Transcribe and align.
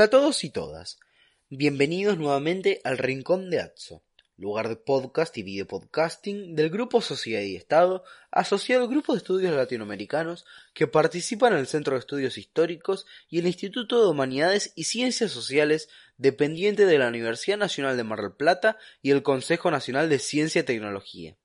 Hola 0.00 0.06
a 0.06 0.10
todos 0.10 0.44
y 0.44 0.48
todas. 0.48 0.98
Bienvenidos 1.50 2.16
nuevamente 2.16 2.80
al 2.84 2.96
Rincón 2.96 3.50
de 3.50 3.60
Atso, 3.60 4.02
lugar 4.38 4.70
de 4.70 4.76
podcast 4.76 5.36
y 5.36 5.42
videopodcasting 5.42 6.56
del 6.56 6.70
Grupo 6.70 7.02
Sociedad 7.02 7.42
y 7.42 7.54
Estado, 7.54 8.02
asociado 8.30 8.84
al 8.84 8.88
Grupo 8.88 9.12
de 9.12 9.18
Estudios 9.18 9.54
Latinoamericanos 9.54 10.46
que 10.72 10.86
participan 10.86 11.52
en 11.52 11.58
el 11.58 11.66
Centro 11.66 11.92
de 11.92 12.00
Estudios 12.00 12.38
Históricos 12.38 13.04
y 13.28 13.40
el 13.40 13.46
Instituto 13.46 14.02
de 14.02 14.08
Humanidades 14.08 14.72
y 14.74 14.84
Ciencias 14.84 15.32
Sociales 15.32 15.90
dependiente 16.16 16.86
de 16.86 16.96
la 16.96 17.08
Universidad 17.08 17.58
Nacional 17.58 17.98
de 17.98 18.04
Mar 18.04 18.22
del 18.22 18.32
Plata 18.32 18.78
y 19.02 19.10
el 19.10 19.22
Consejo 19.22 19.70
Nacional 19.70 20.08
de 20.08 20.18
Ciencia 20.18 20.62
y 20.62 20.64
Tecnología. 20.64 21.36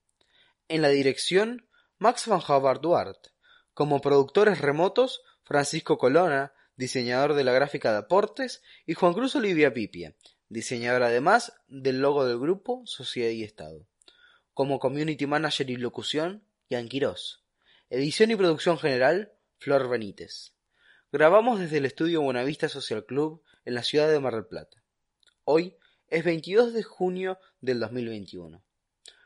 En 0.69 0.81
la 0.81 0.88
dirección, 0.88 1.67
Max 1.97 2.25
van 2.25 2.39
Havard 2.47 2.79
Duarte. 2.79 3.31
Como 3.73 3.99
productores 3.99 4.61
remotos, 4.61 5.23
Francisco 5.44 5.97
Colona, 5.97 6.53
diseñador 6.75 7.33
de 7.33 7.43
la 7.43 7.53
gráfica 7.53 7.91
de 7.91 7.99
aportes, 7.99 8.61
y 8.85 8.93
Juan 8.93 9.13
Cruz 9.13 9.35
Olivia 9.35 9.73
Pipia, 9.73 10.15
diseñador 10.49 11.03
además 11.03 11.53
del 11.67 11.99
logo 11.99 12.25
del 12.25 12.39
grupo 12.39 12.83
Sociedad 12.85 13.31
y 13.31 13.43
Estado. 13.43 13.87
Como 14.53 14.79
community 14.79 15.25
manager 15.25 15.69
y 15.69 15.77
locución, 15.77 16.43
Ian 16.69 16.87
Quirós. 16.87 17.43
Edición 17.89 18.31
y 18.31 18.35
producción 18.35 18.77
general, 18.77 19.33
Flor 19.57 19.89
Benítez. 19.89 20.53
Grabamos 21.11 21.59
desde 21.59 21.77
el 21.77 21.85
estudio 21.85 22.21
Buenavista 22.21 22.67
Social 22.67 23.05
Club 23.05 23.43
en 23.63 23.75
la 23.75 23.83
ciudad 23.83 24.09
de 24.09 24.19
Mar 24.19 24.33
del 24.33 24.45
Plata. 24.45 24.83
Hoy 25.43 25.77
es 26.07 26.23
22 26.23 26.73
de 26.73 26.83
junio 26.83 27.39
del 27.61 27.79
2021. 27.79 28.63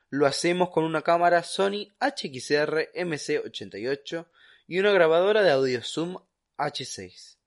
Lo 0.09 0.25
hacemos 0.25 0.69
con 0.69 0.84
una 0.84 1.02
cámara 1.02 1.44
Sony 1.44 1.94
HXR 2.00 2.91
MC88 2.94 4.28
y 4.67 4.80
una 4.80 4.91
grabadora 4.91 5.44
de 5.44 5.52
audio 5.52 5.81
Zoom 5.84 6.17
H6. 6.58 7.39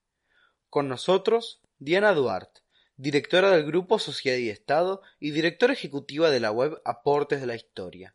Con 0.72 0.88
nosotros, 0.88 1.60
Diana 1.80 2.14
Duarte, 2.14 2.62
directora 2.96 3.50
del 3.50 3.66
Grupo 3.66 3.98
Sociedad 3.98 4.38
y 4.38 4.48
Estado 4.48 5.02
y 5.20 5.32
directora 5.32 5.74
ejecutiva 5.74 6.30
de 6.30 6.40
la 6.40 6.50
web 6.50 6.80
Aportes 6.86 7.42
de 7.42 7.46
la 7.46 7.56
Historia. 7.56 8.14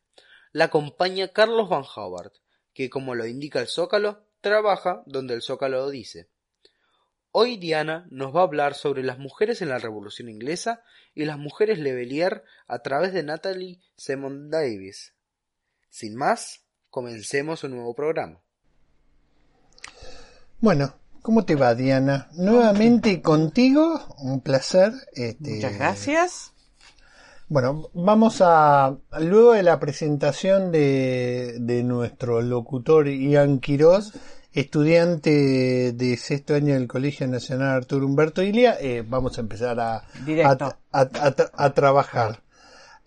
La 0.53 0.63
acompaña 0.63 1.27
Carlos 1.27 1.69
Van 1.69 1.83
Howard, 1.95 2.31
que 2.73 2.89
como 2.89 3.13
lo 3.13 3.27
indica 3.27 3.59
el 3.59 3.67
Zócalo, 3.67 4.23
trabaja 4.41 5.03
donde 5.05 5.35
el 5.35 5.43
Zócalo 5.43 5.77
lo 5.77 5.91
dice. 5.91 6.29
Hoy 7.31 7.57
Diana 7.57 8.07
nos 8.09 8.35
va 8.35 8.39
a 8.39 8.45
hablar 8.45 8.73
sobre 8.73 9.03
las 9.03 9.19
mujeres 9.19 9.61
en 9.61 9.69
la 9.69 9.77
Revolución 9.77 10.27
Inglesa 10.27 10.83
y 11.13 11.25
las 11.25 11.37
mujeres 11.37 11.77
Levelier 11.77 12.43
a 12.65 12.79
través 12.79 13.13
de 13.13 13.21
Natalie 13.21 13.81
Semon 13.97 14.49
Davis. 14.49 15.13
Sin 15.91 16.15
más, 16.15 16.65
comencemos 16.89 17.63
un 17.63 17.75
nuevo 17.75 17.93
programa. 17.93 18.41
Bueno, 20.59 20.99
¿Cómo 21.27 21.43
te 21.43 21.55
va, 21.55 21.75
Diana? 21.75 22.29
Nuevamente 22.35 23.21
contigo, 23.21 23.99
un 24.19 24.39
placer. 24.39 24.93
Este, 25.11 25.55
Muchas 25.55 25.77
gracias. 25.77 26.53
Bueno, 27.49 27.89
vamos 27.93 28.37
a, 28.39 28.95
luego 29.19 29.51
de 29.51 29.61
la 29.61 29.77
presentación 29.77 30.71
de, 30.71 31.57
de 31.59 31.83
nuestro 31.83 32.41
locutor 32.41 33.09
Ian 33.09 33.59
Quiroz, 33.59 34.13
estudiante 34.53 35.91
de 35.91 36.15
sexto 36.15 36.55
año 36.55 36.75
del 36.75 36.87
Colegio 36.87 37.27
Nacional 37.27 37.71
Arturo 37.71 38.05
Humberto 38.05 38.41
Ilia, 38.41 38.77
eh, 38.79 39.03
vamos 39.05 39.37
a 39.37 39.41
empezar 39.41 39.81
a, 39.81 40.05
a, 40.93 41.73
trabajar. 41.73 42.41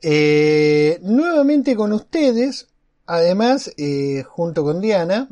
Eh, 0.03 0.99
nuevamente 1.01 1.75
con 1.75 1.95
ustedes, 1.95 2.69
además, 3.07 3.73
eh, 3.79 4.25
junto 4.29 4.63
con 4.63 4.83
Diana. 4.83 5.27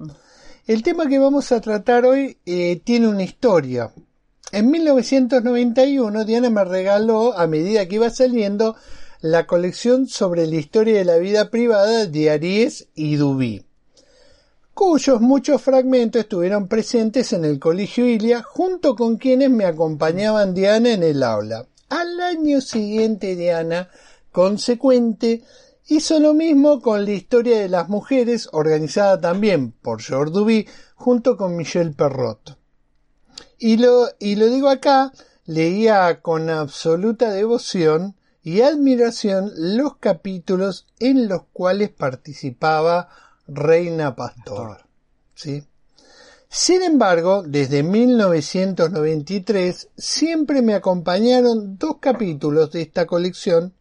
El 0.69 0.83
tema 0.83 1.09
que 1.09 1.19
vamos 1.19 1.51
a 1.51 1.63
tratar 1.63 2.05
hoy 2.05 2.37
eh, 2.45 2.79
tiene 2.85 3.09
una 3.09 3.23
historia. 3.23 3.91
En 4.53 4.71
1991 4.71 6.27
Diana 6.27 6.51
me 6.51 6.63
regaló, 6.63 7.33
a 7.39 7.47
medida 7.47 7.89
que 7.89 7.95
iba 7.95 8.11
saliendo, 8.11 8.77
la 9.23 9.47
colección 9.47 10.09
sobre 10.09 10.47
la 10.47 10.57
historia 10.57 10.99
de 10.99 11.07
la 11.07 11.17
vida 11.17 11.49
privada 11.49 12.05
de 12.05 12.29
Aries 12.29 12.87
y 12.95 13.17
Dubí, 13.17 13.65
cuyos 14.75 15.23
muchos 15.23 15.63
fragmentos 15.63 16.21
estuvieron 16.21 16.69
presentes 16.69 17.33
en 17.33 17.47
el 17.47 17.59
Colegio 17.59 18.07
Ilia 18.07 18.43
junto 18.43 18.95
con 18.95 19.17
quienes 19.17 19.49
me 19.49 19.65
acompañaban 19.65 20.53
Diana 20.53 20.93
en 20.93 21.03
el 21.03 21.23
aula. 21.23 21.65
Al 21.89 22.21
año 22.21 22.61
siguiente 22.61 23.37
Diana, 23.37 23.89
consecuente, 24.33 25.45
Hizo 25.91 26.21
lo 26.21 26.35
mismo 26.35 26.83
con 26.83 27.07
la 27.07 27.13
historia 27.13 27.61
de 27.61 27.71
las 27.71 27.89
mujeres, 27.89 28.51
organizada 28.53 29.19
también 29.19 29.73
por 29.73 30.03
George 30.03 30.33
Duby, 30.33 30.69
junto 30.95 31.39
con 31.39 31.57
Michel 31.57 31.95
Perrot. 31.95 32.59
Y 33.59 33.79
lo, 33.79 34.07
y 34.19 34.37
lo 34.37 34.49
digo 34.49 34.69
acá, 34.69 35.15
leía 35.47 36.21
con 36.21 36.51
absoluta 36.51 37.31
devoción 37.31 38.17
y 38.43 38.61
admiración 38.61 39.51
los 39.57 39.97
capítulos 39.97 40.87
en 40.99 41.27
los 41.27 41.45
cuales 41.55 41.89
participaba 41.89 43.09
Reina 43.47 44.15
Pastor. 44.15 44.85
¿sí? 45.35 45.65
Sin 46.51 46.83
embargo, 46.83 47.45
desde 47.47 47.83
1993 47.83 49.89
siempre 49.97 50.61
me 50.61 50.75
acompañaron 50.75 51.79
dos 51.79 51.97
capítulos 51.99 52.73
de 52.73 52.83
esta 52.83 53.07
colección 53.07 53.73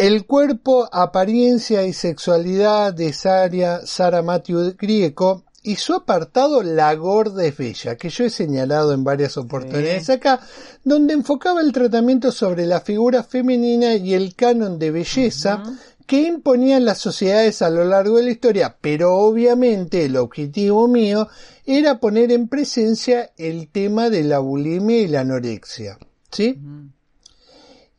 el 0.00 0.24
cuerpo, 0.24 0.88
apariencia 0.90 1.84
y 1.84 1.92
sexualidad 1.92 2.94
de 2.94 3.12
Sara, 3.12 3.84
Sara 3.84 4.22
Matthew 4.22 4.74
Grieco 4.78 5.44
y 5.62 5.76
su 5.76 5.92
apartado 5.92 6.62
La 6.62 6.94
Gorda 6.94 7.44
es 7.44 7.54
Bella, 7.54 7.96
que 7.96 8.08
yo 8.08 8.24
he 8.24 8.30
señalado 8.30 8.94
en 8.94 9.04
varias 9.04 9.36
oportunidades 9.36 10.08
acá, 10.08 10.40
donde 10.84 11.12
enfocaba 11.12 11.60
el 11.60 11.72
tratamiento 11.72 12.32
sobre 12.32 12.64
la 12.64 12.80
figura 12.80 13.22
femenina 13.22 13.94
y 13.94 14.14
el 14.14 14.34
canon 14.34 14.78
de 14.78 14.90
belleza 14.90 15.62
que 16.06 16.22
imponían 16.22 16.86
las 16.86 16.96
sociedades 16.96 17.60
a 17.60 17.68
lo 17.68 17.84
largo 17.84 18.16
de 18.16 18.22
la 18.22 18.30
historia, 18.30 18.78
pero 18.80 19.14
obviamente 19.16 20.06
el 20.06 20.16
objetivo 20.16 20.88
mío 20.88 21.28
era 21.66 22.00
poner 22.00 22.32
en 22.32 22.48
presencia 22.48 23.32
el 23.36 23.68
tema 23.68 24.08
de 24.08 24.24
la 24.24 24.38
bulimia 24.38 25.02
y 25.02 25.08
la 25.08 25.20
anorexia. 25.20 25.98
¿Sí? 26.32 26.58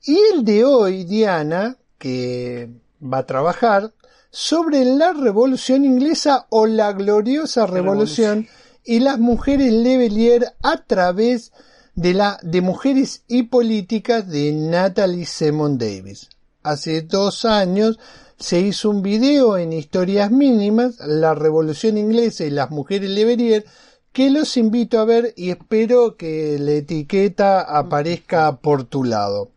Y 0.04 0.18
el 0.34 0.44
de 0.44 0.66
hoy, 0.66 1.04
Diana, 1.04 1.78
que 2.02 2.68
va 3.02 3.20
a 3.20 3.26
trabajar 3.28 3.94
sobre 4.32 4.84
la 4.86 5.14
revolución 5.14 5.86
inglesa 5.86 6.48
o 6.50 6.66
la 6.66 6.92
gloriosa 6.94 7.68
revolución, 7.68 8.48
y 8.84 9.02
las 9.02 9.20
mujeres 9.20 9.72
Levelier 9.72 10.56
a 10.64 10.78
través 10.78 11.52
de 11.94 12.16
la 12.16 12.40
de 12.42 12.62
mujeres 12.62 13.24
y 13.28 13.44
políticas 13.44 14.28
de 14.28 14.52
Natalie 14.52 15.28
Simon 15.28 15.78
Davis. 15.78 16.30
Hace 16.64 17.04
dos 17.04 17.46
años 17.46 18.00
se 18.40 18.60
hizo 18.60 18.90
un 18.90 19.04
video 19.04 19.60
en 19.60 19.72
Historias 19.72 20.32
Mínimas, 20.32 20.98
la 21.06 21.36
revolución 21.36 22.00
inglesa 22.00 22.44
y 22.44 22.50
las 22.50 22.72
mujeres 22.72 23.12
Levelier, 23.12 23.66
que 24.12 24.32
los 24.32 24.58
invito 24.58 25.00
a 25.00 25.06
ver 25.06 25.36
y 25.38 25.52
espero 25.52 26.18
que 26.18 26.58
la 26.58 26.72
etiqueta 26.72 27.62
aparezca 27.62 28.58
por 28.58 28.86
tu 28.86 29.04
lado. 29.04 29.52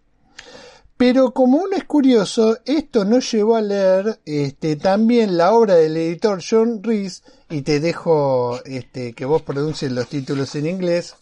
Pero 0.97 1.33
como 1.33 1.59
uno 1.59 1.77
es 1.77 1.85
curioso, 1.85 2.59
esto 2.67 3.05
nos 3.05 3.31
llevó 3.33 3.57
a 3.57 3.63
leer 3.63 4.21
este, 4.25 4.77
también 4.77 5.37
la 5.37 5.53
obra 5.53 5.75
del 5.75 5.97
editor 5.97 6.41
John 6.49 6.83
Reese, 6.85 7.23
y 7.51 7.63
te 7.63 7.81
dejo 7.81 8.61
este, 8.65 9.13
que 9.13 9.25
vos 9.25 9.43
pronuncies 9.43 9.91
los 9.91 10.09
títulos 10.09 10.55
en 10.55 10.67
inglés. 10.67 11.17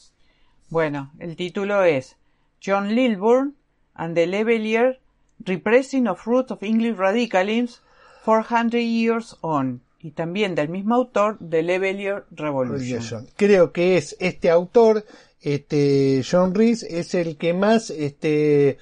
Bueno, 0.69 1.11
el 1.19 1.37
título 1.37 1.85
es 1.85 2.17
John 2.65 2.95
Lilburn 2.95 3.55
and 3.95 4.15
the 4.15 4.27
Levelier 4.27 5.01
Repressing 5.39 6.07
of 6.07 6.27
Roots 6.27 6.51
of 6.51 6.63
English 6.63 6.97
Radicalism 6.97 7.81
400 8.25 8.81
Years 8.81 9.37
On, 9.41 9.81
y 10.01 10.11
también 10.11 10.55
del 10.55 10.69
mismo 10.69 10.95
autor 10.95 11.39
de 11.41 11.63
Levelier 11.63 12.25
Revolution. 12.31 13.27
Creo 13.37 13.73
que 13.73 13.97
es 13.97 14.17
este 14.21 14.51
autor, 14.51 15.05
este 15.41 16.23
John 16.31 16.55
Reese, 16.55 16.87
es 16.99 17.15
el 17.15 17.37
que 17.37 17.55
más 17.55 17.91
este 17.91 18.79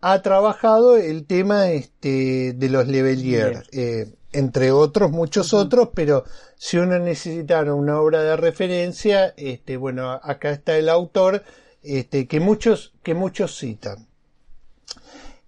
ha 0.00 0.22
trabajado 0.22 0.96
el 0.96 1.26
tema 1.26 1.70
este 1.70 2.52
de 2.54 2.68
los 2.68 2.88
Levelier, 2.88 3.64
eh, 3.72 4.12
entre 4.32 4.72
otros 4.72 5.10
muchos 5.10 5.52
otros, 5.52 5.90
pero 5.94 6.24
si 6.56 6.78
uno 6.78 6.98
necesitara 6.98 7.74
una 7.74 8.00
obra 8.00 8.22
de 8.22 8.36
referencia, 8.36 9.34
este 9.36 9.76
bueno, 9.76 10.10
acá 10.10 10.50
está 10.50 10.76
el 10.76 10.88
autor 10.88 11.42
este 11.82 12.26
que 12.26 12.40
muchos 12.40 12.92
que 13.02 13.14
muchos 13.14 13.58
citan. 13.58 14.06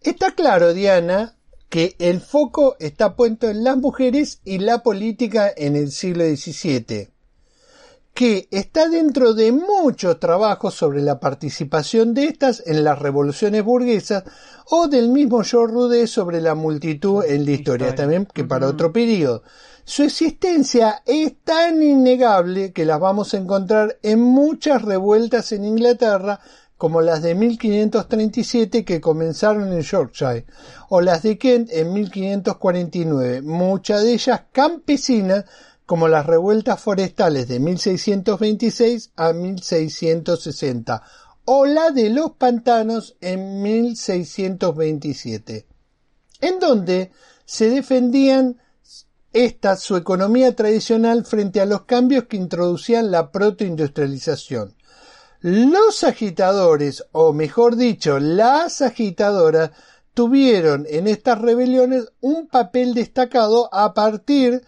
Está 0.00 0.34
claro, 0.34 0.74
Diana, 0.74 1.36
que 1.68 1.94
el 1.98 2.20
foco 2.20 2.76
está 2.80 3.14
puesto 3.14 3.48
en 3.48 3.64
las 3.64 3.76
mujeres 3.76 4.40
y 4.44 4.58
la 4.58 4.82
política 4.82 5.50
en 5.56 5.76
el 5.76 5.92
siglo 5.92 6.24
XVII, 6.24 7.11
que 8.14 8.46
está 8.50 8.88
dentro 8.88 9.32
de 9.32 9.52
muchos 9.52 10.20
trabajos 10.20 10.74
sobre 10.74 11.00
la 11.00 11.18
participación 11.18 12.12
de 12.12 12.24
estas 12.24 12.62
en 12.66 12.84
las 12.84 12.98
revoluciones 12.98 13.64
burguesas 13.64 14.24
o 14.70 14.88
del 14.88 15.08
mismo 15.08 15.42
George 15.42 15.72
Rude 15.72 16.06
sobre 16.06 16.40
la 16.40 16.54
multitud 16.54 17.24
en 17.24 17.44
la 17.44 17.50
historia, 17.50 17.94
también 17.94 18.26
que 18.26 18.44
para 18.44 18.68
otro 18.68 18.92
periodo. 18.92 19.42
Su 19.84 20.04
existencia 20.04 21.02
es 21.06 21.36
tan 21.42 21.82
innegable 21.82 22.72
que 22.72 22.84
las 22.84 23.00
vamos 23.00 23.34
a 23.34 23.38
encontrar 23.38 23.98
en 24.02 24.20
muchas 24.20 24.82
revueltas 24.82 25.50
en 25.52 25.64
Inglaterra 25.64 26.38
como 26.82 27.00
las 27.00 27.22
de 27.22 27.36
1537 27.36 28.84
que 28.84 29.00
comenzaron 29.00 29.72
en 29.72 29.82
Yorkshire, 29.82 30.46
o 30.88 31.00
las 31.00 31.22
de 31.22 31.38
Kent 31.38 31.70
en 31.70 31.92
1549, 31.92 33.40
muchas 33.42 34.02
de 34.02 34.14
ellas 34.14 34.42
campesinas, 34.50 35.44
como 35.92 36.08
las 36.08 36.24
revueltas 36.24 36.80
forestales 36.80 37.48
de 37.48 37.60
1626 37.60 39.12
a 39.14 39.34
1660, 39.34 41.02
o 41.44 41.66
la 41.66 41.90
de 41.90 42.08
los 42.08 42.30
pantanos 42.30 43.14
en 43.20 43.60
1627, 43.60 45.66
en 46.40 46.58
donde 46.58 47.10
se 47.44 47.68
defendían 47.68 48.58
esta 49.34 49.76
su 49.76 49.96
economía 49.96 50.56
tradicional 50.56 51.26
frente 51.26 51.60
a 51.60 51.66
los 51.66 51.82
cambios 51.82 52.24
que 52.24 52.38
introducían 52.38 53.10
la 53.10 53.30
protoindustrialización. 53.30 54.74
Los 55.40 56.04
agitadores, 56.04 57.04
o 57.12 57.34
mejor 57.34 57.76
dicho, 57.76 58.18
las 58.18 58.80
agitadoras, 58.80 59.72
tuvieron 60.14 60.86
en 60.88 61.06
estas 61.06 61.38
rebeliones 61.38 62.10
un 62.22 62.48
papel 62.48 62.94
destacado 62.94 63.68
a 63.74 63.92
partir 63.92 64.52
de 64.52 64.62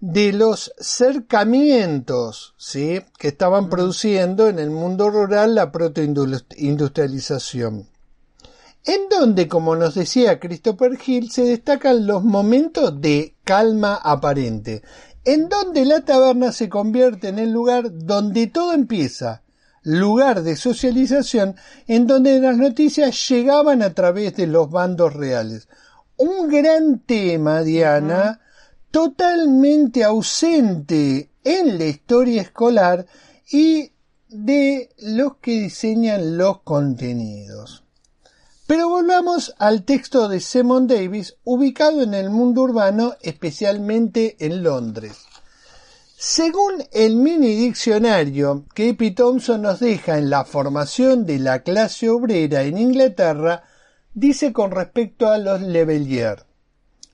los 0.00 0.72
cercamientos 0.78 2.54
¿sí? 2.56 3.00
que 3.18 3.28
estaban 3.28 3.68
produciendo 3.68 4.48
en 4.48 4.58
el 4.58 4.70
mundo 4.70 5.10
rural 5.10 5.54
la 5.54 5.70
protoindustrialización. 5.72 7.88
En 8.84 9.08
donde, 9.10 9.48
como 9.48 9.76
nos 9.76 9.94
decía 9.94 10.40
Christopher 10.40 10.98
Hill, 11.04 11.30
se 11.30 11.42
destacan 11.42 12.06
los 12.06 12.24
momentos 12.24 13.00
de 13.00 13.36
calma 13.44 13.96
aparente, 13.96 14.82
en 15.24 15.48
donde 15.48 15.84
la 15.84 16.04
taberna 16.04 16.52
se 16.52 16.68
convierte 16.68 17.28
en 17.28 17.38
el 17.38 17.50
lugar 17.50 17.90
donde 17.92 18.46
todo 18.46 18.72
empieza, 18.72 19.42
lugar 19.82 20.42
de 20.42 20.56
socialización 20.56 21.56
en 21.86 22.06
donde 22.06 22.40
las 22.40 22.56
noticias 22.56 23.28
llegaban 23.28 23.82
a 23.82 23.94
través 23.94 24.36
de 24.36 24.46
los 24.46 24.70
bandos 24.70 25.12
reales. 25.12 25.68
Un 26.16 26.48
gran 26.48 27.00
tema, 27.00 27.62
Diana, 27.62 28.40
totalmente 28.90 30.04
ausente 30.04 31.30
en 31.44 31.78
la 31.78 31.84
historia 31.84 32.42
escolar 32.42 33.06
y 33.50 33.92
de 34.28 34.90
los 34.98 35.36
que 35.36 35.52
diseñan 35.52 36.36
los 36.36 36.60
contenidos. 36.60 37.84
Pero 38.66 38.88
volvamos 38.90 39.54
al 39.58 39.84
texto 39.84 40.28
de 40.28 40.40
Simon 40.40 40.86
Davis, 40.86 41.36
ubicado 41.44 42.02
en 42.02 42.12
el 42.12 42.28
mundo 42.28 42.62
urbano, 42.62 43.14
especialmente 43.22 44.36
en 44.40 44.62
Londres. 44.62 45.24
Según 46.18 46.84
el 46.92 47.16
mini 47.16 47.54
diccionario 47.54 48.66
que 48.74 48.90
Epi 48.90 49.12
Thompson 49.12 49.62
nos 49.62 49.80
deja 49.80 50.18
en 50.18 50.28
la 50.28 50.44
formación 50.44 51.24
de 51.24 51.38
la 51.38 51.62
clase 51.62 52.10
obrera 52.10 52.64
en 52.64 52.76
Inglaterra, 52.76 53.62
dice 54.12 54.52
con 54.52 54.72
respecto 54.72 55.28
a 55.28 55.38
los 55.38 55.62
Levelier, 55.62 56.47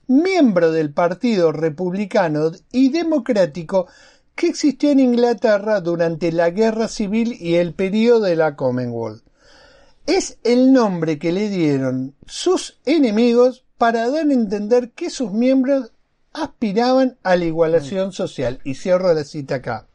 miembro 0.07 0.73
del 0.73 0.93
Partido 0.93 1.53
Republicano 1.53 2.51
y 2.73 2.91
Democrático 2.91 3.87
que 4.35 4.49
existió 4.49 4.91
en 4.91 5.01
Inglaterra 5.01 5.81
durante 5.81 6.33
la 6.33 6.51
Guerra 6.51 6.89
Civil 6.89 7.37
y 7.39 7.55
el 7.55 7.75
período 7.75 8.23
de 8.23 8.37
la 8.37 8.57
Commonwealth. 8.57 9.23
Es 10.07 10.39
el 10.43 10.73
nombre 10.73 11.19
que 11.19 11.33
le 11.33 11.49
dieron 11.49 12.15
sus 12.27 12.79
enemigos 12.85 13.65
para 13.79 14.09
dar 14.11 14.27
a 14.27 14.33
entender 14.33 14.91
que 14.91 15.11
sus 15.11 15.33
miembros 15.33 15.93
aspiraban 16.33 17.17
a 17.23 17.37
la 17.37 17.45
igualación 17.45 18.13
social. 18.13 18.61
Y 18.65 18.75
cierro 18.75 19.15
la 19.15 19.25
cita 19.25 19.57
acá. 19.57 19.87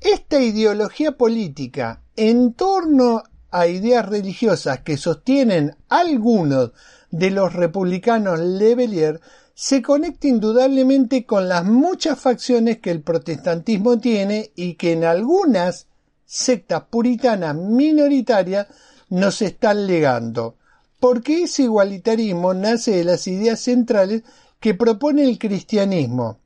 Esta 0.00 0.40
ideología 0.40 1.16
política 1.16 2.02
en 2.14 2.52
torno 2.52 3.22
a 3.50 3.66
ideas 3.66 4.06
religiosas 4.06 4.80
que 4.80 4.96
sostienen 4.96 5.76
algunos 5.88 6.72
de 7.10 7.30
los 7.30 7.52
republicanos 7.52 8.38
Levelier 8.40 9.20
se 9.54 9.80
conecta 9.80 10.28
indudablemente 10.28 11.24
con 11.24 11.48
las 11.48 11.64
muchas 11.64 12.18
facciones 12.20 12.78
que 12.78 12.90
el 12.90 13.00
protestantismo 13.00 13.98
tiene 13.98 14.50
y 14.54 14.74
que 14.74 14.92
en 14.92 15.04
algunas 15.04 15.86
sectas 16.26 16.82
puritanas 16.90 17.54
minoritarias 17.54 18.66
nos 19.08 19.40
están 19.40 19.86
legando, 19.86 20.56
porque 21.00 21.44
ese 21.44 21.62
igualitarismo 21.62 22.52
nace 22.52 22.96
de 22.96 23.04
las 23.04 23.26
ideas 23.28 23.60
centrales 23.60 24.24
que 24.60 24.74
propone 24.74 25.24
el 25.24 25.38
cristianismo. 25.38 26.40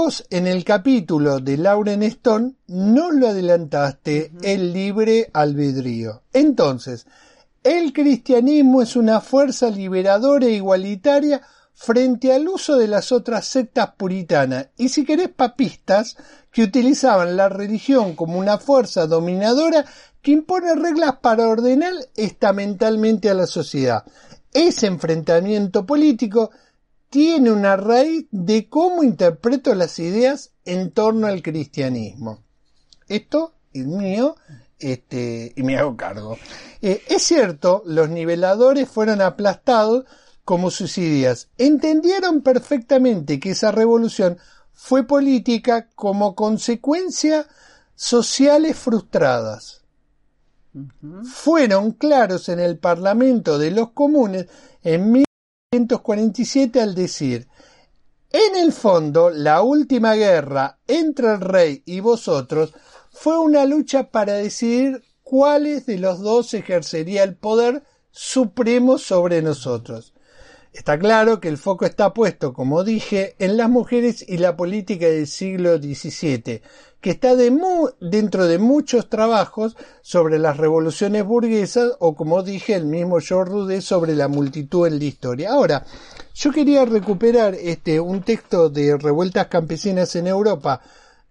Vos 0.00 0.24
en 0.30 0.46
el 0.46 0.62
capítulo 0.62 1.40
de 1.40 1.56
Lauren 1.56 2.04
Stone 2.04 2.52
no 2.68 3.10
lo 3.10 3.26
adelantaste 3.26 4.30
el 4.42 4.72
libre 4.72 5.28
albedrío. 5.32 6.22
Entonces, 6.32 7.04
el 7.64 7.92
cristianismo 7.92 8.80
es 8.80 8.94
una 8.94 9.20
fuerza 9.20 9.68
liberadora 9.70 10.46
e 10.46 10.52
igualitaria 10.52 11.42
frente 11.74 12.32
al 12.32 12.46
uso 12.46 12.76
de 12.76 12.86
las 12.86 13.10
otras 13.10 13.44
sectas 13.46 13.90
puritanas 13.96 14.68
y 14.76 14.90
si 14.90 15.04
querés 15.04 15.30
papistas 15.30 16.16
que 16.52 16.62
utilizaban 16.62 17.36
la 17.36 17.48
religión 17.48 18.14
como 18.14 18.38
una 18.38 18.58
fuerza 18.58 19.08
dominadora 19.08 19.84
que 20.22 20.30
impone 20.30 20.76
reglas 20.76 21.16
para 21.20 21.48
ordenar 21.48 21.94
estamentalmente 22.14 23.30
a 23.30 23.34
la 23.34 23.48
sociedad. 23.48 24.04
Ese 24.54 24.86
enfrentamiento 24.86 25.84
político 25.84 26.52
tiene 27.10 27.50
una 27.50 27.76
raíz 27.76 28.26
de 28.30 28.68
cómo 28.68 29.02
interpreto 29.02 29.74
las 29.74 29.98
ideas 29.98 30.52
en 30.64 30.90
torno 30.90 31.26
al 31.26 31.42
cristianismo. 31.42 32.42
Esto 33.08 33.54
es 33.72 33.86
mío 33.86 34.36
este, 34.78 35.52
y 35.56 35.62
me 35.62 35.76
hago 35.76 35.96
cargo. 35.96 36.36
Eh, 36.82 37.02
es 37.08 37.22
cierto, 37.22 37.82
los 37.86 38.08
niveladores 38.10 38.88
fueron 38.88 39.20
aplastados 39.22 40.04
como 40.44 40.70
sus 40.70 40.98
ideas. 40.98 41.48
Entendieron 41.58 42.42
perfectamente 42.42 43.40
que 43.40 43.50
esa 43.50 43.72
revolución 43.72 44.38
fue 44.72 45.06
política 45.06 45.88
como 45.94 46.34
consecuencia 46.34 47.46
sociales 47.94 48.76
frustradas. 48.76 49.82
Fueron 51.24 51.92
claros 51.92 52.48
en 52.48 52.60
el 52.60 52.78
Parlamento 52.78 53.58
de 53.58 53.72
los 53.72 53.90
Comunes 53.90 54.46
en 54.82 55.10
1947 55.70 56.80
al 56.80 56.94
decir 56.94 57.46
en 58.30 58.56
el 58.56 58.72
fondo, 58.72 59.28
la 59.28 59.60
última 59.60 60.14
guerra 60.14 60.78
entre 60.86 61.32
el 61.32 61.40
rey 61.40 61.82
y 61.84 62.00
vosotros 62.00 62.72
fue 63.10 63.38
una 63.38 63.66
lucha 63.66 64.10
para 64.10 64.32
decidir 64.34 65.02
cuáles 65.22 65.84
de 65.84 65.98
los 65.98 66.20
dos 66.20 66.54
ejercería 66.54 67.22
el 67.22 67.36
poder 67.36 67.82
supremo 68.10 68.96
sobre 68.96 69.42
nosotros. 69.42 70.14
Está 70.72 70.98
claro 70.98 71.40
que 71.40 71.48
el 71.48 71.56
foco 71.56 71.86
está 71.86 72.12
puesto, 72.12 72.52
como 72.52 72.84
dije, 72.84 73.34
en 73.38 73.56
las 73.56 73.70
mujeres 73.70 74.24
y 74.26 74.38
la 74.38 74.56
política 74.56 75.06
del 75.06 75.26
siglo 75.26 75.78
XVII, 75.78 76.62
que 77.00 77.10
está 77.10 77.34
dentro 77.36 78.46
de 78.46 78.58
muchos 78.58 79.08
trabajos 79.08 79.76
sobre 80.02 80.38
las 80.38 80.56
revoluciones 80.56 81.24
burguesas 81.24 81.92
o, 82.00 82.14
como 82.14 82.42
dije, 82.42 82.74
el 82.74 82.86
mismo 82.86 83.18
George 83.20 83.52
Rude 83.52 83.80
sobre 83.80 84.14
la 84.14 84.28
multitud 84.28 84.86
en 84.86 84.98
la 84.98 85.04
historia. 85.04 85.52
Ahora, 85.52 85.84
yo 86.34 86.52
quería 86.52 86.84
recuperar 86.84 87.54
este 87.54 87.98
un 87.98 88.22
texto 88.22 88.68
de 88.68 88.96
revueltas 88.96 89.46
campesinas 89.46 90.14
en 90.16 90.26
Europa, 90.26 90.80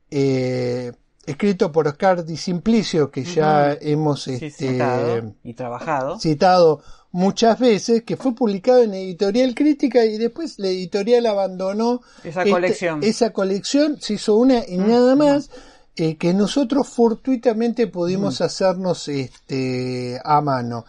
eh, 0.09 0.93
escrito 1.25 1.71
por 1.71 1.87
Oscar 1.87 2.25
Di 2.25 2.37
Simplicio, 2.37 3.11
que 3.11 3.23
ya 3.23 3.73
hemos 3.73 4.27
este, 4.27 4.49
citado 4.49 5.33
y 5.43 5.53
trabajado. 5.53 6.19
citado 6.19 6.81
muchas 7.17 7.57
veces, 7.57 8.03
que 8.03 8.15
fue 8.15 8.35
publicado 8.35 8.83
en 8.83 8.93
Editorial 8.93 9.55
Crítica 9.55 10.05
y 10.05 10.19
después 10.19 10.59
la 10.59 10.67
editorial 10.67 11.25
abandonó 11.25 12.01
Esa 12.23 12.41
este- 12.41 12.51
colección. 12.51 12.99
esa 13.03 13.33
colección, 13.33 13.99
se 13.99 14.13
hizo 14.13 14.35
una 14.35 14.63
y 14.67 14.77
nada 14.77 15.15
más, 15.15 15.49
eh, 15.95 16.15
que 16.17 16.35
nosotros 16.35 16.87
fortuitamente 16.87 17.87
pudimos 17.87 18.39
hacernos 18.41 19.07
este, 19.07 20.21
a 20.23 20.41
mano. 20.41 20.85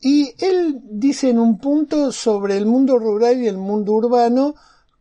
Y 0.00 0.34
él 0.38 0.82
dice 0.84 1.30
en 1.30 1.40
un 1.40 1.58
punto 1.58 2.12
sobre 2.12 2.56
el 2.56 2.64
mundo 2.64 2.96
rural 3.00 3.42
y 3.42 3.48
el 3.48 3.58
mundo 3.58 3.90
urbano 3.94 4.54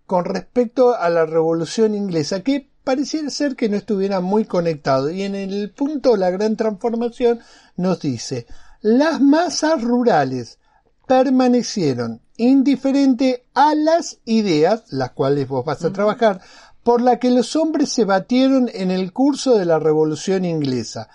con 0.08 0.26
respecto 0.26 0.96
a 0.96 1.12
la 1.12 1.28
revolución 1.28 1.94
inglesa, 1.94 2.42
que 2.42 2.68
pareciera 2.84 3.30
ser 3.30 3.56
que 3.56 3.70
no 3.70 3.78
estuviera 3.78 4.20
muy 4.20 4.46
conectado. 4.46 5.12
Y 5.12 5.22
en 5.22 5.36
el 5.36 5.70
punto 5.70 6.18
La 6.18 6.32
Gran 6.32 6.56
Transformación 6.56 7.40
nos 7.78 8.00
dice, 8.00 8.48
las 8.86 9.20
masas 9.20 9.82
rurales 9.82 10.60
permanecieron 11.08 12.22
indiferentes 12.38 13.42
a 13.56 13.74
las 13.74 14.20
ideas, 14.26 14.84
las 14.92 15.12
cuales 15.12 15.48
vos 15.48 15.66
vas 15.66 15.84
a 15.84 15.92
trabajar, 15.92 16.40
por 16.84 17.02
la 17.02 17.18
que 17.18 17.32
los 17.32 17.56
hombres 17.56 17.90
se 17.90 18.06
batieron 18.06 18.70
en 18.74 18.92
el 18.92 19.12
curso 19.12 19.58
de 19.58 19.66
la 19.66 19.80
revolución 19.80 20.46
inglesa 20.46 21.10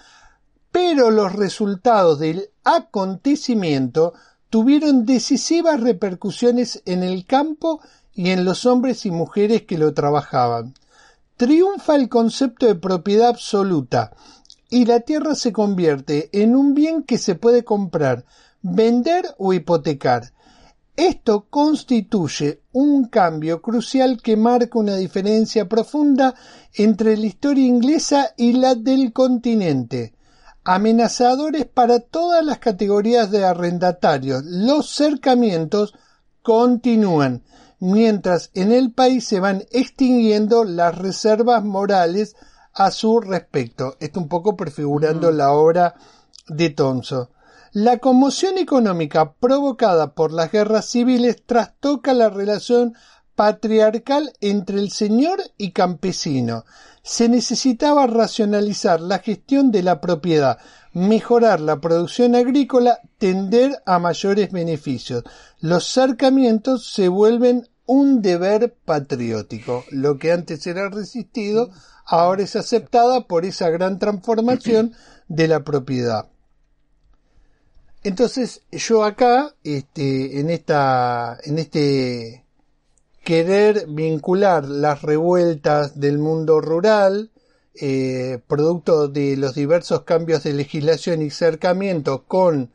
pero 0.73 1.11
los 1.11 1.33
resultados 1.33 2.19
del 2.19 2.51
acontecimiento 2.65 4.15
tuvieron 4.49 5.05
decisivas 5.05 5.81
repercusiones 5.81 6.83
en 6.87 7.03
el 7.03 7.25
campo 7.27 7.81
y 8.13 8.31
en 8.31 8.45
los 8.45 8.67
hombres 8.67 9.07
y 9.07 9.11
mujeres 9.11 9.63
que 9.63 9.79
lo 9.79 9.95
trabajaban. 9.95 10.75
Triunfa 11.37 11.97
el 11.97 12.09
concepto 12.09 12.67
de 12.67 12.75
propiedad 12.75 13.29
absoluta 13.29 14.13
y 14.71 14.87
la 14.87 15.01
tierra 15.01 15.35
se 15.35 15.53
convierte 15.53 16.31
en 16.33 16.57
un 16.57 16.75
bien 16.75 17.03
que 17.03 17.19
se 17.19 17.35
puede 17.35 17.65
comprar, 17.65 18.25
vender 18.63 19.35
o 19.39 19.53
hipotecar. 19.53 20.33
Esto 20.97 21.47
constituye 21.51 22.63
un 22.73 23.09
cambio 23.09 23.61
crucial 23.61 24.23
que 24.23 24.37
marca 24.37 24.79
una 24.79 24.97
diferencia 24.97 25.69
profunda 25.69 26.35
entre 26.75 27.17
la 27.17 27.27
historia 27.27 27.67
inglesa 27.67 28.33
y 28.37 28.53
la 28.55 28.75
del 28.75 29.13
continente 29.13 30.15
amenazadores 30.65 31.67
para 31.67 32.01
todas 32.01 32.45
las 32.45 32.59
categorías 32.59 33.31
de 33.31 33.45
arrendatarios. 33.45 34.45
Los 34.45 34.91
cercamientos 34.91 35.95
continúan, 36.43 37.43
mientras 37.79 38.51
en 38.55 38.73
el 38.73 38.93
país 38.93 39.27
se 39.27 39.41
van 39.41 39.65
extinguiendo 39.71 40.65
las 40.65 40.97
reservas 40.97 41.65
morales 41.65 42.37
a 42.81 42.91
su 42.91 43.21
respecto. 43.21 43.99
Esto 44.01 44.21
un 44.21 44.29
poco 44.29 44.57
prefigurando 44.57 45.31
la 45.31 45.53
obra 45.53 45.97
de 46.49 46.71
Tonso. 46.71 47.29
La 47.73 47.99
conmoción 47.99 48.57
económica 48.57 49.35
provocada 49.35 50.15
por 50.15 50.33
las 50.33 50.51
guerras 50.51 50.87
civiles 50.87 51.45
trastoca 51.45 52.15
la 52.15 52.31
relación 52.31 52.95
patriarcal 53.35 54.33
entre 54.41 54.79
el 54.79 54.91
señor 54.93 55.43
y 55.59 55.73
campesino. 55.73 56.65
Se 57.03 57.29
necesitaba 57.29 58.07
racionalizar 58.07 59.03
la 59.03 59.19
gestión 59.19 59.71
de 59.71 59.83
la 59.83 60.01
propiedad, 60.01 60.57
mejorar 60.95 61.61
la 61.61 61.83
producción 61.83 62.35
agrícola, 62.35 63.01
tender 63.19 63.83
a 63.85 63.99
mayores 63.99 64.53
beneficios. 64.53 65.23
Los 65.61 65.85
cercamientos 65.85 66.91
se 66.91 67.09
vuelven 67.09 67.69
un 67.85 68.23
deber 68.23 68.75
patriótico. 68.85 69.85
Lo 69.91 70.17
que 70.17 70.33
antes 70.33 70.67
era 70.67 70.89
resistido, 70.89 71.71
ahora 72.11 72.43
es 72.43 72.57
aceptada 72.57 73.27
por 73.27 73.45
esa 73.45 73.71
gran 73.71 73.99
transformación 73.99 74.95
de 75.29 75.49
la 75.49 75.63
propiedad. 75.63 76.29
Entonces, 78.03 78.63
yo 78.73 79.05
acá, 79.05 79.55
este, 79.63 80.41
en 80.41 80.51
esta, 80.51 81.39
en 81.45 81.59
este 81.59 82.45
querer 83.23 83.87
vincular 83.87 84.65
las 84.65 85.03
revueltas 85.03 86.01
del 86.01 86.19
mundo 86.19 86.61
rural, 86.61 87.31
eh, 87.81 88.41
producto 88.49 89.07
de 89.07 89.37
los 89.37 89.55
diversos 89.55 90.03
cambios 90.03 90.43
de 90.43 90.55
legislación 90.55 91.23
y 91.23 91.31
cercamiento 91.31 92.25
con 92.25 92.73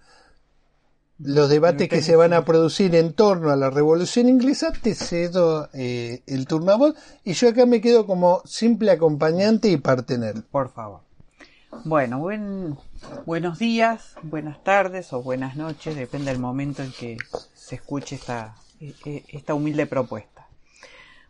los 1.19 1.49
debates 1.49 1.87
que 1.87 2.01
se 2.01 2.15
van 2.15 2.33
a 2.33 2.43
producir 2.43 2.93
en 2.95 3.13
torno 3.13 3.49
a 3.49 3.55
la 3.55 3.69
revolución 3.69 4.27
inglesa, 4.27 4.73
te 4.73 4.95
cedo 4.95 5.69
eh, 5.73 6.21
el 6.27 6.45
turno 6.45 6.71
a 6.71 6.75
vos 6.75 6.95
y 7.23 7.33
yo 7.33 7.49
acá 7.49 7.65
me 7.65 7.81
quedo 7.81 8.05
como 8.05 8.41
simple 8.45 8.91
acompañante 8.91 9.69
y 9.69 9.77
partener. 9.77 10.43
Por 10.51 10.69
favor. 10.69 11.01
Bueno, 11.83 12.19
buen, 12.19 12.77
buenos 13.25 13.59
días, 13.59 14.15
buenas 14.23 14.63
tardes 14.63 15.11
o 15.13 15.21
buenas 15.21 15.55
noches, 15.55 15.95
depende 15.95 16.31
del 16.31 16.39
momento 16.39 16.83
en 16.83 16.91
que 16.91 17.17
se 17.53 17.75
escuche 17.75 18.15
esta, 18.15 18.55
e- 18.79 18.93
e- 19.05 19.23
esta 19.29 19.53
humilde 19.53 19.85
propuesta. 19.85 20.47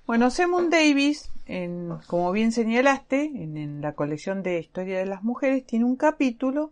Bueno, 0.05 0.29
Simon 0.29 0.69
Davis, 0.69 1.31
en, 1.47 1.89
como 2.05 2.31
bien 2.31 2.51
señalaste, 2.51 3.23
en, 3.23 3.57
en 3.57 3.81
la 3.81 3.93
colección 3.93 4.43
de 4.43 4.59
Historia 4.59 4.99
de 4.99 5.07
las 5.07 5.23
Mujeres, 5.23 5.65
tiene 5.65 5.85
un 5.85 5.95
capítulo 5.95 6.71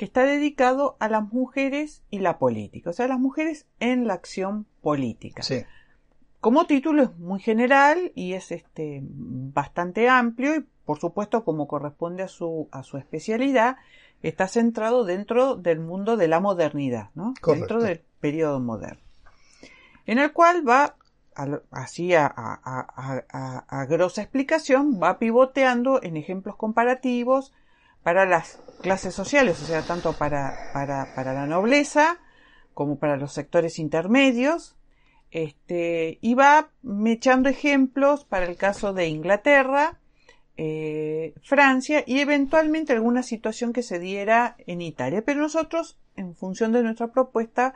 que 0.00 0.06
está 0.06 0.24
dedicado 0.24 0.96
a 0.98 1.10
las 1.10 1.30
mujeres 1.30 2.02
y 2.08 2.20
la 2.20 2.38
política, 2.38 2.88
o 2.88 2.92
sea, 2.94 3.06
las 3.06 3.20
mujeres 3.20 3.66
en 3.80 4.06
la 4.06 4.14
acción 4.14 4.64
política. 4.80 5.42
Sí. 5.42 5.62
Como 6.40 6.64
título 6.64 7.02
es 7.02 7.18
muy 7.18 7.38
general 7.38 8.10
y 8.14 8.32
es 8.32 8.50
este 8.50 9.02
bastante 9.04 10.08
amplio 10.08 10.56
y 10.56 10.64
por 10.86 10.98
supuesto 10.98 11.44
como 11.44 11.68
corresponde 11.68 12.22
a 12.22 12.28
su 12.28 12.66
a 12.72 12.82
su 12.82 12.96
especialidad 12.96 13.76
está 14.22 14.48
centrado 14.48 15.04
dentro 15.04 15.56
del 15.56 15.80
mundo 15.80 16.16
de 16.16 16.28
la 16.28 16.40
modernidad, 16.40 17.10
¿no? 17.14 17.34
Dentro 17.60 17.82
del 17.82 18.00
periodo 18.20 18.58
moderno. 18.58 19.02
En 20.06 20.18
el 20.18 20.32
cual 20.32 20.66
va 20.66 20.96
así 21.70 22.14
a, 22.14 22.24
a- 22.24 22.58
a- 22.64 23.22
a- 23.28 23.64
a 23.80 23.84
grosa 23.84 24.22
explicación 24.22 24.98
va 24.98 25.18
pivoteando 25.18 26.02
en 26.02 26.16
ejemplos 26.16 26.56
comparativos 26.56 27.52
para 28.02 28.24
las 28.24 28.62
clases 28.80 29.14
sociales, 29.14 29.62
o 29.62 29.66
sea, 29.66 29.82
tanto 29.82 30.12
para, 30.14 30.70
para, 30.72 31.14
para 31.14 31.32
la 31.32 31.46
nobleza 31.46 32.18
como 32.74 32.98
para 32.98 33.16
los 33.16 33.32
sectores 33.32 33.78
intermedios, 33.78 34.76
este, 35.30 36.18
y 36.20 36.34
va 36.34 36.70
echando 37.06 37.48
ejemplos 37.48 38.24
para 38.24 38.46
el 38.46 38.56
caso 38.56 38.92
de 38.92 39.08
Inglaterra, 39.08 39.98
eh, 40.56 41.34
Francia 41.42 42.02
y 42.06 42.20
eventualmente 42.20 42.92
alguna 42.92 43.22
situación 43.22 43.72
que 43.72 43.82
se 43.82 43.98
diera 43.98 44.56
en 44.66 44.82
Italia. 44.82 45.22
Pero 45.24 45.40
nosotros, 45.40 45.98
en 46.16 46.34
función 46.34 46.72
de 46.72 46.82
nuestra 46.82 47.12
propuesta, 47.12 47.74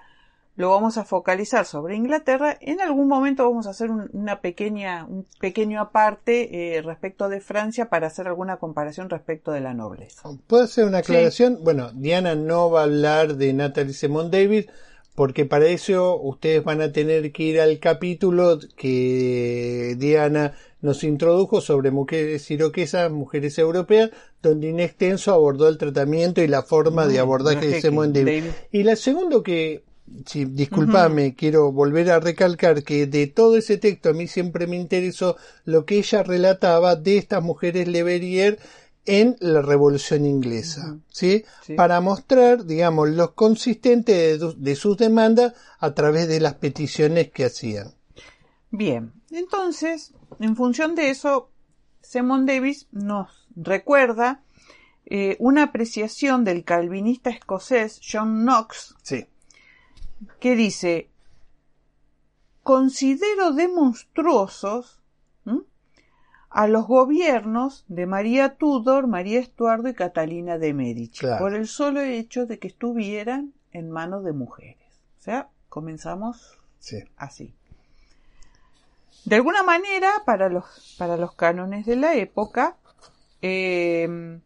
lo 0.56 0.70
vamos 0.70 0.98
a 0.98 1.04
focalizar 1.04 1.66
sobre 1.66 1.96
Inglaterra. 1.96 2.56
En 2.60 2.80
algún 2.80 3.08
momento 3.08 3.42
vamos 3.44 3.66
a 3.66 3.70
hacer 3.70 3.90
un, 3.90 4.08
una 4.12 4.40
pequeña, 4.40 5.04
un 5.04 5.26
pequeño 5.40 5.80
aparte 5.80 6.76
eh, 6.76 6.82
respecto 6.82 7.28
de 7.28 7.40
Francia 7.40 7.88
para 7.88 8.06
hacer 8.06 8.28
alguna 8.28 8.58
comparación 8.58 9.10
respecto 9.10 9.50
de 9.50 9.60
la 9.60 9.74
nobleza. 9.74 10.28
¿Puedo 10.46 10.64
hacer 10.64 10.84
una 10.84 10.98
aclaración? 10.98 11.58
Bueno, 11.62 11.90
Diana 11.92 12.34
no 12.36 12.70
va 12.70 12.80
a 12.82 12.84
hablar 12.84 13.36
de 13.36 13.52
Natalie 13.52 13.94
Simon 13.94 14.30
Davis 14.30 14.66
porque 15.16 15.44
para 15.44 15.66
eso 15.66 16.20
ustedes 16.20 16.62
van 16.64 16.80
a 16.82 16.92
tener 16.92 17.30
que 17.32 17.42
ir 17.44 17.60
al 17.60 17.78
capítulo 17.78 18.58
que 18.76 19.94
Diana 19.98 20.54
nos 20.80 21.02
introdujo 21.04 21.60
sobre 21.60 21.90
mujeres 21.90 22.50
iroquesas, 22.50 23.10
mujeres 23.10 23.58
europeas, 23.58 24.10
donde 24.42 24.68
en 24.70 24.80
extenso 24.80 25.32
abordó 25.32 25.68
el 25.68 25.78
tratamiento 25.78 26.42
y 26.42 26.48
la 26.48 26.62
forma 26.62 27.06
de 27.06 27.18
Mm, 27.18 27.20
abordaje 27.20 27.56
no 27.56 27.60
de 27.62 27.68
es 27.68 27.74
que- 27.76 27.80
Simon 27.88 28.12
Davis. 28.12 28.26
Davis- 28.44 28.54
Y 28.72 28.82
la 28.82 28.96
segundo 28.96 29.42
que, 29.42 29.84
si, 30.26 30.44
disculpame, 30.44 31.34
quiero 31.34 31.72
volver 31.72 32.10
a 32.10 32.20
recalcar 32.20 32.82
que 32.82 33.06
de 33.06 33.26
todo 33.26 33.56
ese 33.56 33.78
texto 33.78 34.10
a 34.10 34.12
mí 34.12 34.26
siempre 34.26 34.66
me 34.66 34.76
interesó 34.76 35.36
lo 35.64 35.84
que 35.86 35.98
ella 35.98 36.22
relataba 36.22 36.96
de 36.96 37.16
estas 37.18 37.42
mujeres 37.42 37.88
Leverrier 37.88 38.58
en 39.06 39.36
la 39.40 39.60
Revolución 39.60 40.24
Inglesa, 40.24 40.98
¿sí? 41.10 41.44
Sí. 41.62 41.74
Para 41.74 42.00
mostrar, 42.00 42.64
digamos, 42.64 43.10
lo 43.10 43.34
consistente 43.34 44.12
de, 44.12 44.38
du- 44.38 44.54
de 44.56 44.76
sus 44.76 44.96
demandas 44.96 45.52
a 45.78 45.92
través 45.94 46.26
de 46.28 46.40
las 46.40 46.54
peticiones 46.54 47.30
que 47.30 47.44
hacían. 47.44 47.92
Bien, 48.70 49.12
entonces, 49.30 50.14
en 50.40 50.56
función 50.56 50.94
de 50.94 51.10
eso, 51.10 51.50
Simon 52.00 52.46
Davis 52.46 52.86
nos 52.92 53.46
recuerda 53.56 54.42
eh, 55.06 55.36
una 55.38 55.64
apreciación 55.64 56.44
del 56.44 56.64
calvinista 56.64 57.28
escocés 57.30 58.00
John 58.10 58.42
Knox 58.44 58.94
Sí. 59.02 59.26
Que 60.40 60.56
dice, 60.56 61.08
considero 62.62 63.52
de 63.52 63.68
monstruosos 63.68 65.00
¿m? 65.46 65.60
a 66.50 66.66
los 66.66 66.86
gobiernos 66.86 67.84
de 67.88 68.06
María 68.06 68.56
Tudor, 68.56 69.06
María 69.06 69.40
Estuardo 69.40 69.88
y 69.88 69.94
Catalina 69.94 70.58
de 70.58 70.72
Medici, 70.72 71.18
Claro. 71.20 71.44
por 71.44 71.54
el 71.54 71.66
solo 71.66 72.00
hecho 72.00 72.46
de 72.46 72.58
que 72.58 72.68
estuvieran 72.68 73.52
en 73.72 73.90
manos 73.90 74.24
de 74.24 74.32
mujeres. 74.32 74.78
O 75.18 75.22
sea, 75.22 75.48
comenzamos 75.68 76.58
Sí. 76.78 76.98
así. 77.16 77.54
De 79.24 79.36
alguna 79.36 79.62
manera, 79.62 80.10
para 80.26 80.48
los, 80.50 80.96
para 80.98 81.16
los 81.16 81.34
cánones 81.34 81.86
de 81.86 81.96
la 81.96 82.14
época, 82.14 82.76
eh, 83.40 84.38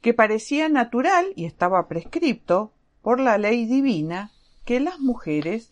que 0.00 0.14
parecía 0.14 0.68
natural 0.68 1.32
y 1.36 1.44
estaba 1.44 1.86
prescripto 1.88 2.72
por 3.02 3.20
la 3.20 3.36
ley 3.38 3.66
divina 3.66 4.30
que 4.72 4.80
las 4.80 5.00
mujeres 5.00 5.70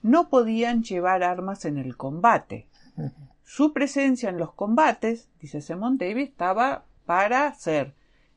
no 0.00 0.30
podían 0.30 0.82
llevar 0.82 1.22
armas 1.22 1.66
en 1.66 1.76
el 1.76 1.98
combate. 1.98 2.68
Su 3.44 3.74
presencia 3.74 4.30
en 4.30 4.38
los 4.38 4.54
combates, 4.54 5.28
dice 5.42 5.60
Simon 5.60 5.98
Davis, 5.98 6.30
estaba 6.30 6.86
para 7.04 7.54
ser 7.54 7.92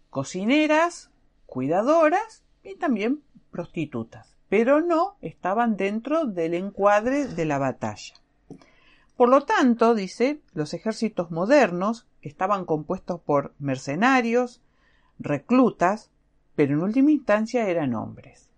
cocineras, 0.10 1.10
cuidadoras 1.46 2.44
y 2.66 2.76
también 2.76 3.24
prostitutas, 3.50 4.36
pero 4.50 4.82
no 4.82 5.16
estaban 5.22 5.78
dentro 5.78 6.26
del 6.26 6.54
encuadre 6.54 7.26
de 7.26 7.46
la 7.46 7.58
batalla. 7.58 8.16
Por 9.16 9.30
lo 9.30 9.46
tanto, 9.46 9.96
dice, 9.96 10.42
los 10.54 10.74
ejércitos 10.74 11.32
modernos 11.32 12.08
estaban 12.22 12.66
compuestos 12.66 13.22
por 13.22 13.54
mercenarios, 13.58 14.62
reclutas, 15.18 16.10
pero 16.58 16.74
en 16.74 16.82
última 16.82 17.12
instancia 17.12 17.70
eran 17.70 17.96
hombres. 17.96 18.53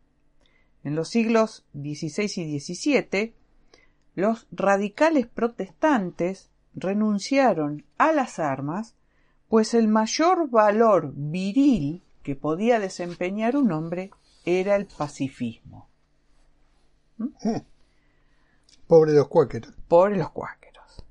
En 0.86 0.96
los 0.96 1.10
siglos 1.10 1.66
XVI 1.74 2.32
y 2.44 2.60
XVII, 2.60 3.34
los 4.14 4.48
radicales 4.52 5.26
protestantes 5.26 6.52
renunciaron 6.76 7.84
a 7.98 8.12
las 8.12 8.38
armas, 8.38 8.94
pues 9.50 9.74
el 9.74 9.88
mayor 9.88 10.48
valor 10.52 11.12
viril 11.16 12.04
que 12.22 12.36
podía 12.36 12.80
desempeñar 12.80 13.58
un 13.58 13.72
hombre 13.72 14.12
era 14.46 14.76
el 14.76 14.86
pacifismo. 14.86 15.90
¿Mm? 17.18 17.30
Pobre 18.86 19.14
los 19.14 19.28
cuáqueros. 19.28 19.74
Pobre 19.88 20.18
los 20.18 20.30
cuáqueros. 20.30 21.04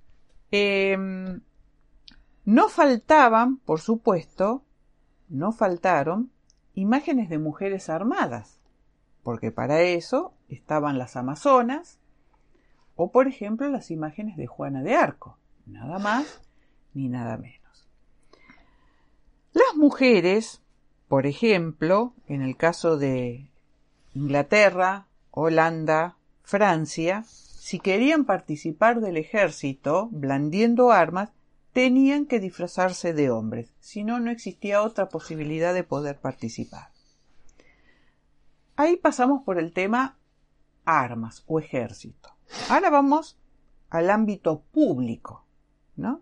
Em, 0.52 1.40
no 2.44 2.68
faltaban, 2.68 3.56
por 3.56 3.80
supuesto, 3.80 4.62
no 5.28 5.50
faltaron 5.50 6.30
imágenes 6.74 7.28
de 7.28 7.38
mujeres 7.38 7.90
armadas, 7.90 8.60
porque 9.24 9.50
para 9.50 9.80
eso 9.80 10.34
estaban 10.48 10.98
las 10.98 11.16
amazonas 11.16 11.98
o, 12.94 13.10
por 13.10 13.26
ejemplo, 13.26 13.68
las 13.70 13.90
imágenes 13.90 14.36
de 14.36 14.46
Juana 14.46 14.82
de 14.82 14.94
Arco, 14.94 15.38
nada 15.66 15.98
más 15.98 16.40
ni 16.92 17.08
nada 17.08 17.36
menos. 17.36 17.88
Las 19.52 19.74
mujeres, 19.76 20.62
por 21.08 21.26
ejemplo, 21.26 22.14
en 22.28 22.42
el 22.42 22.56
caso 22.56 22.96
de 22.98 23.50
Inglaterra, 24.12 25.08
Holanda, 25.30 26.16
Francia, 26.42 27.24
si 27.26 27.80
querían 27.80 28.26
participar 28.26 29.00
del 29.00 29.16
ejército 29.16 30.08
blandiendo 30.12 30.92
armas, 30.92 31.30
tenían 31.72 32.26
que 32.26 32.38
disfrazarse 32.38 33.14
de 33.14 33.30
hombres, 33.30 33.72
si 33.80 34.04
no, 34.04 34.20
no 34.20 34.30
existía 34.30 34.82
otra 34.82 35.08
posibilidad 35.08 35.74
de 35.74 35.82
poder 35.82 36.18
participar. 36.20 36.93
Ahí 38.76 38.96
pasamos 38.96 39.42
por 39.44 39.58
el 39.58 39.72
tema 39.72 40.18
armas 40.84 41.44
o 41.46 41.58
ejército. 41.58 42.30
Ahora 42.68 42.90
vamos 42.90 43.38
al 43.90 44.10
ámbito 44.10 44.62
público, 44.72 45.44
¿no? 45.96 46.20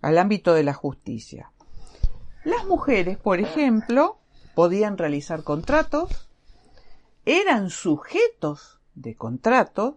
Al 0.00 0.18
ámbito 0.18 0.54
de 0.54 0.62
la 0.62 0.74
justicia. 0.74 1.52
Las 2.44 2.66
mujeres, 2.66 3.18
por 3.18 3.40
ejemplo, 3.40 4.18
podían 4.54 4.96
realizar 4.96 5.44
contratos, 5.44 6.30
eran 7.24 7.70
sujetos 7.70 8.80
de 8.94 9.14
contratos 9.14 9.96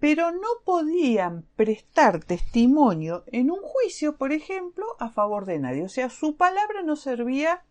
pero 0.00 0.30
no 0.30 0.48
podían 0.64 1.44
prestar 1.56 2.22
testimonio 2.22 3.24
en 3.26 3.50
un 3.50 3.60
juicio, 3.62 4.16
por 4.16 4.32
ejemplo, 4.32 4.86
a 5.00 5.10
favor 5.10 5.44
de 5.44 5.58
nadie. 5.58 5.84
O 5.84 5.88
sea, 5.88 6.08
su 6.08 6.36
palabra 6.36 6.82
no 6.82 6.94
servía 6.94 7.64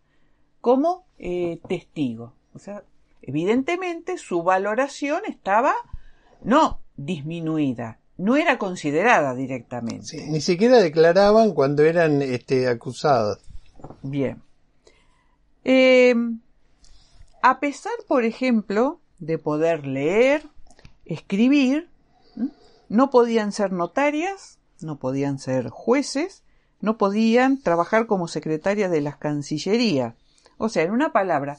como 0.60 1.06
eh, 1.18 1.60
testigo. 1.68 2.34
O 2.54 2.58
sea, 2.58 2.84
evidentemente 3.28 4.16
su 4.16 4.42
valoración 4.42 5.20
estaba 5.28 5.74
no 6.42 6.80
disminuida, 6.96 8.00
no 8.16 8.36
era 8.36 8.56
considerada 8.56 9.34
directamente. 9.34 10.26
ni 10.28 10.40
siquiera 10.40 10.78
declaraban 10.78 11.52
cuando 11.52 11.84
eran 11.84 12.22
este, 12.22 12.68
acusados. 12.68 13.38
Bien. 14.02 14.42
Eh, 15.62 16.14
a 17.42 17.60
pesar, 17.60 17.92
por 18.08 18.24
ejemplo, 18.24 18.98
de 19.18 19.36
poder 19.36 19.86
leer, 19.86 20.48
escribir, 21.04 21.90
no 22.88 23.10
podían 23.10 23.52
ser 23.52 23.72
notarias, 23.72 24.58
no 24.80 24.98
podían 24.98 25.38
ser 25.38 25.68
jueces, 25.68 26.44
no 26.80 26.96
podían 26.96 27.60
trabajar 27.60 28.06
como 28.06 28.26
secretarias 28.26 28.90
de 28.90 29.02
las 29.02 29.18
cancillerías. 29.18 30.14
O 30.56 30.70
sea, 30.70 30.82
en 30.84 30.92
una 30.92 31.12
palabra, 31.12 31.58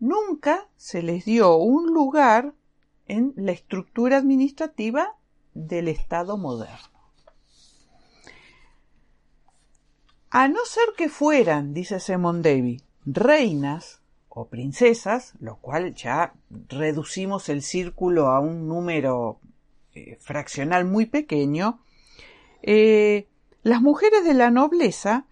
nunca 0.00 0.68
se 0.76 1.02
les 1.02 1.24
dio 1.24 1.56
un 1.56 1.92
lugar 1.92 2.54
en 3.06 3.32
la 3.36 3.52
estructura 3.52 4.18
administrativa 4.18 5.16
del 5.54 5.88
Estado 5.88 6.36
moderno. 6.36 6.98
A 10.30 10.46
no 10.48 10.64
ser 10.66 10.84
que 10.96 11.08
fueran, 11.08 11.72
dice 11.72 12.00
Simon 12.00 12.42
Davy, 12.42 12.82
reinas 13.06 14.02
o 14.28 14.48
princesas, 14.48 15.32
lo 15.40 15.56
cual 15.56 15.94
ya 15.94 16.34
reducimos 16.68 17.48
el 17.48 17.62
círculo 17.62 18.28
a 18.28 18.40
un 18.40 18.68
número 18.68 19.40
eh, 19.94 20.18
fraccional 20.20 20.84
muy 20.84 21.06
pequeño, 21.06 21.80
eh, 22.62 23.26
las 23.62 23.80
mujeres 23.80 24.24
de 24.24 24.34
la 24.34 24.50
nobleza 24.50 25.26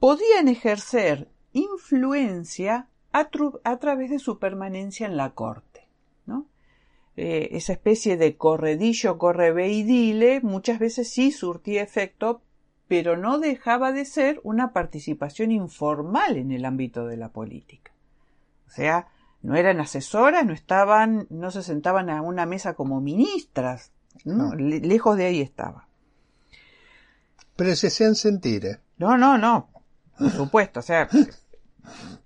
podían 0.00 0.48
ejercer 0.48 1.30
influencia 1.52 2.88
a, 3.14 3.78
través 3.78 4.10
de 4.10 4.18
su 4.18 4.38
permanencia 4.38 5.06
en 5.06 5.16
la 5.16 5.30
corte. 5.30 5.86
¿no? 6.26 6.46
Eh, 7.16 7.50
esa 7.52 7.72
especie 7.72 8.16
de 8.16 8.36
corredillo, 8.36 9.18
corre 9.18 9.68
y 9.68 9.84
dile, 9.84 10.40
muchas 10.40 10.80
veces 10.80 11.08
sí 11.08 11.30
surtía 11.30 11.82
efecto, 11.82 12.42
pero 12.88 13.16
no 13.16 13.38
dejaba 13.38 13.92
de 13.92 14.04
ser 14.04 14.40
una 14.42 14.72
participación 14.72 15.52
informal 15.52 16.36
en 16.36 16.50
el 16.50 16.64
ámbito 16.64 17.06
de 17.06 17.16
la 17.16 17.28
política. 17.28 17.92
O 18.66 18.70
sea, 18.70 19.06
no 19.42 19.54
eran 19.54 19.80
asesoras, 19.80 20.44
no 20.44 20.52
estaban, 20.52 21.28
no 21.30 21.52
se 21.52 21.62
sentaban 21.62 22.10
a 22.10 22.20
una 22.20 22.46
mesa 22.46 22.74
como 22.74 23.00
ministras, 23.00 23.92
lejos 24.24 25.16
de 25.16 25.26
ahí 25.26 25.40
estaba. 25.40 25.86
Pero 27.54 27.76
se 27.76 27.86
hacían 27.86 28.16
sentir. 28.16 28.66
¿eh? 28.66 28.80
No, 28.98 29.16
no, 29.16 29.38
no, 29.38 29.68
por 30.18 30.30
supuesto, 30.32 30.80
o 30.80 30.82
sea, 30.82 31.08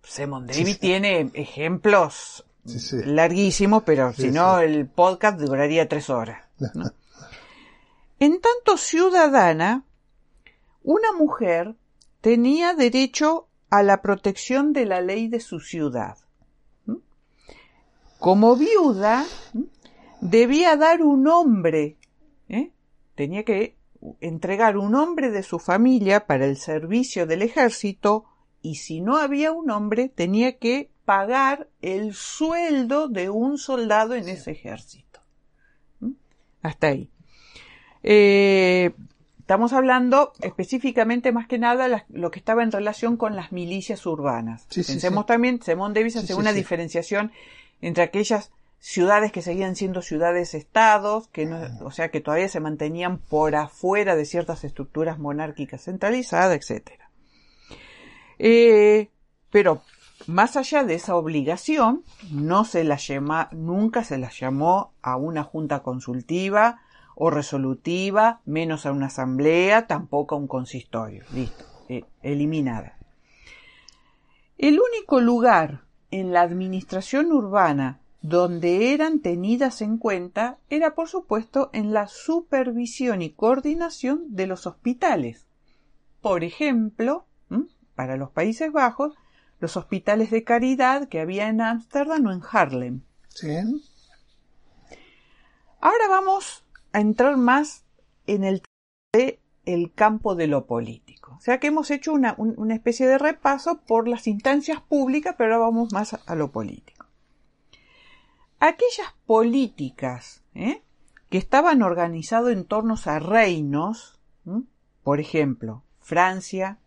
Simon 0.03 0.47
David 0.47 0.79
tiene 0.81 1.31
ejemplos 1.35 2.45
larguísimos, 3.05 3.83
pero 3.85 4.13
si 4.13 4.31
no 4.31 4.59
el 4.61 4.87
podcast 4.87 5.41
duraría 5.41 5.89
tres 5.89 6.11
horas. 6.11 6.45
En 8.21 8.41
tanto 8.41 8.77
ciudadana, 8.77 9.85
una 10.83 11.13
mujer 11.13 11.77
tenía 12.21 12.75
derecho 12.75 13.47
a 13.71 13.85
la 13.85 14.03
protección 14.03 14.73
de 14.73 14.87
la 14.87 15.01
ley 15.01 15.29
de 15.29 15.39
su 15.39 15.61
ciudad. 15.61 16.17
Como 18.19 18.57
viuda, 18.57 19.25
debía 20.21 20.77
dar 20.77 21.03
un 21.03 21.23
nombre, 21.23 21.97
¿eh? 22.49 22.73
tenía 23.15 23.45
que 23.45 23.77
entregar 24.21 24.77
un 24.77 24.97
hombre 24.97 25.31
de 25.31 25.45
su 25.45 25.61
familia 25.61 26.27
para 26.27 26.45
el 26.45 26.57
servicio 26.57 27.25
del 27.25 27.43
ejército 27.43 28.25
y 28.63 28.77
si 28.77 29.01
no 29.01 29.17
había 29.17 29.53
un 29.53 29.71
hombre 29.71 30.09
tenía 30.09 30.59
que 30.59 30.91
pagar 31.05 31.69
el 31.81 32.15
sueldo 32.15 33.09
de 33.09 33.31
un 33.31 33.59
soldado 33.59 34.15
en 34.15 34.29
ese 34.29 34.51
ejército. 34.51 35.21
¿Mm? 36.01 36.13
Hasta 36.63 36.89
ahí. 36.89 37.11
Eh, 38.03 38.93
estamos 39.39 39.73
hablando 39.73 40.33
específicamente 40.41 41.33
más 41.33 41.47
que 41.47 41.59
nada 41.59 42.05
lo 42.09 42.31
que 42.31 42.39
estaba 42.39 42.63
en 42.63 42.73
relación 42.73 43.17
con 43.17 43.37
las 43.37 43.53
milicias 43.53 44.05
urbanas. 44.07 44.67
Pensemos 44.75 45.25
también, 45.27 45.63
Simón 45.63 45.95
Davis 45.95 46.17
hace 46.17 46.35
una 46.35 46.53
diferenciación 46.53 47.33
entre 47.81 48.03
aquellas 48.03 48.51
ciudades 48.79 49.33
que 49.33 49.43
seguían 49.43 49.77
siendo 49.77 50.03
ciudades-estados, 50.03 51.29
que 51.29 51.47
no, 51.47 51.59
o 51.83 51.91
sea, 51.91 52.11
que 52.11 52.21
todavía 52.21 52.49
se 52.49 52.61
mantenían 52.61 53.19
por 53.19 53.57
afuera 53.57 54.15
de 54.17 54.25
ciertas 54.25 54.65
estructuras 54.65 55.19
monárquicas 55.19 55.85
centralizadas, 55.85 56.71
etc. 56.71 56.93
Eh, 58.39 59.11
pero 59.51 59.83
más 60.27 60.57
allá 60.57 60.85
de 60.85 60.95
esa 60.95 61.17
obligación, 61.17 62.05
no 62.31 62.65
se 62.65 62.85
la 62.85 62.97
llama, 62.97 63.49
nunca 63.53 64.05
se 64.05 64.19
la 64.19 64.31
llamó 64.31 64.93
a 65.03 65.17
una 65.17 65.43
junta 65.45 65.83
consultiva 65.83 66.83
o 67.15 67.31
resolutiva, 67.31 68.41
menos 68.45 68.87
a 68.87 68.93
una 68.93 69.07
asamblea, 69.07 69.87
tampoco 69.87 70.35
a 70.35 70.39
un 70.39 70.47
consistorio. 70.47 71.25
Listo, 71.33 71.65
eh, 71.89 72.05
eliminada. 72.23 72.99
El 74.57 74.81
único 74.81 75.21
lugar 75.21 75.85
en 76.11 76.33
la 76.33 76.43
administración 76.43 77.33
urbana 77.33 78.01
donde 78.23 78.93
eran 78.93 79.21
tenidas 79.21 79.81
en 79.83 79.99
cuenta 79.99 80.59
era 80.69 80.95
por 80.95 81.09
supuesto 81.09 81.71
en 81.73 81.93
la 81.93 82.09
supervisión 82.09 83.23
y 83.23 83.31
coordinación 83.31 84.25
de 84.35 84.47
los 84.47 84.67
hospitales. 84.67 85.47
Por 86.21 86.43
ejemplo, 86.43 87.28
para 87.99 88.17
los 88.17 88.31
Países 88.31 88.71
Bajos, 88.71 89.17
los 89.59 89.77
hospitales 89.77 90.31
de 90.31 90.45
caridad 90.45 91.09
que 91.09 91.19
había 91.19 91.49
en 91.49 91.61
Ámsterdam 91.61 92.25
o 92.27 92.31
en 92.31 92.43
Harlem. 92.49 93.01
Ahora 95.81 96.09
vamos 96.09 96.65
a 96.93 97.01
entrar 97.01 97.37
más 97.37 97.85
en 98.29 98.45
el, 98.45 98.63
el 99.65 99.93
campo 99.93 100.37
de 100.37 100.47
lo 100.47 100.67
político. 100.67 101.35
O 101.39 101.41
sea 101.41 101.59
que 101.59 101.67
hemos 101.67 101.91
hecho 101.91 102.13
una, 102.13 102.37
una 102.39 102.77
especie 102.77 103.09
de 103.09 103.19
repaso 103.19 103.81
por 103.81 104.07
las 104.07 104.29
instancias 104.29 104.81
públicas, 104.81 105.35
pero 105.37 105.55
ahora 105.55 105.67
vamos 105.67 105.93
más 105.93 106.15
a, 106.25 106.35
lo 106.37 106.53
político. 106.53 107.05
Aquellas 108.61 109.13
políticas 109.27 110.45
¿eh? 110.55 110.85
que 111.31 111.39
estaban 111.39 111.83
organizadas 111.83 112.53
en 112.53 112.65
torno 112.65 112.95
a 113.05 113.19
reinos, 113.19 114.21
por 115.03 115.19
ejemplo, 115.19 115.83
Francia, 115.99 116.79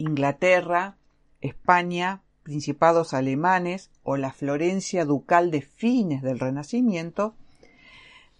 Inglaterra, 0.00 0.96
España, 1.42 2.22
principados 2.42 3.12
alemanes 3.12 3.90
o 4.02 4.16
la 4.16 4.32
Florencia 4.32 5.04
ducal 5.04 5.50
de 5.50 5.60
fines 5.60 6.22
del 6.22 6.38
Renacimiento, 6.38 7.34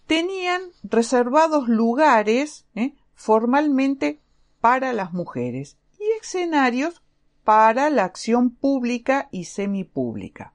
tenían 0.07 0.61
reservados 0.81 1.69
lugares 1.69 2.65
¿eh? 2.73 2.95
formalmente 3.13 4.19
para 4.59 4.91
las 4.91 5.13
mujeres 5.13 5.77
y 5.99 6.03
escenarios 6.19 7.03
para 7.43 7.91
la 7.91 8.05
acción 8.05 8.49
pública 8.49 9.29
y 9.31 9.45
semipública. 9.45 10.53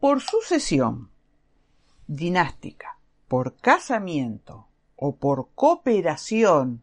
Por 0.00 0.20
sucesión 0.20 1.10
dinástica, 2.08 2.98
por 3.28 3.56
casamiento 3.56 4.66
o 4.96 5.14
por 5.14 5.48
cooperación 5.54 6.82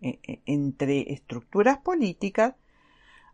e, 0.00 0.18
e, 0.22 0.42
entre 0.46 1.12
estructuras 1.12 1.78
políticas, 1.78 2.54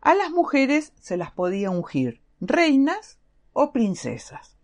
a 0.01 0.13
las 0.15 0.31
mujeres 0.31 0.93
se 0.99 1.17
las 1.17 1.31
podía 1.31 1.71
ungir 1.71 2.21
reinas 2.39 3.19
o 3.53 3.71
princesas. 3.71 4.55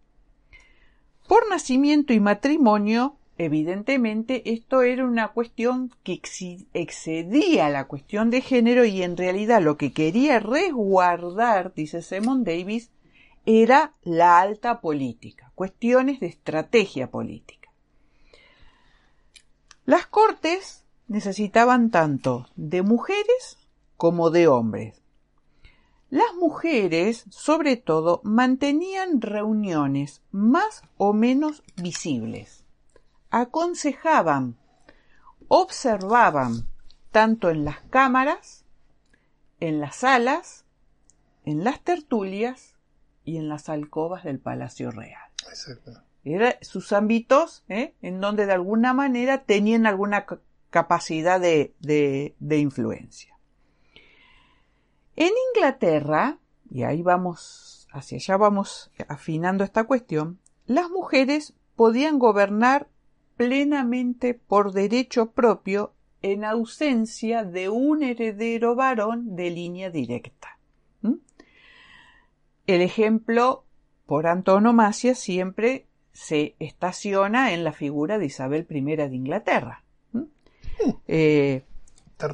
Por 1.27 1.49
nacimiento 1.49 2.13
y 2.13 2.19
matrimonio, 2.19 3.17
evidentemente 3.37 4.53
esto 4.53 4.83
era 4.83 5.03
una 5.03 5.29
cuestión 5.29 5.91
que 6.03 6.21
excedía 6.73 7.69
la 7.69 7.87
cuestión 7.87 8.29
de 8.29 8.41
género 8.41 8.85
y 8.85 9.01
en 9.01 9.17
realidad 9.17 9.61
lo 9.61 9.75
que 9.75 9.91
quería 9.91 10.39
resguardar, 10.39 11.73
dice 11.73 12.01
Simon 12.01 12.43
Davis, 12.43 12.91
era 13.45 13.93
la 14.03 14.39
alta 14.39 14.81
política, 14.81 15.51
cuestiones 15.55 16.19
de 16.19 16.27
estrategia 16.27 17.09
política. 17.09 17.69
Las 19.85 20.07
cortes 20.07 20.84
necesitaban 21.07 21.91
tanto 21.91 22.47
de 22.55 22.81
mujeres 22.81 23.57
como 23.97 24.29
de 24.29 24.47
hombres. 24.47 25.01
Las 26.09 26.33
mujeres, 26.39 27.25
sobre 27.29 27.77
todo, 27.77 28.21
mantenían 28.23 29.21
reuniones 29.21 30.21
más 30.31 30.83
o 30.97 31.13
menos 31.13 31.63
visibles. 31.75 32.63
Aconsejaban, 33.31 34.55
observaban, 35.47 36.67
tanto 37.11 37.49
en 37.49 37.65
las 37.65 37.81
cámaras, 37.89 38.65
en 39.59 39.79
las 39.79 39.97
salas, 39.97 40.65
en 41.43 41.63
las 41.63 41.81
tertulias 41.81 42.75
y 43.23 43.37
en 43.37 43.49
las 43.49 43.69
alcobas 43.69 44.23
del 44.23 44.39
Palacio 44.39 44.91
Real. 44.91 45.31
Exacto. 45.49 45.91
Eran 46.23 46.53
sus 46.61 46.91
ámbitos 46.91 47.63
¿eh? 47.69 47.93
en 48.01 48.19
donde 48.19 48.45
de 48.45 48.53
alguna 48.53 48.93
manera 48.93 49.43
tenían 49.43 49.85
alguna 49.85 50.25
capacidad 50.75 51.39
de, 51.39 51.73
de 51.79 52.57
influencia. 52.57 53.33
En 55.15 55.31
Inglaterra, 55.53 56.37
y 56.69 56.83
ahí 56.83 57.01
vamos, 57.01 57.87
hacia 57.93 58.17
allá 58.17 58.35
vamos 58.35 58.91
afinando 59.07 59.63
esta 59.63 59.85
cuestión, 59.85 60.41
las 60.65 60.89
mujeres 60.89 61.53
podían 61.77 62.19
gobernar 62.19 62.89
plenamente 63.37 64.33
por 64.33 64.73
derecho 64.73 65.31
propio 65.31 65.93
en 66.21 66.43
ausencia 66.43 67.45
de 67.45 67.69
un 67.69 68.03
heredero 68.03 68.75
varón 68.75 69.37
de 69.37 69.51
línea 69.51 69.89
directa. 69.89 70.59
El 72.67 72.81
ejemplo 72.81 73.63
por 74.05 74.27
antonomasia 74.27 75.15
siempre 75.15 75.87
se 76.11 76.57
estaciona 76.59 77.53
en 77.53 77.63
la 77.63 77.71
figura 77.71 78.17
de 78.17 78.25
Isabel 78.25 78.67
I 78.69 78.81
de 78.81 79.15
Inglaterra. 79.15 79.84
Eh, 81.07 81.63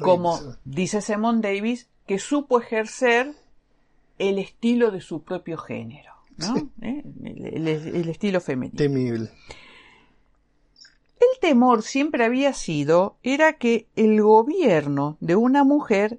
como 0.02 0.38
dice 0.64 1.00
Simon 1.00 1.40
Davis, 1.40 1.88
que 2.06 2.18
supo 2.18 2.60
ejercer 2.60 3.34
el 4.18 4.38
estilo 4.38 4.90
de 4.90 5.00
su 5.00 5.22
propio 5.22 5.58
género, 5.58 6.12
¿Eh? 6.82 7.02
el, 7.24 8.08
estilo 8.08 8.40
femenino. 8.40 8.76
Temible. 8.76 9.30
El 11.20 11.40
temor 11.40 11.82
siempre 11.82 12.24
había 12.24 12.52
sido 12.52 13.16
era 13.22 13.54
que 13.54 13.86
el 13.96 14.20
gobierno 14.22 15.16
de 15.20 15.36
una 15.36 15.64
mujer 15.64 16.18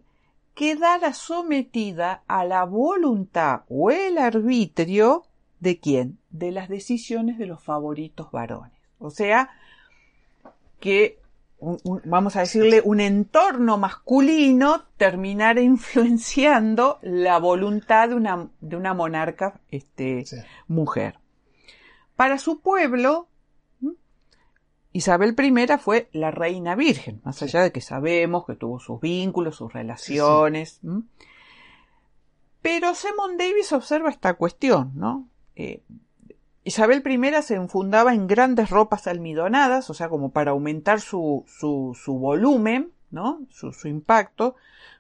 quedara 0.54 1.14
sometida 1.14 2.24
a 2.28 2.46
la 2.46 2.64
voluntad 2.64 3.62
o 3.70 3.92
el 3.92 4.18
arbitrio 4.18 5.24
de 5.60 5.80
quién? 5.80 6.20
De 6.30 6.52
las 6.52 6.70
decisiones 6.70 7.38
de 7.38 7.48
los 7.48 7.62
favoritos 7.64 8.32
varones. 8.32 8.78
O 9.00 9.10
sea, 9.10 9.50
que 10.80 11.23
vamos 12.06 12.36
a 12.36 12.42
decirle, 12.42 12.82
un 12.84 13.00
entorno 13.00 13.78
masculino 13.78 14.86
terminara 14.98 15.62
influenciando 15.62 17.00
la 17.02 17.40
voluntad 17.40 18.10
de 18.10 18.16
una, 18.16 18.50
de 18.62 18.76
una 18.76 18.94
monarca 18.94 19.60
este, 19.72 20.26
mujer. 20.68 21.20
Para 22.16 22.38
su 22.38 22.62
pueblo, 22.62 23.28
Isabel 24.92 25.36
I 25.38 25.78
fue 25.80 26.10
la 26.14 26.30
reina 26.30 26.76
virgen, 26.76 27.22
más 27.24 27.42
allá 27.42 27.62
de 27.62 27.72
que 27.72 27.82
sabemos 27.82 28.46
que 28.46 28.56
tuvo 28.56 28.80
sus 28.80 29.02
vínculos, 29.02 29.56
sus 29.56 29.74
relaciones. 29.74 30.82
Pero 32.62 32.94
Simon 32.94 33.38
Davis 33.38 33.74
observa 33.74 34.10
esta 34.10 34.36
cuestión, 34.36 34.92
¿no? 34.96 35.28
Eh, 35.56 35.84
Isabel 36.66 37.04
I 37.06 37.42
se 37.42 37.56
enfundaba 37.56 38.14
en 38.14 38.26
grandes 38.26 38.70
ropas 38.70 39.08
almidonadas, 39.08 39.90
o 39.90 39.94
sea, 39.94 40.08
como 40.08 40.32
para 40.32 40.52
aumentar 40.52 41.02
su, 41.02 41.44
su, 41.46 41.98
su 42.02 42.14
volumen, 42.18 42.92
¿no? 43.12 43.42
Su, 43.50 43.74
su 43.74 43.90
impacto, 43.90 44.56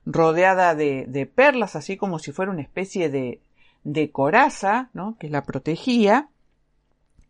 rodeada 0.05 0.75
de, 0.75 1.05
de, 1.07 1.25
perlas, 1.25 1.77
así 1.77 1.95
como 1.95 2.19
si 2.19 2.33
fuera 2.33 2.51
una 2.51 2.61
especie 2.61 3.09
de, 3.09 3.39
de 3.85 4.11
coraza, 4.11 4.89
¿no? 4.93 5.15
Que 5.17 5.29
la 5.29 5.43
protegía. 5.43 6.27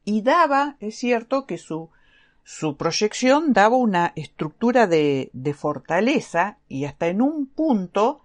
Y 0.04 0.24
daba, 0.24 0.78
es 0.80 0.96
cierto, 0.96 1.46
que 1.46 1.60
su, 1.60 1.90
su 2.44 2.76
proyección 2.76 3.54
daba 3.54 3.78
una 3.78 4.14
estructura 4.16 4.88
de, 4.88 5.30
de 5.34 5.54
fortaleza 5.54 6.58
y 6.68 6.86
hasta 6.86 7.08
en 7.08 7.22
un 7.22 7.46
punto 7.46 8.22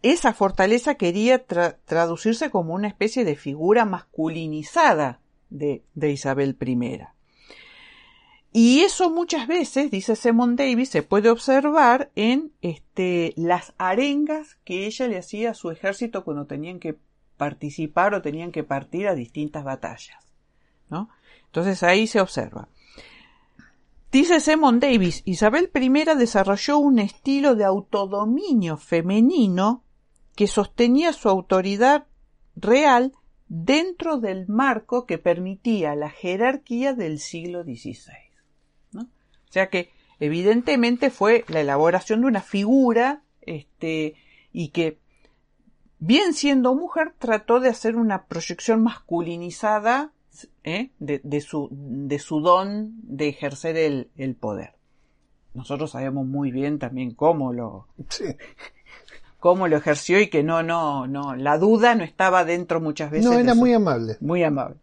esa 0.00 0.32
fortaleza 0.32 0.94
quería 0.94 1.44
traducirse 1.44 2.50
como 2.50 2.72
una 2.72 2.88
especie 2.88 3.26
de 3.26 3.36
figura 3.36 3.84
masculinizada 3.84 5.20
de, 5.54 6.10
Isabel 6.10 6.56
I. 6.60 7.00
Y 8.52 8.80
eso 8.80 9.10
muchas 9.10 9.48
veces, 9.48 9.90
dice 9.90 10.14
Simon 10.14 10.54
Davis, 10.54 10.90
se 10.90 11.02
puede 11.02 11.30
observar 11.30 12.10
en 12.14 12.52
este, 12.62 13.32
las 13.36 13.74
arengas 13.78 14.56
que 14.64 14.86
ella 14.86 15.08
le 15.08 15.18
hacía 15.18 15.50
a 15.50 15.54
su 15.54 15.70
ejército 15.70 16.24
cuando 16.24 16.46
tenían 16.46 16.78
que 16.78 16.96
participar 17.36 18.14
o 18.14 18.22
tenían 18.22 18.52
que 18.52 18.62
partir 18.62 19.08
a 19.08 19.14
distintas 19.14 19.64
batallas. 19.64 20.24
¿no? 20.88 21.08
Entonces 21.46 21.82
ahí 21.82 22.06
se 22.06 22.20
observa. 22.20 22.68
Dice 24.12 24.38
Simon 24.38 24.78
Davis, 24.78 25.22
Isabel 25.24 25.70
I 25.74 26.04
desarrolló 26.16 26.78
un 26.78 27.00
estilo 27.00 27.56
de 27.56 27.64
autodominio 27.64 28.76
femenino 28.76 29.82
que 30.36 30.46
sostenía 30.46 31.12
su 31.12 31.28
autoridad 31.28 32.06
real 32.54 33.12
dentro 33.48 34.18
del 34.18 34.48
marco 34.48 35.06
que 35.06 35.18
permitía 35.18 35.94
la 35.94 36.10
jerarquía 36.10 36.94
del 36.94 37.18
siglo 37.18 37.62
XVI. 37.62 38.24
O 38.96 39.52
sea 39.54 39.68
que 39.68 39.90
evidentemente 40.18 41.10
fue 41.10 41.44
la 41.48 41.60
elaboración 41.60 42.22
de 42.22 42.26
una 42.26 42.40
figura 42.40 43.22
este, 43.42 44.14
y 44.52 44.70
que 44.70 44.98
bien 45.98 46.34
siendo 46.34 46.74
mujer 46.74 47.14
trató 47.18 47.60
de 47.60 47.68
hacer 47.68 47.96
una 47.96 48.26
proyección 48.26 48.82
masculinizada 48.82 50.12
¿eh? 50.64 50.90
de, 50.98 51.40
su, 51.40 51.68
don 52.42 52.94
de 53.02 53.28
ejercer 53.28 53.76
el, 53.76 54.10
el, 54.16 54.34
poder. 54.34 54.74
Nosotros 55.52 55.92
sabemos 55.92 56.26
muy 56.26 56.50
bien 56.50 56.78
también 56.78 57.14
cómo 57.14 57.52
lo, 57.52 57.86
cómo 59.44 59.68
lo 59.68 59.76
ejerció 59.76 60.22
y 60.22 60.28
que 60.28 60.42
no, 60.42 60.62
no, 60.62 61.06
no, 61.06 61.36
la 61.36 61.58
duda 61.58 61.94
no 61.94 62.02
estaba 62.02 62.46
dentro 62.46 62.80
muchas 62.80 63.10
veces. 63.10 63.26
No, 63.26 63.38
era 63.38 63.54
muy 63.54 63.74
amable. 63.74 64.16
Muy 64.22 64.42
amable. 64.42 64.78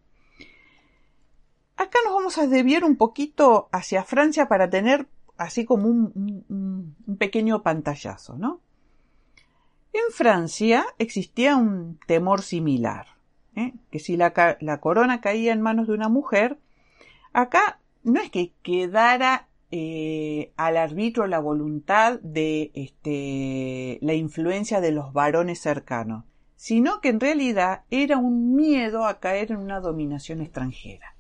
Acá 1.78 1.98
nos 2.06 2.14
vamos 2.14 2.38
a 2.38 2.46
desviar 2.46 2.84
un 2.84 2.96
poquito 2.96 3.70
hacia 3.72 4.04
Francia 4.04 4.48
para 4.48 4.70
tener 4.70 5.08
así 5.36 5.66
como 5.66 5.88
un, 5.88 6.96
pequeño 7.18 7.64
pantallazo, 7.64 8.38
¿no? 8.38 8.60
En 9.94 10.14
Francia 10.14 10.86
existía 11.00 11.56
un 11.56 11.98
temor 12.06 12.44
similar, 12.44 13.08
¿eh? 13.56 13.74
que 13.90 13.98
si 13.98 14.16
la, 14.16 14.32
la 14.60 14.80
corona 14.80 15.22
caía 15.22 15.54
en 15.54 15.62
manos 15.64 15.88
de 15.88 15.96
una 15.96 16.08
mujer, 16.08 16.60
acá 17.34 17.80
no 18.04 18.22
es 18.22 18.30
que 18.30 18.54
quedara 18.62 19.48
eh, 19.72 20.52
al 20.58 20.78
arbitro 20.78 21.28
la 21.28 21.40
voluntad 21.40 22.20
de 22.22 22.72
este, 22.74 24.00
la 24.02 24.14
influencia 24.14 24.82
de 24.82 24.92
los 24.92 25.14
varones 25.14 25.60
cercanos, 25.60 26.26
sino 26.56 27.02
que 27.02 27.10
en 27.10 27.20
realidad 27.20 27.84
era 27.90 28.18
un 28.18 28.56
miedo 28.56 29.06
a 29.06 29.20
caer 29.20 29.52
en 29.52 29.58
una 29.58 29.80
dominación 29.80 30.42
extranjera. 30.42 31.16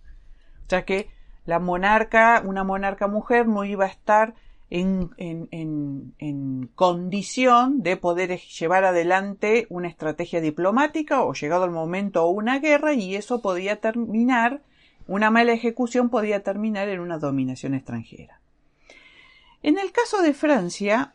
O 0.66 0.70
sea 0.70 0.86
que 0.86 1.10
la 1.46 1.60
monarca, 1.60 2.44
una 2.46 2.64
monarca 2.64 3.08
mujer, 3.08 3.48
no 3.48 3.64
iba 3.64 3.86
a 3.86 3.90
estar 3.90 4.36
en, 4.72 5.10
en, 5.18 6.70
condición 6.76 7.82
de 7.84 7.98
poder 7.98 8.40
llevar 8.40 8.86
adelante 8.86 9.68
una 9.70 9.90
estrategia 9.90 10.40
diplomática 10.40 11.24
o 11.24 11.34
llegado 11.34 11.66
el 11.66 11.72
momento 11.72 12.28
una 12.28 12.60
guerra 12.60 12.94
y 12.94 13.16
eso 13.16 13.42
podía 13.42 13.82
terminar, 13.82 14.62
una 15.08 15.32
mala 15.32 15.54
ejecución 15.54 16.10
podía 16.10 16.44
terminar 16.44 16.90
en 16.90 17.00
una 17.00 17.18
dominación 17.18 17.74
extranjera. 17.74 18.42
En 19.64 19.78
el 19.78 19.92
caso 19.92 20.22
de 20.22 20.34
Francia, 20.34 21.14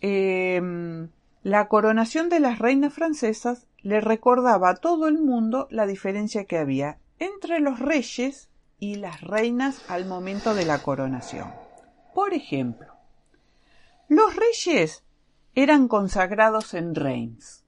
em, 0.00 1.08
la 1.42 1.68
coronación 1.68 2.28
de 2.28 2.40
las 2.40 2.58
reinas 2.58 2.92
francesas 2.92 3.66
le 3.82 4.00
recordaba 4.00 4.70
a 4.70 4.74
todo 4.74 5.08
el 5.08 5.18
mundo 5.18 5.68
la 5.70 5.86
diferencia 5.86 6.44
que 6.44 6.58
había 6.58 6.98
entre 7.18 7.60
los 7.60 7.78
reyes 7.78 8.48
y 8.78 8.96
las 8.96 9.20
reinas 9.20 9.82
al 9.88 10.06
momento 10.06 10.54
de 10.54 10.64
la 10.64 10.82
coronación. 10.82 11.52
Por 12.14 12.34
ejemplo, 12.34 12.94
los 14.08 14.34
reyes 14.34 15.04
eran 15.54 15.88
consagrados 15.88 16.74
en 16.74 16.94
Reims. 16.94 17.64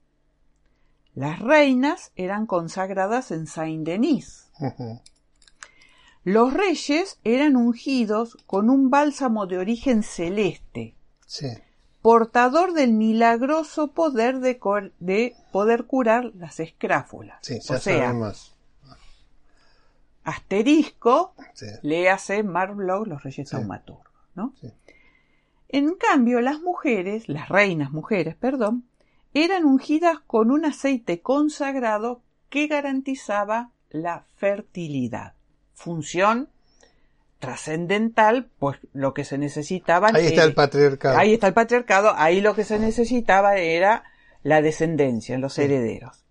Las 1.13 1.39
reinas 1.39 2.11
eran 2.15 2.45
consagradas 2.45 3.31
en 3.31 3.47
Saint-Denis. 3.47 4.49
Los 6.23 6.53
reyes 6.53 7.19
eran 7.23 7.55
ungidos 7.55 8.37
con 8.45 8.69
un 8.69 8.89
bálsamo 8.91 9.47
de 9.47 9.57
origen 9.57 10.03
celeste, 10.03 10.93
portador 12.01 12.73
del 12.73 12.93
milagroso 12.93 13.87
poder 13.87 14.39
de, 14.39 15.35
poder 15.51 15.85
curar 15.85 16.31
las 16.35 16.59
escráfulas. 16.59 17.39
o 17.69 17.77
sea, 17.79 18.13
asterisco, 20.23 21.33
le 21.81 22.09
hace 22.09 22.43
Marblog 22.43 23.07
los 23.07 23.23
reyes 23.23 23.49
taumaturgos. 23.49 24.05
En 25.69 25.95
cambio, 25.95 26.41
las 26.41 26.59
mujeres, 26.61 27.29
las 27.29 27.49
reinas 27.49 27.91
mujeres, 27.91 28.35
perdón, 28.35 28.85
eran 29.33 29.65
ungidas 29.65 30.19
con 30.19 30.51
un 30.51 30.65
aceite 30.65 31.21
consagrado 31.21 32.21
que 32.49 32.67
garantizaba 32.67 33.71
la 33.89 34.25
fertilidad. 34.35 35.33
Función 35.83 36.49
trascendental, 37.39 38.49
pues 38.59 38.77
lo 38.93 39.13
que 39.13 39.25
se 39.25 39.37
necesitaba. 39.37 40.09
Ahí 40.13 40.27
está 40.27 40.43
el 40.43 40.53
patriarcado. 40.53 41.17
Ahí 41.17 41.33
está 41.33 41.47
el 41.47 41.53
patriarcado, 41.53 42.13
ahí 42.15 42.39
lo 42.39 42.53
que 42.53 42.63
se 42.63 42.77
necesitaba 42.77 43.57
era 43.57 44.03
la 44.43 44.61
descendencia, 44.61 45.37
los 45.39 45.57
herederos. 45.57 46.23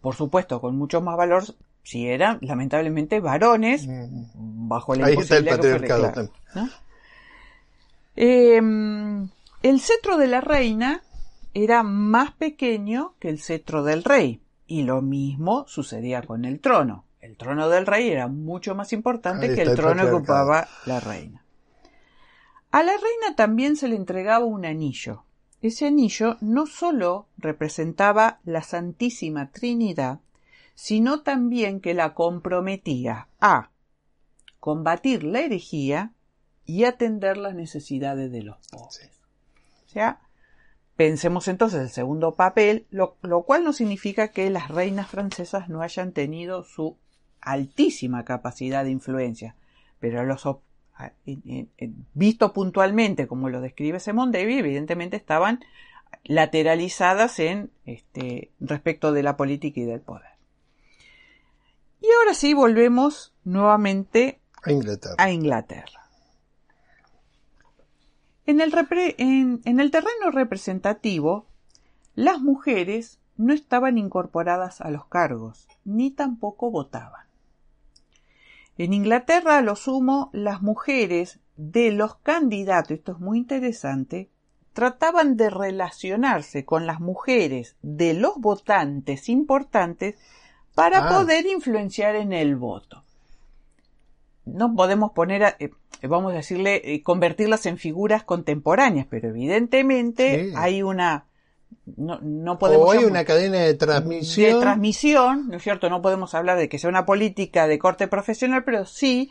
Por 0.00 0.16
supuesto, 0.16 0.60
con 0.60 0.76
mucho 0.76 1.02
más 1.02 1.16
valor 1.18 1.44
si 1.82 2.08
eran, 2.08 2.38
lamentablemente, 2.40 3.20
varones, 3.20 3.86
mm. 3.86 4.68
bajo 4.68 4.94
la 4.94 5.06
Ahí 5.06 5.16
está 5.16 5.36
el 5.36 5.44
patriarcado. 5.44 6.30
Em, 8.16 9.28
el 9.62 9.80
cetro 9.80 10.16
de 10.16 10.28
la 10.28 10.40
reina 10.40 11.02
era 11.54 11.82
más 11.82 12.32
pequeño 12.32 13.14
que 13.18 13.28
el 13.28 13.38
cetro 13.38 13.84
del 13.84 14.02
rey, 14.02 14.40
y 14.66 14.82
lo 14.82 15.02
mismo 15.02 15.66
sucedía 15.68 16.22
con 16.22 16.46
el 16.46 16.60
trono. 16.60 17.04
El 17.22 17.36
trono 17.36 17.68
del 17.68 17.86
rey 17.86 18.10
era 18.10 18.26
mucho 18.26 18.74
más 18.74 18.92
importante 18.92 19.54
que 19.54 19.62
el, 19.62 19.76
trono 19.76 20.04
que 20.04 20.10
ocupaba 20.10 20.66
la 20.86 20.98
reina. 20.98 21.44
A 22.72 22.82
la 22.82 22.92
reina 22.92 23.36
también 23.36 23.76
se 23.76 23.86
le 23.86 23.94
entregaba 23.94 24.44
un 24.44 24.66
anillo. 24.66 25.24
Ese 25.60 25.86
anillo 25.86 26.36
no 26.40 26.66
sólo 26.66 27.28
representaba 27.38 28.40
la 28.42 28.62
Santísima 28.62 29.52
Trinidad, 29.52 30.18
sino 30.74 31.22
también 31.22 31.80
que 31.80 31.94
la 31.94 32.12
comprometía 32.12 33.28
a 33.40 33.70
combatir 34.58 35.22
la 35.22 35.42
herejía 35.42 36.14
y 36.64 36.84
atender 36.84 37.36
las 37.36 37.54
necesidades 37.54 38.32
de 38.32 38.42
los 38.42 38.56
pobres. 38.68 39.10
O 39.86 39.88
sea, 39.88 40.22
pensemos 40.96 41.46
entonces 41.46 41.80
el 41.80 41.90
segundo 41.90 42.34
papel, 42.34 42.86
lo, 42.90 43.14
cual 43.44 43.62
no 43.62 43.72
significa 43.72 44.28
que 44.28 44.50
las 44.50 44.68
reinas 44.68 45.08
francesas 45.08 45.68
no 45.68 45.82
hayan 45.82 46.10
tenido 46.10 46.64
su 46.64 46.96
altísima 47.42 48.24
capacidad 48.24 48.84
de 48.84 48.90
influencia, 48.90 49.54
pero 50.00 50.24
los 50.24 50.46
visto 52.14 52.52
puntualmente 52.52 53.26
como 53.26 53.48
lo 53.48 53.60
describe 53.60 54.00
Simon 54.00 54.32
Davy, 54.32 54.58
evidentemente 54.58 55.16
estaban 55.16 55.60
lateralizadas 56.24 57.38
en 57.40 57.70
este, 57.84 58.52
respecto 58.60 59.12
de 59.12 59.22
la 59.22 59.36
política 59.36 59.80
y 59.80 59.84
del 59.84 60.00
poder. 60.00 60.30
Y 62.00 62.06
ahora 62.18 62.34
sí 62.34 62.54
volvemos 62.54 63.32
nuevamente 63.44 64.40
a 65.18 65.30
Inglaterra. 65.30 66.08
En 68.44 68.60
el, 68.60 68.72
en 69.18 69.80
el 69.80 69.90
terreno 69.90 70.30
representativo, 70.32 71.46
las 72.14 72.40
mujeres 72.40 73.18
no 73.36 73.52
estaban 73.52 73.98
incorporadas 73.98 74.80
a 74.80 74.90
los 74.90 75.06
cargos, 75.06 75.68
ni 75.84 76.10
tampoco 76.10 76.70
votaban. 76.70 77.31
En 78.78 78.94
Inglaterra, 78.94 79.58
a 79.58 79.62
lo 79.62 79.76
sumo, 79.76 80.30
las 80.32 80.62
mujeres 80.62 81.40
de 81.56 81.92
los 81.92 82.16
candidatos, 82.16 82.92
esto 82.92 83.12
es 83.12 83.18
muy 83.18 83.38
interesante, 83.38 84.30
trataban 84.72 85.36
de 85.36 85.50
relacionarse 85.50 86.64
con 86.64 86.86
las 86.86 87.00
mujeres 87.00 87.76
de 87.82 88.14
los 88.14 88.36
votantes 88.38 89.28
importantes 89.28 90.16
para 90.74 91.06
ah. 91.06 91.18
poder 91.18 91.46
influenciar 91.46 92.16
en 92.16 92.32
el 92.32 92.56
voto. 92.56 93.04
No 94.44 94.74
podemos 94.74 95.12
poner, 95.12 95.56
eh, 95.58 95.70
vamos 96.02 96.32
a 96.32 96.36
decirle, 96.36 96.94
eh, 96.94 97.02
convertirlas 97.02 97.66
en 97.66 97.78
figuras 97.78 98.24
contemporáneas, 98.24 99.06
pero 99.08 99.28
evidentemente 99.28 100.52
hay 100.56 100.82
una, 100.82 101.26
no, 101.96 102.18
no 102.20 102.58
podemos. 102.58 102.86
O 102.86 102.90
hay 102.92 103.04
una 103.04 103.24
cadena 103.24 103.58
de 103.58 103.74
transmisión. 103.74 104.54
De 104.54 104.60
transmisión, 104.60 105.48
¿no 105.48 105.56
es 105.56 105.62
cierto? 105.62 105.90
No 105.90 106.02
podemos 106.02 106.34
hablar 106.34 106.58
de 106.58 106.68
que 106.68 106.78
sea 106.78 106.90
una 106.90 107.06
política 107.06 107.66
de 107.66 107.78
corte 107.78 108.08
profesional, 108.08 108.64
pero 108.64 108.84
sí, 108.86 109.30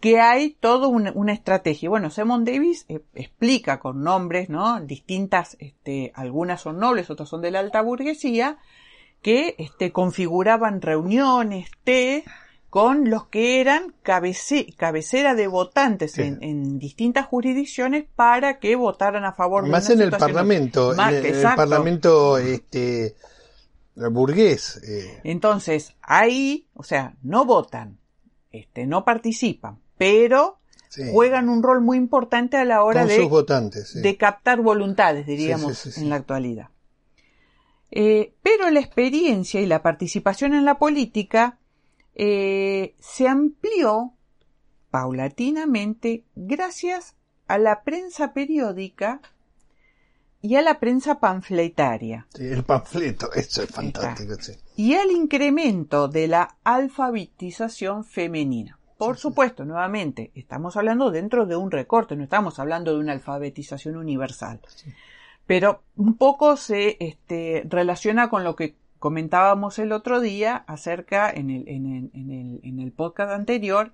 que 0.00 0.20
hay 0.20 0.50
toda 0.58 0.88
una, 0.88 1.32
estrategia. 1.32 1.88
Bueno, 1.88 2.10
Simon 2.10 2.44
Davis 2.44 2.86
eh, 2.88 3.00
explica 3.14 3.78
con 3.78 4.02
nombres, 4.02 4.48
¿no? 4.48 4.80
Distintas, 4.80 5.56
este, 5.60 6.12
algunas 6.14 6.60
son 6.60 6.78
nobles, 6.78 7.10
otras 7.10 7.28
son 7.28 7.40
de 7.40 7.50
la 7.50 7.60
alta 7.60 7.82
burguesía, 7.82 8.58
que 9.22 9.54
este, 9.58 9.92
configuraban 9.92 10.82
reuniones, 10.82 11.70
té, 11.84 12.24
con 12.72 13.10
los 13.10 13.26
que 13.26 13.60
eran 13.60 13.94
cabecera 14.02 15.34
de 15.34 15.46
votantes 15.46 16.16
en, 16.16 16.78
distintas 16.78 17.26
jurisdicciones 17.26 18.06
para 18.16 18.60
que 18.60 18.76
votaran 18.76 19.26
a 19.26 19.34
favor 19.34 19.64
de 19.64 19.70
Más 19.70 19.90
en 19.90 20.00
el 20.00 20.10
Parlamento, 20.10 20.94
en 20.94 21.26
el, 21.26 21.42
Parlamento 21.42 22.38
este, 22.38 23.14
burgués. 23.94 24.80
Eh. 24.88 25.20
Entonces, 25.22 25.96
ahí, 26.00 26.66
o 26.72 26.82
sea, 26.82 27.14
no 27.22 27.44
votan, 27.44 27.98
este, 28.50 28.86
no 28.86 29.04
participan, 29.04 29.78
pero 29.98 30.58
juegan 31.12 31.50
un 31.50 31.62
rol 31.62 31.82
muy 31.82 31.98
importante 31.98 32.56
a 32.56 32.64
la 32.64 32.84
hora 32.84 33.04
de, 33.04 33.28
de 33.96 34.16
captar 34.16 34.62
voluntades, 34.62 35.26
diríamos, 35.26 35.98
en 35.98 36.08
la 36.08 36.16
actualidad. 36.16 36.70
Eh, 37.90 38.32
pero 38.42 38.70
la 38.70 38.80
experiencia 38.80 39.60
y 39.60 39.66
la 39.66 39.82
participación 39.82 40.54
en 40.54 40.64
la 40.64 40.78
política 40.78 41.58
eh, 42.14 42.94
se 43.00 43.28
amplió 43.28 44.12
paulatinamente 44.90 46.24
gracias 46.34 47.16
a 47.48 47.58
la 47.58 47.82
prensa 47.82 48.32
periódica 48.32 49.20
y 50.40 50.56
a 50.56 50.62
la 50.62 50.80
prensa 50.80 51.20
panfletaria. 51.20 52.26
Sí, 52.34 52.46
el 52.46 52.64
panfleto, 52.64 53.32
eso 53.32 53.62
es 53.62 53.70
fantástico. 53.70 54.34
Y 54.76 54.94
al 54.94 55.10
incremento 55.10 56.08
de 56.08 56.28
la 56.28 56.56
alfabetización 56.64 58.04
femenina. 58.04 58.78
Por 58.98 59.16
supuesto, 59.18 59.64
nuevamente, 59.64 60.30
estamos 60.34 60.76
hablando 60.76 61.10
dentro 61.10 61.46
de 61.46 61.56
un 61.56 61.70
recorte, 61.70 62.16
no 62.16 62.24
estamos 62.24 62.58
hablando 62.58 62.92
de 62.92 63.00
una 63.00 63.12
alfabetización 63.12 63.96
universal 63.96 64.60
pero 65.46 65.82
un 65.96 66.16
poco 66.16 66.56
se 66.56 66.96
este, 67.00 67.62
relaciona 67.68 68.30
con 68.30 68.44
lo 68.44 68.56
que 68.56 68.74
comentábamos 69.02 69.80
el 69.80 69.90
otro 69.90 70.20
día 70.20 70.62
acerca 70.68 71.28
en 71.28 71.50
el, 71.50 71.68
en 71.68 71.86
el, 71.86 72.10
en 72.14 72.30
el, 72.30 72.60
en 72.62 72.78
el 72.78 72.92
podcast 72.92 73.32
anterior 73.32 73.90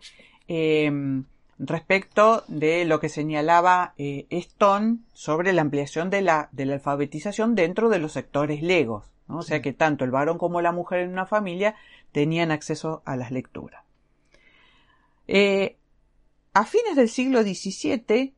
em, 0.48 1.24
respecto 1.58 2.44
de 2.46 2.84
lo 2.84 3.00
que 3.00 3.08
señalaba 3.08 3.94
eh, 3.96 4.26
Stone 4.28 4.98
sobre 5.14 5.54
la 5.54 5.62
ampliación 5.62 6.10
de 6.10 6.20
la, 6.20 6.50
de 6.52 6.66
la 6.66 6.74
alfabetización 6.74 7.54
dentro 7.54 7.88
de 7.88 8.00
los 8.00 8.12
sectores 8.12 8.62
legos. 8.62 9.06
¿no? 9.28 9.38
O 9.38 9.42
sea 9.42 9.62
que 9.62 9.72
tanto 9.72 10.04
el 10.04 10.10
varón 10.10 10.36
como 10.36 10.60
la 10.60 10.72
mujer 10.72 11.00
en 11.00 11.12
una 11.12 11.24
familia 11.24 11.74
tenían 12.12 12.50
acceso 12.50 13.00
a 13.06 13.16
las 13.16 13.30
lecturas. 13.30 13.82
Eh, 15.26 15.78
a 16.52 16.66
fines 16.66 16.96
del 16.96 17.08
siglo 17.08 17.40
XVII 17.42 18.34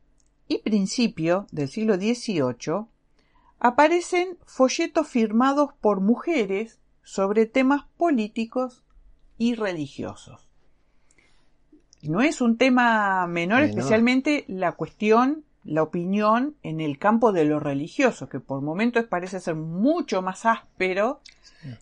y 0.47 0.57
principio 0.59 1.47
del 1.51 1.67
siglo 1.67 1.95
XVIII 1.95 2.85
aparecen 3.61 4.39
folletos 4.43 5.07
firmados 5.07 5.69
por 5.79 6.01
mujeres 6.01 6.81
sobre 7.03 7.45
temas 7.45 7.85
políticos 7.95 8.83
y 9.37 9.53
religiosos. 9.53 10.49
No 12.01 12.21
es 12.21 12.41
un 12.41 12.57
tema 12.57 13.27
menor, 13.27 13.61
Menor. 13.61 13.69
especialmente 13.69 14.45
la 14.47 14.71
cuestión, 14.71 15.45
la 15.63 15.83
opinión 15.83 16.55
en 16.63 16.81
el 16.81 16.97
campo 16.97 17.31
de 17.31 17.45
lo 17.45 17.59
religioso, 17.59 18.27
que 18.27 18.39
por 18.39 18.61
momentos 18.61 19.05
parece 19.05 19.39
ser 19.39 19.55
mucho 19.55 20.21
más 20.21 20.45
áspero 20.45 21.21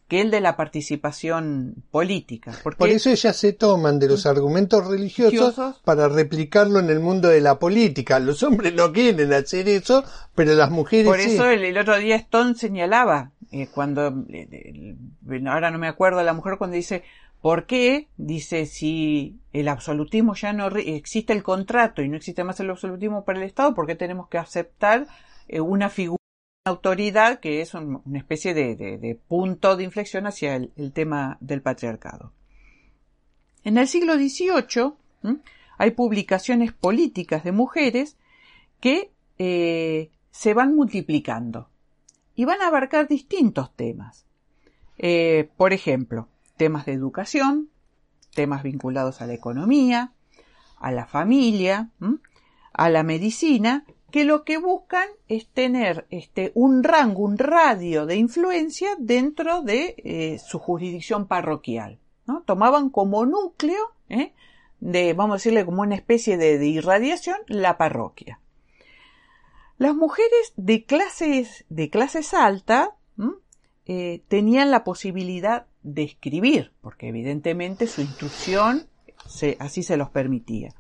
que 0.09 0.19
el 0.19 0.29
de 0.29 0.41
la 0.41 0.57
participación 0.57 1.75
política. 1.89 2.53
Porque 2.63 2.77
Por 2.77 2.89
eso 2.89 3.09
ellas 3.09 3.35
se 3.37 3.53
toman 3.53 3.97
de 3.99 4.09
los 4.09 4.25
argumentos 4.25 4.85
religiosos 4.85 5.55
Religiosos. 5.55 5.81
para 5.85 6.09
replicarlo 6.09 6.79
en 6.79 6.89
el 6.89 6.99
mundo 6.99 7.29
de 7.29 7.39
la 7.39 7.59
política. 7.59 8.19
Los 8.19 8.43
hombres 8.43 8.73
no 8.73 8.91
quieren 8.91 9.31
hacer 9.31 9.69
eso, 9.69 10.03
pero 10.35 10.53
las 10.53 10.69
mujeres 10.69 11.05
Por 11.07 11.19
sí. 11.19 11.31
eso 11.31 11.45
el, 11.49 11.63
el 11.63 11.77
otro 11.77 11.97
día 11.97 12.17
Stone 12.17 12.55
señalaba, 12.55 13.31
eh, 13.51 13.67
cuando, 13.73 14.07
eh, 14.29 14.47
eh, 14.51 14.95
ahora 15.47 15.71
no 15.71 15.79
me 15.79 15.87
acuerdo 15.87 16.21
la 16.23 16.33
mujer 16.33 16.57
cuando 16.57 16.75
dice, 16.75 17.03
¿por 17.41 17.65
qué? 17.65 18.07
Dice, 18.17 18.65
si 18.65 19.39
el 19.53 19.67
absolutismo 19.67 20.35
ya 20.35 20.53
no 20.53 20.67
existe 20.75 21.33
el 21.33 21.43
contrato 21.43 22.01
y 22.01 22.09
no 22.09 22.17
existe 22.17 22.43
más 22.43 22.59
el 22.59 22.69
absolutismo 22.69 23.23
para 23.25 23.39
el 23.39 23.45
Estado, 23.45 23.73
¿por 23.73 23.87
qué 23.87 23.95
tenemos 23.95 24.27
que 24.27 24.37
aceptar 24.37 25.07
eh, 25.47 25.61
una 25.61 25.89
figura, 25.89 26.19
una 26.65 26.71
autoridad 26.73 27.39
que 27.39 27.61
es 27.61 27.73
un- 27.73 28.01
una 28.05 28.17
especie 28.19 28.53
de, 28.53 28.75
de- 28.75 29.15
punto 29.15 29.75
de 29.77 29.83
inflexión 29.85 30.27
hacia 30.27 30.55
el, 30.55 30.91
tema 30.93 31.37
del 31.41 31.61
patriarcado? 31.61 32.33
En 33.63 33.77
el 33.77 33.87
siglo 33.87 34.15
XVIII 34.15 34.93
hay 35.77 35.91
publicaciones 35.91 36.71
políticas 36.73 37.43
de 37.43 37.51
mujeres 37.51 38.17
que 38.79 39.11
eh, 39.37 40.11
se 40.31 40.53
van 40.53 40.75
multiplicando 40.75 41.69
y 42.35 42.45
van 42.45 42.61
a 42.61 42.67
abarcar 42.67 43.07
distintos 43.07 43.73
temas. 43.75 44.25
Eh, 44.97 45.49
por 45.57 45.73
ejemplo, 45.73 46.27
temas 46.59 46.85
de 46.85 46.91
educación, 46.91 47.69
temas 48.35 48.63
vinculados 48.63 49.21
a 49.21 49.25
la 49.25 49.33
economía, 49.33 50.11
a 50.77 50.91
la 50.91 51.07
familia, 51.07 51.89
a 52.73 52.89
la 52.89 53.01
medicina, 53.03 53.85
que 54.11 54.25
lo 54.25 54.43
que 54.43 54.57
buscan 54.57 55.07
es 55.29 55.47
tener 55.47 56.05
este, 56.09 56.51
un 56.55 56.83
rango, 56.83 57.23
un 57.23 57.37
radio 57.37 58.05
de 58.05 58.17
influencia 58.17 58.89
dentro 58.99 59.61
de 59.61 59.95
eh, 59.97 60.37
su 60.45 60.59
jurisdicción 60.59 61.27
parroquial. 61.27 61.97
¿no? 62.27 62.41
Tomaban 62.41 62.89
como 62.89 63.25
núcleo, 63.25 63.93
¿eh? 64.09 64.33
de, 64.81 65.13
vamos 65.13 65.35
a 65.35 65.37
decirle, 65.37 65.65
como 65.65 65.81
una 65.81 65.95
especie 65.95 66.35
de, 66.37 66.57
de 66.57 66.67
irradiación, 66.67 67.37
la 67.47 67.77
parroquia. 67.77 68.41
Las 69.77 69.95
mujeres 69.95 70.51
de 70.57 70.83
clases, 70.83 71.63
de 71.69 71.89
clases 71.89 72.33
altas. 72.33 72.89
Eh, 73.91 74.21
tenían 74.27 74.69
la 74.69 74.83
posibilidad 74.83 75.65
de 75.81 76.03
escribir, 76.03 76.71
porque 76.81 77.07
evidentemente 77.07 77.87
su 77.87 78.01
instrucción 78.01 78.87
se- 79.25 79.57
así 79.59 79.81
se 79.81 79.97
los 79.97 80.11
permitía. 80.11 80.75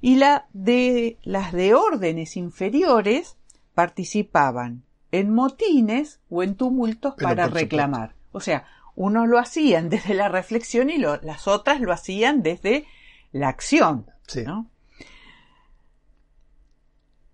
Y 0.00 0.14
la 0.16 0.46
de, 0.52 1.16
las 1.24 1.52
de 1.52 1.74
órdenes 1.74 2.36
inferiores 2.36 3.36
participaban 3.74 4.84
en 5.10 5.34
motines 5.34 6.20
o 6.30 6.44
en 6.44 6.54
tumultos 6.54 7.14
Pero 7.16 7.28
para 7.30 7.48
reclamar. 7.48 8.14
O 8.30 8.38
sea, 8.38 8.64
unos 8.94 9.26
lo 9.26 9.38
hacían 9.40 9.88
desde 9.94 10.14
la 10.14 10.28
reflexión 10.28 10.88
y 10.88 10.98
lo- 10.98 11.20
las 11.22 11.48
otras 11.48 11.80
lo 11.80 11.92
hacían 11.92 12.42
desde 12.44 12.86
la 13.32 13.48
acción. 13.48 14.06
Sí. 14.28 14.44
¿no? 14.44 14.70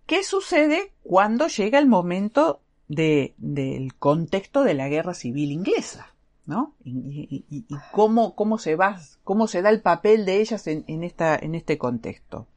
¿Qué 0.07 0.23
sucede 0.25 0.93
cuando 1.03 1.49
llega 1.49 1.79
el 1.79 1.87
momento 1.87 2.61
de- 2.89 3.35
del 3.39 3.95
contexto 3.95 4.63
de 4.63 4.75
la 4.75 4.89
guerra 4.89 5.15
civil 5.15 5.53
inglesa? 5.53 6.15
¿no? 6.45 6.75
Y, 6.85 7.45
cómo, 7.93 8.35
cómo 8.35 8.59
se 8.59 8.77
cómo 9.25 9.47
se 9.47 9.63
da 9.63 9.71
el 9.71 9.81
papel 9.81 10.25
de 10.27 10.41
ellas 10.41 10.67
en, 10.67 11.05
esta, 11.05 11.37
en 11.37 11.55
este 11.55 11.79
contexto. 11.79 12.49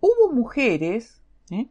Hubo 0.00 0.32
mujeres 0.32 1.20
¿eh? 1.50 1.68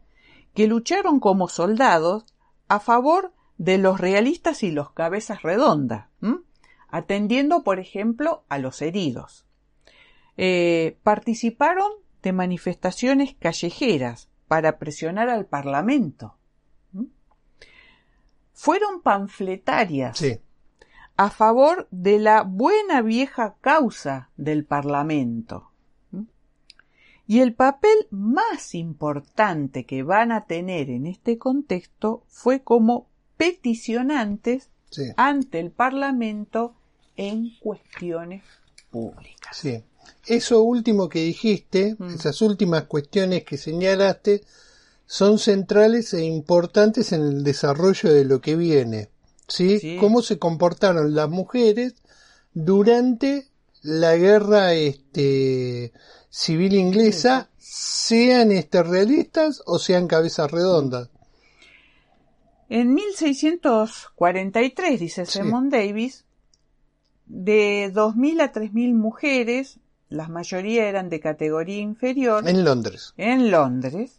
que 0.53 0.67
lucharon 0.67 1.19
como 1.19 1.47
soldados 1.49 2.25
a 2.67 2.79
favor 2.79 3.33
de 3.57 3.77
los 3.77 3.99
realistas 3.99 4.63
y 4.63 4.71
los 4.71 4.91
cabezas 4.91 5.41
redondas, 5.41 6.07
atendiendo, 6.89 7.63
por 7.63 7.79
ejemplo, 7.79 8.43
a 8.49 8.57
los 8.57 8.81
heridos. 8.81 9.45
Eh, 10.37 10.97
participaron 11.03 11.91
de 12.21 12.31
manifestaciones 12.33 13.35
callejeras 13.39 14.29
para 14.47 14.77
presionar 14.77 15.29
al 15.29 15.45
Parlamento. 15.45 16.35
Fueron 18.59 19.01
panfletarias 19.03 20.17
Sí. 20.17 20.39
a 21.15 21.29
favor 21.29 21.87
de 21.91 22.17
la 22.17 22.41
buena 22.41 23.03
vieja 23.03 23.55
causa 23.61 24.31
del 24.35 24.65
Parlamento. 24.65 25.69
Y 27.27 27.41
el 27.41 27.53
papel 27.53 28.07
más 28.09 28.73
importante 28.73 29.85
que 29.85 30.01
van 30.01 30.31
a 30.31 30.45
tener 30.45 30.89
en 30.89 31.05
este 31.05 31.37
contexto 31.37 32.23
fue 32.27 32.61
como 32.63 33.07
peticionantes 33.37 34.71
Sí. 34.89 35.03
ante 35.17 35.59
el 35.59 35.69
Parlamento 35.69 36.73
en 37.15 37.51
cuestiones 37.59 38.43
públicas. 38.89 39.55
Sí. 39.55 39.83
Eso 40.25 40.63
último 40.63 41.09
que 41.09 41.19
dijiste, 41.23 41.95
Mm. 41.99 42.15
esas 42.15 42.41
últimas 42.41 42.83
cuestiones 42.85 43.43
que 43.43 43.57
señalaste, 43.57 44.41
son 45.07 45.39
centrales 45.39 46.13
e 46.13 46.23
importantes 46.23 47.11
en 47.13 47.21
el 47.23 47.43
desarrollo 47.43 48.13
de 48.13 48.25
lo 48.25 48.41
que 48.41 48.55
viene. 48.55 49.09
¿Sí? 49.47 49.79
Sí. 49.79 49.97
Cómo 49.99 50.21
se 50.21 50.37
comportaron 50.37 51.15
las 51.15 51.29
mujeres 51.29 51.95
durante 52.53 53.47
la 53.81 54.15
guerra 54.17 54.73
este, 54.73 55.93
civil 56.29 56.75
inglesa, 56.75 57.49
sean 57.57 58.51
este, 58.51 58.83
realistas 58.83 59.63
o 59.65 59.79
sean 59.79 60.07
cabezas 60.07 60.51
redondas. 60.51 61.09
En 62.69 62.93
1643, 62.93 64.99
dice 64.99 65.25
Sí. 65.25 65.39
Simon 65.39 65.69
Davis, 65.69 66.25
de 67.25 67.89
2.000 67.93 68.41
a 68.41 68.51
3.000 68.51 68.93
mujeres, 68.93 69.79
la 70.09 70.27
mayoría 70.27 70.87
eran 70.89 71.07
de 71.09 71.21
categoría 71.21 71.77
inferior, 71.79 72.45
En 72.47 72.63
Londres. 72.65 73.13
en 73.17 73.49
Londres, 73.51 74.16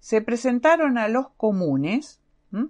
se 0.00 0.20
presentaron 0.22 0.98
a 0.98 1.08
los 1.08 1.28
comunes 1.36 2.20
¿m? 2.52 2.68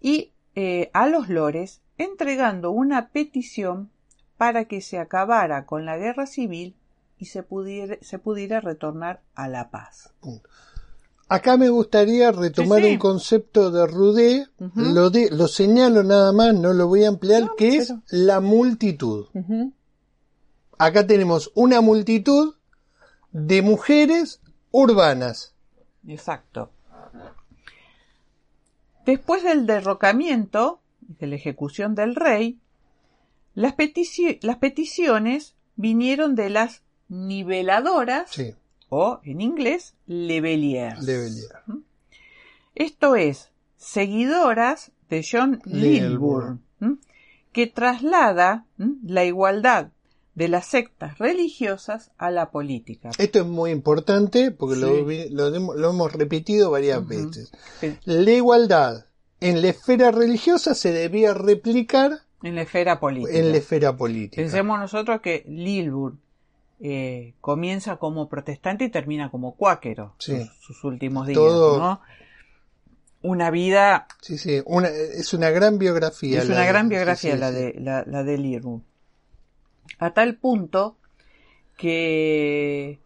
y 0.00 0.32
eh, 0.54 0.90
a 0.92 1.06
los 1.06 1.28
lores 1.28 1.80
entregando 1.98 2.70
una 2.70 3.08
petición 3.08 3.90
para 4.36 4.64
que 4.66 4.80
se 4.80 4.98
acabara 4.98 5.64
con 5.66 5.84
la 5.84 5.96
guerra 5.96 6.26
civil 6.26 6.74
y 7.18 7.26
se 7.26 7.42
pudiera, 7.42 7.96
se 8.00 8.18
pudiera 8.18 8.60
retornar 8.60 9.20
a 9.34 9.48
la 9.48 9.70
paz. 9.70 10.12
Acá 11.28 11.56
me 11.56 11.68
gustaría 11.70 12.32
retomar 12.32 12.80
Sí, 12.80 12.86
sí. 12.86 12.92
un 12.92 12.98
concepto 12.98 13.70
de 13.70 13.86
Rudé, 13.86 14.46
lo, 14.74 15.10
de, 15.10 15.30
lo 15.30 15.48
señalo 15.48 16.02
nada 16.02 16.32
más, 16.32 16.54
no 16.54 16.72
lo 16.72 16.86
voy 16.88 17.04
a 17.04 17.08
ampliar, 17.08 17.42
No, 17.44 17.54
que 17.56 17.76
es 17.76 17.94
la 18.10 18.40
multitud. 18.40 19.26
Acá 20.76 21.06
tenemos 21.06 21.50
una 21.54 21.80
multitud 21.80 22.54
de 23.32 23.62
mujeres 23.62 24.40
urbanas. 24.70 25.53
Exacto. 26.08 26.70
Después 29.06 29.42
del 29.42 29.66
derrocamiento, 29.66 30.80
de 31.00 31.26
la 31.26 31.34
ejecución 31.36 31.94
del 31.94 32.14
rey, 32.14 32.58
las, 33.54 33.76
petici- 33.76 34.38
las 34.42 34.56
peticiones 34.56 35.54
vinieron 35.76 36.34
de 36.34 36.50
las 36.50 36.82
niveladoras, 37.08 38.30
Sí, 38.30 38.54
o 38.88 39.20
en 39.24 39.40
inglés, 39.40 39.94
leveliers. 40.06 41.02
Levelier. 41.02 41.50
Esto 42.74 43.14
es, 43.16 43.50
seguidoras 43.76 44.90
de 45.10 45.24
John 45.30 45.60
Lilburn, 45.64 46.62
¿m? 46.80 46.96
que 47.52 47.66
traslada 47.66 48.64
¿m? 48.78 48.94
la 49.04 49.24
igualdad 49.24 49.90
de 50.34 50.48
las 50.48 50.66
sectas 50.66 51.18
religiosas 51.18 52.10
a 52.18 52.30
la 52.30 52.50
política. 52.50 53.10
Esto 53.18 53.40
es 53.40 53.46
muy 53.46 53.70
importante 53.70 54.50
porque 54.50 54.76
lo, 54.76 54.96
Sí. 54.96 55.02
vi- 55.02 55.28
lo 55.30 55.54
hemos- 55.54 55.76
lo 55.76 55.90
hemos 55.90 56.12
repetido 56.12 56.70
varias 56.70 57.06
veces. 57.06 57.52
La 58.04 58.30
igualdad 58.32 59.06
en 59.40 59.62
la 59.62 59.68
esfera 59.68 60.10
religiosa 60.10 60.74
se 60.74 60.90
debía 60.92 61.34
replicar 61.34 62.20
En 62.42 62.56
la 62.56 62.62
esfera 62.62 62.98
política. 62.98 63.38
en 63.38 63.52
la 63.52 63.58
esfera 63.58 63.96
política. 63.96 64.42
Pensemos 64.42 64.78
nosotros 64.80 65.20
que 65.20 65.44
Lilburn 65.48 66.18
eh, 66.80 67.34
comienza 67.40 67.96
como 67.96 68.28
protestante 68.28 68.84
y 68.84 68.90
termina 68.90 69.30
como 69.30 69.54
cuáquero 69.54 70.14
Sí. 70.18 70.36
sus, 70.36 70.50
sus 70.76 70.84
últimos 70.84 71.26
días, 71.28 71.36
Todo- 71.38 71.78
¿no? 71.78 72.00
Una 73.22 73.50
vida, 73.50 74.06
Sí, 74.20 74.36
sí, 74.36 74.60
una- 74.66 74.88
es 74.88 75.32
una 75.32 75.48
gran 75.50 75.78
biografía. 75.78 76.40
es 76.42 76.48
la 76.48 76.56
una 76.56 76.66
gran 76.66 76.88
biografía 76.90 77.36
la. 77.36 77.50
De, 77.52 77.74
la, 77.78 78.04
la 78.06 78.22
de 78.24 78.36
Lilburn. 78.36 78.82
A 79.98 80.12
tal 80.12 80.36
punto 80.36 80.96
que 81.76 82.98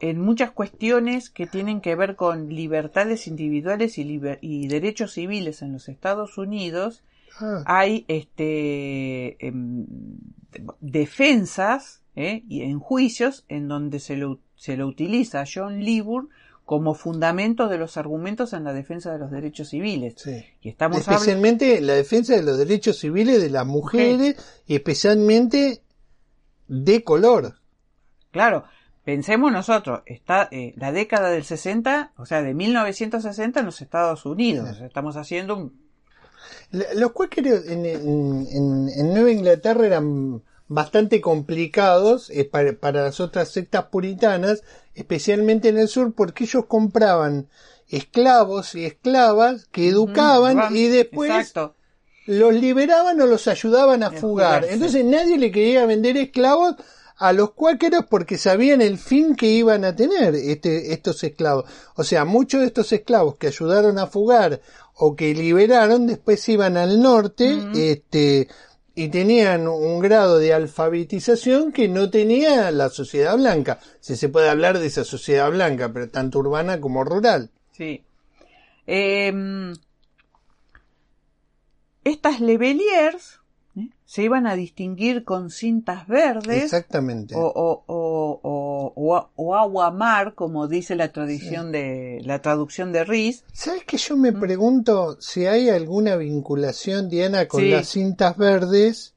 en 0.00 0.20
muchas 0.20 0.50
cuestiones 0.50 1.30
que 1.30 1.46
tienen 1.46 1.80
que 1.80 1.94
ver 1.94 2.16
con 2.16 2.54
libertades 2.54 3.26
individuales 3.26 3.98
y, 3.98 4.20
y 4.40 4.66
derechos 4.68 5.12
civiles 5.12 5.62
en 5.62 5.72
los 5.72 5.88
Estados 5.88 6.36
Unidos, 6.36 7.02
ah. 7.40 7.62
hay 7.66 8.04
este, 8.08 9.46
em, 9.46 9.86
defensas 10.80 12.02
¿eh? 12.16 12.42
y 12.48 12.62
en 12.62 12.80
juicios 12.80 13.44
en 13.48 13.68
donde 13.68 14.00
se 14.00 14.16
lo, 14.16 14.40
se 14.56 14.76
lo 14.76 14.86
utiliza 14.86 15.40
a 15.40 15.46
John 15.52 15.80
Lieber 15.80 16.24
como 16.64 16.94
fundamento 16.94 17.68
de 17.68 17.76
los 17.76 17.96
argumentos 17.96 18.54
en 18.54 18.64
la 18.64 18.72
defensa 18.72 19.12
de 19.12 19.18
los 19.18 19.30
derechos 19.30 19.68
civiles. 19.68 20.14
Y 20.62 20.68
estamos 20.70 20.98
especialmente 20.98 21.80
la 21.82 21.92
defensa 21.92 22.34
de 22.34 22.42
los 22.42 22.56
derechos 22.56 22.98
civiles 22.98 23.42
de 23.42 23.50
las 23.50 23.66
mujeres 23.66 24.36
y 24.66 24.74
especialmente 24.74 25.82
de 26.68 27.04
color. 27.04 27.54
Claro, 28.30 28.64
pensemos 29.04 29.52
nosotros, 29.52 30.02
está 30.06 30.48
eh, 30.50 30.74
la 30.76 30.92
década 30.92 31.30
del 31.30 31.44
60, 31.44 32.12
o 32.16 32.26
sea, 32.26 32.42
de 32.42 32.54
1960 32.54 33.60
en 33.60 33.66
los 33.66 33.80
Estados 33.80 34.26
Unidos. 34.26 34.80
Estamos 34.80 35.16
haciendo 35.16 35.56
un... 35.56 35.84
Los 36.70 37.12
cuáqueros 37.12 37.66
en, 37.66 37.86
en, 37.86 39.14
Nueva 39.14 39.30
Inglaterra 39.30 39.86
eran 39.86 40.42
bastante 40.68 41.20
complicados 41.20 42.30
eh, 42.30 42.44
para, 42.44 43.02
las 43.02 43.20
otras 43.20 43.48
sectas 43.48 43.84
puritanas, 43.84 44.62
especialmente 44.94 45.68
en 45.68 45.78
el 45.78 45.88
sur, 45.88 46.12
porque 46.14 46.44
ellos 46.44 46.66
compraban 46.66 47.48
esclavos 47.88 48.74
y 48.74 48.84
esclavas 48.84 49.66
que 49.66 49.88
educaban 49.88 50.74
y 50.74 50.88
después 50.88 51.54
los 52.26 52.54
liberaban 52.54 53.20
o 53.20 53.26
los 53.26 53.48
ayudaban 53.48 54.02
a 54.02 54.10
fugar. 54.10 54.66
Entonces 54.68 55.04
nadie 55.04 55.38
le 55.38 55.50
quería 55.50 55.86
vender 55.86 56.16
esclavos 56.16 56.76
a 57.16 57.32
los 57.32 57.52
cuáqueros 57.52 58.06
porque 58.08 58.38
sabían 58.38 58.80
el 58.80 58.98
fin 58.98 59.36
que 59.36 59.46
iban 59.46 59.84
a 59.84 59.94
tener 59.94 60.34
este, 60.34 60.92
estos 60.92 61.22
esclavos. 61.22 61.64
O 61.96 62.04
sea, 62.04 62.24
muchos 62.24 62.60
de 62.60 62.66
estos 62.66 62.92
esclavos 62.92 63.36
que 63.36 63.48
ayudaron 63.48 63.98
a 63.98 64.06
fugar 64.06 64.60
o 64.94 65.14
que 65.14 65.34
liberaron 65.34 66.06
después 66.06 66.48
iban 66.48 66.76
al 66.76 67.00
norte, 67.00 67.56
este, 67.74 68.48
y 68.94 69.08
tenían 69.08 69.66
un 69.66 69.98
grado 69.98 70.38
de 70.38 70.54
alfabetización 70.54 71.72
que 71.72 71.88
no 71.88 72.10
tenía 72.10 72.70
la 72.70 72.88
sociedad 72.90 73.36
blanca. 73.36 73.80
Si 74.00 74.16
se 74.16 74.28
puede 74.28 74.48
hablar 74.48 74.78
de 74.78 74.86
esa 74.86 75.04
sociedad 75.04 75.50
blanca, 75.50 75.92
pero 75.92 76.08
tanto 76.08 76.38
urbana 76.38 76.80
como 76.80 77.02
rural. 77.02 77.50
Sí. 77.72 78.04
Em, 78.86 79.74
estas 82.04 82.40
leveliers 82.40 83.40
¿eh? 83.76 83.88
se 84.04 84.22
iban 84.22 84.46
a 84.46 84.54
distinguir 84.54 85.24
con 85.24 85.50
cintas 85.50 86.06
verdes. 86.06 86.64
Exactamente. 86.64 87.34
O, 87.34 87.40
o, 87.40 87.84
o, 87.86 89.30
o 89.34 89.54
agua 89.54 89.90
mar, 89.90 90.34
como 90.34 90.68
dice 90.68 90.94
la 90.94 91.12
tradición 91.12 91.72
de 91.72 92.20
la 92.24 92.40
traducción 92.40 92.92
de 92.92 93.04
Riz. 93.04 93.44
¿Sabes 93.52 93.84
que 93.84 93.96
yo 93.96 94.16
me 94.16 94.32
mm. 94.32 94.40
pregunto 94.40 95.20
si 95.20 95.46
hay 95.46 95.68
alguna 95.70 96.16
vinculación, 96.16 97.08
Diana, 97.08 97.48
con 97.48 97.68
las 97.70 97.88
cintas 97.88 98.36
verdes 98.36 99.14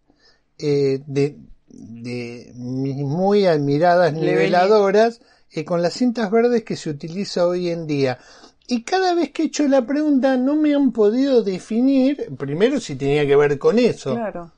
eh, 0.58 1.02
de, 1.06 1.38
de 1.68 2.52
mis 2.56 2.98
muy 2.98 3.46
admiradas 3.46 4.14
niveladoras 4.14 5.22
y 5.52 5.62
eh, 5.62 5.66
con 5.66 5.82
las 5.82 5.94
cintas 5.94 6.32
verdes 6.32 6.64
que 6.64 6.76
se 6.76 6.90
utiliza 6.90 7.46
hoy 7.46 7.70
en 7.70 7.88
día? 7.88 8.20
Y 8.68 8.84
cada 8.84 9.16
vez 9.16 9.32
que 9.32 9.44
he 9.44 9.46
hecho 9.46 9.68
la 9.68 9.86
pregunta 9.86 10.36
no 10.38 10.56
me 10.56 10.76
han 10.76 10.92
podido 10.92 11.42
definir, 11.42 12.28
primero 12.38 12.80
si 12.80 12.96
tenía 12.96 13.26
que 13.26 13.36
ver 13.36 13.58
con 13.58 13.80
eso. 13.80 14.14
Claro. 14.14 14.52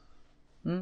¿Mm? 0.63 0.81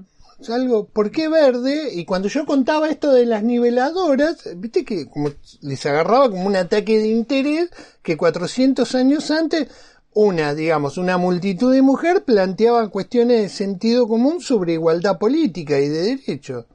algo, 0.49 0.85
¿por 0.85 1.11
qué 1.11 1.27
verde? 1.29 1.93
Y 1.93 2.05
cuando 2.05 2.27
yo 2.27 2.45
contaba 2.45 2.89
esto 2.89 3.11
de 3.11 3.25
las 3.25 3.43
niveladoras, 3.43 4.47
viste 4.55 4.85
que 4.85 5.07
como 5.09 5.31
les 5.61 5.85
agarraba 5.85 6.29
como 6.29 6.45
un 6.45 6.55
ataque 6.55 6.99
de 6.99 7.07
interés 7.07 7.69
que 8.03 8.17
400 8.17 8.93
años 8.95 9.31
antes 9.31 9.67
una, 10.13 10.55
digamos, 10.55 10.97
una 10.97 11.17
multitud 11.17 11.73
de 11.73 11.81
mujeres 11.81 12.23
planteaban 12.23 12.89
cuestiones 12.89 13.41
de 13.41 13.49
sentido 13.49 14.07
común 14.07 14.41
sobre 14.41 14.73
igualdad 14.73 15.19
política 15.19 15.79
y 15.79 15.89
de 15.89 16.17
derecho. 16.17 16.65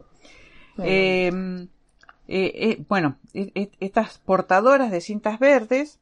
Em, 0.78 1.62
eh, 2.28 2.52
eh, 2.54 2.84
bueno, 2.88 3.18
e, 3.34 3.50
e, 3.54 3.70
estas 3.80 4.18
portadoras 4.18 4.90
de 4.90 5.00
cintas 5.00 5.38
verdes 5.38 5.98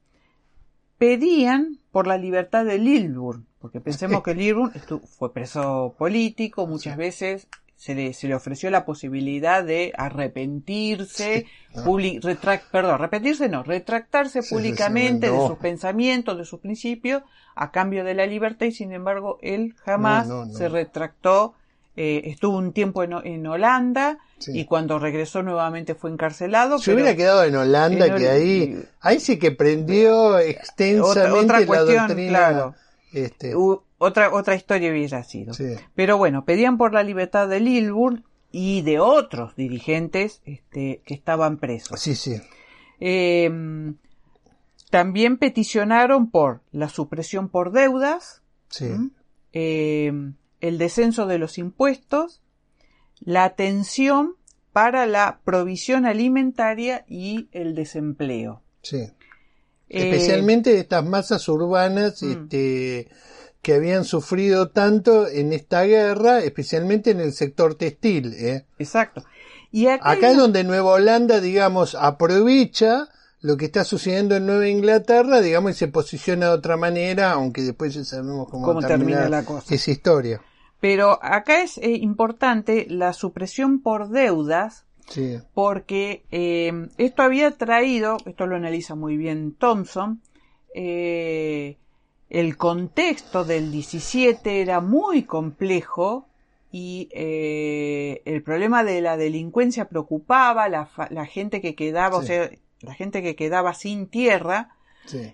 pedían 1.00 1.78
por 1.92 2.06
la 2.06 2.18
libertad 2.18 2.66
de 2.66 2.76
Lilburn, 2.76 3.46
porque 3.58 3.80
pensemos 3.80 4.22
que 4.22 4.34
Lilburn 4.34 4.70
fue 5.18 5.32
preso 5.32 5.94
político, 5.96 6.66
muchas 6.66 6.98
veces 6.98 7.48
se 7.74 7.94
le, 7.94 8.12
se 8.12 8.28
le 8.28 8.34
ofreció 8.34 8.68
la 8.68 8.84
posibilidad 8.84 9.64
de 9.64 9.94
arrepentirse, 9.96 11.46
perdón, 12.70 12.90
arrepentirse 12.96 13.48
no, 13.48 13.62
retractarse 13.62 14.42
públicamente 14.42 15.30
de 15.30 15.38
sus 15.38 15.56
pensamientos, 15.56 16.36
de 16.36 16.44
sus 16.44 16.60
principios, 16.60 17.22
a 17.54 17.70
cambio 17.70 18.04
de 18.04 18.12
la 18.12 18.26
libertad 18.26 18.66
y 18.66 18.72
sin 18.72 18.92
embargo 18.92 19.38
él 19.40 19.74
jamás 19.82 20.28
se 20.52 20.68
retractó 20.68 21.54
eh, 22.02 22.30
estuvo 22.30 22.56
un 22.56 22.72
tiempo 22.72 23.02
en, 23.02 23.46
Holanda 23.46 24.20
y 24.54 24.64
cuando 24.64 24.98
regresó 24.98 25.42
nuevamente 25.42 25.94
fue 25.94 26.10
encarcelado. 26.10 26.78
Se 26.78 26.94
hubiera 26.94 27.14
quedado 27.14 27.44
en 27.44 27.54
Holanda, 27.54 28.16
que 28.16 28.26
ahí, 28.26 28.82
ahí 29.02 29.20
sí 29.20 29.38
que 29.38 29.52
prendió 29.52 30.38
extensamente 30.38 31.38
otra, 31.44 31.66
cuestión, 31.66 32.08
la 32.08 32.28
Claro. 32.28 32.74
Este. 33.12 33.52
otra, 33.98 34.32
otra 34.32 34.54
historia 34.54 34.90
hubiera 34.90 35.22
sido. 35.24 35.52
Pero 35.94 36.16
bueno, 36.16 36.46
pedían 36.46 36.78
por 36.78 36.94
la 36.94 37.02
libertad 37.02 37.48
de 37.48 37.60
Lilburn 37.60 38.24
y 38.50 38.80
de 38.80 38.98
otros 38.98 39.54
dirigentes 39.54 40.40
este, 40.46 41.02
que 41.04 41.12
estaban 41.12 41.58
presos. 41.58 42.00
Sí, 42.00 42.14
sí. 42.14 42.40
Em, 42.98 43.96
también 44.88 45.36
peticionaron 45.36 46.30
por 46.30 46.62
la 46.72 46.88
supresión 46.88 47.50
por 47.50 47.72
deudas. 47.72 48.40
Sí 48.70 48.88
el 50.60 50.78
descenso 50.78 51.26
de 51.26 51.38
los 51.38 51.58
impuestos, 51.58 52.42
la 53.20 53.44
atención 53.44 54.36
para 54.72 55.06
la 55.06 55.40
provisión 55.44 56.06
alimentaria 56.06 57.04
y 57.08 57.48
el 57.52 57.74
desempleo. 57.74 58.62
Sí. 58.82 58.98
Eh, 58.98 59.12
Especialmente 59.88 60.78
estas 60.78 61.04
masas 61.04 61.48
urbanas 61.48 62.22
mm. 62.22 62.30
este, 62.30 63.08
que 63.62 63.74
habían 63.74 64.04
sufrido 64.04 64.70
tanto 64.70 65.26
en 65.28 65.52
esta 65.52 65.82
guerra, 65.82 66.40
especialmente 66.40 67.10
en 67.10 67.20
el 67.20 67.32
sector 67.32 67.74
textil. 67.74 68.34
¿eh? 68.34 68.66
Exacto. 68.78 69.24
Y 69.72 69.86
acá, 69.88 70.30
es 70.30 70.36
donde 70.36 70.64
Nueva 70.64 70.92
Holanda, 70.92 71.40
digamos, 71.40 71.94
aprovecha 71.94 73.08
lo 73.40 73.56
que 73.56 73.66
está 73.66 73.84
sucediendo 73.84 74.36
en 74.36 74.46
Nueva 74.46 74.68
Inglaterra, 74.68 75.40
digamos, 75.40 75.72
y 75.72 75.74
se 75.74 75.88
posiciona 75.88 76.46
de 76.46 76.52
otra 76.52 76.76
manera, 76.76 77.32
aunque 77.32 77.62
después 77.62 77.94
ya 77.94 78.04
sabemos 78.04 78.48
cómo, 78.50 78.80
termina, 78.80 79.28
la 79.28 79.44
cosa. 79.44 79.74
esa 79.74 79.90
historia. 79.90 80.42
Pero 80.80 81.18
acá 81.22 81.62
es 81.62 81.78
eh, 81.78 81.90
importante 81.90 82.86
la 82.88 83.12
supresión 83.12 83.80
por 83.80 84.08
deudas, 84.08 84.86
porque 85.54 86.24
eh, 86.30 86.88
esto 86.96 87.22
había 87.22 87.50
traído, 87.50 88.16
esto 88.26 88.46
lo 88.46 88.56
analiza 88.56 88.94
muy 88.94 89.16
bien 89.16 89.54
Thompson, 89.58 90.22
eh, 90.72 91.76
el 92.28 92.56
contexto 92.56 93.44
del 93.44 93.72
17 93.72 94.60
era 94.60 94.80
muy 94.80 95.24
complejo 95.24 96.28
y 96.70 97.08
el 97.12 98.42
problema 98.44 98.84
de 98.84 99.00
la 99.00 99.16
delincuencia 99.16 99.88
preocupaba, 99.88 100.68
la, 100.68 100.88
la 101.10 101.26
gente 101.26 101.60
que 101.60 101.74
quedaba, 101.74 102.18
o 102.18 102.22
sea, 102.22 102.48
la 102.80 102.94
gente 102.94 103.20
que 103.22 103.34
quedaba 103.34 103.74
sin 103.74 104.06
tierra, 104.06 104.76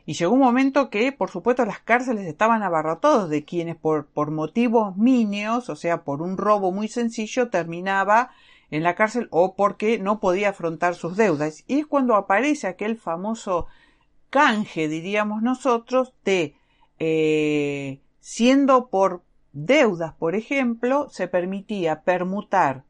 y 0.04 0.14
llegó 0.14 0.34
un 0.34 0.40
momento 0.40 0.90
que, 0.90 1.12
por 1.12 1.30
supuesto, 1.30 1.64
las 1.64 1.80
cárceles 1.80 2.26
estaban 2.26 2.62
abarrotadas 2.62 3.28
de 3.28 3.44
quienes 3.44 3.76
por, 3.76 4.06
por 4.06 4.30
motivos 4.30 4.96
minios, 4.96 5.68
o 5.68 5.76
sea, 5.76 6.04
por 6.04 6.22
un 6.22 6.36
robo 6.36 6.72
muy 6.72 6.88
sencillo, 6.88 7.48
terminaba 7.48 8.30
en 8.70 8.82
la 8.82 8.94
cárcel 8.94 9.28
o 9.30 9.54
porque 9.54 9.98
no 9.98 10.20
podía 10.20 10.50
afrontar 10.50 10.94
sus 10.94 11.16
deudas. 11.16 11.64
Y 11.66 11.80
es 11.80 11.86
cuando 11.86 12.16
aparece 12.16 12.66
aquel 12.66 12.96
famoso 12.96 13.66
canje, 14.30 14.88
diríamos 14.88 15.42
nosotros, 15.42 16.12
de 16.24 16.54
eh, 16.98 18.00
siendo 18.20 18.88
por 18.88 19.22
deudas, 19.52 20.14
por 20.14 20.34
ejemplo, 20.34 21.08
se 21.10 21.28
permitía 21.28 22.02
permutar 22.02 22.84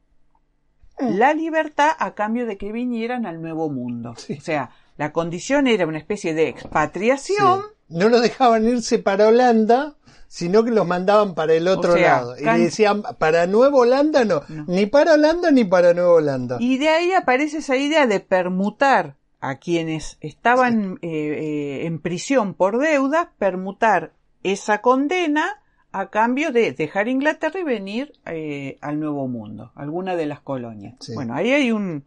mm. 0.99 1.17
la 1.17 1.33
libertad 1.33 1.91
a 1.99 2.15
cambio 2.15 2.45
de 2.45 2.57
que 2.57 2.71
vinieran 2.71 3.25
al 3.25 3.41
nuevo 3.41 3.69
mundo. 3.69 4.11
O 4.11 4.41
sea, 4.41 4.71
la 4.97 5.11
condición 5.11 5.67
era 5.67 5.85
una 5.85 5.97
especie 5.97 6.33
de 6.33 6.49
expatriación. 6.49 7.61
No 7.89 8.09
los 8.09 8.21
dejaban 8.21 8.67
irse 8.67 8.99
para 8.99 9.27
Holanda, 9.27 9.95
sino 10.27 10.63
que 10.63 10.71
los 10.71 10.85
mandaban 10.85 11.35
para 11.35 11.53
el 11.53 11.67
otro 11.67 11.95
lado. 11.95 12.37
Y 12.37 12.43
le 12.43 12.59
decían, 12.59 13.03
para 13.17 13.47
Nueva 13.47 13.77
Holanda 13.77 14.25
no, 14.25 14.41
ni 14.67 14.85
para 14.85 15.13
Holanda 15.13 15.51
ni 15.51 15.63
para 15.63 15.93
Nueva 15.93 16.13
Holanda. 16.13 16.57
Y 16.59 16.77
de 16.77 16.89
ahí 16.89 17.13
aparece 17.13 17.59
esa 17.59 17.77
idea 17.77 18.07
de 18.07 18.19
permutar 18.19 19.15
a 19.39 19.57
quienes 19.57 20.17
estaban 20.19 20.99
eh, 21.01 21.09
eh, 21.09 21.85
en 21.85 21.99
prisión 21.99 22.53
por 22.53 22.79
deuda, 22.79 23.33
permutar 23.37 24.13
esa 24.43 24.81
condena 24.81 25.61
a 25.91 26.09
cambio 26.09 26.51
de 26.51 26.73
dejar 26.73 27.07
Inglaterra 27.07 27.59
y 27.59 27.63
venir 27.63 28.13
eh, 28.25 28.77
al 28.81 28.99
Nuevo 28.99 29.27
Mundo, 29.27 29.71
alguna 29.75 30.15
de 30.15 30.25
las 30.25 30.41
colonias. 30.41 30.95
Bueno, 31.13 31.33
ahí 31.33 31.51
hay 31.51 31.71
un, 31.71 32.03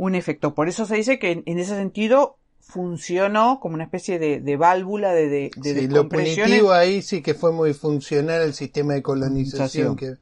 un 0.00 0.14
efecto. 0.14 0.54
Por 0.54 0.68
eso 0.68 0.86
se 0.86 0.96
dice 0.96 1.18
que 1.18 1.30
en, 1.30 1.42
en 1.44 1.58
ese 1.58 1.76
sentido 1.76 2.38
funcionó 2.58 3.60
como 3.60 3.74
una 3.74 3.84
especie 3.84 4.18
de, 4.18 4.40
de 4.40 4.56
válvula 4.56 5.12
de, 5.12 5.28
de, 5.28 5.50
de 5.56 5.74
Sí, 5.74 5.88
lo 5.88 6.08
punitivo 6.08 6.72
ahí 6.72 7.02
sí 7.02 7.20
que 7.20 7.34
fue 7.34 7.52
muy 7.52 7.74
funcional 7.74 8.40
el 8.40 8.54
sistema 8.54 8.94
de 8.94 9.02
colonización. 9.02 9.96
Que... 9.96 10.14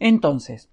Entonces, 0.00 0.68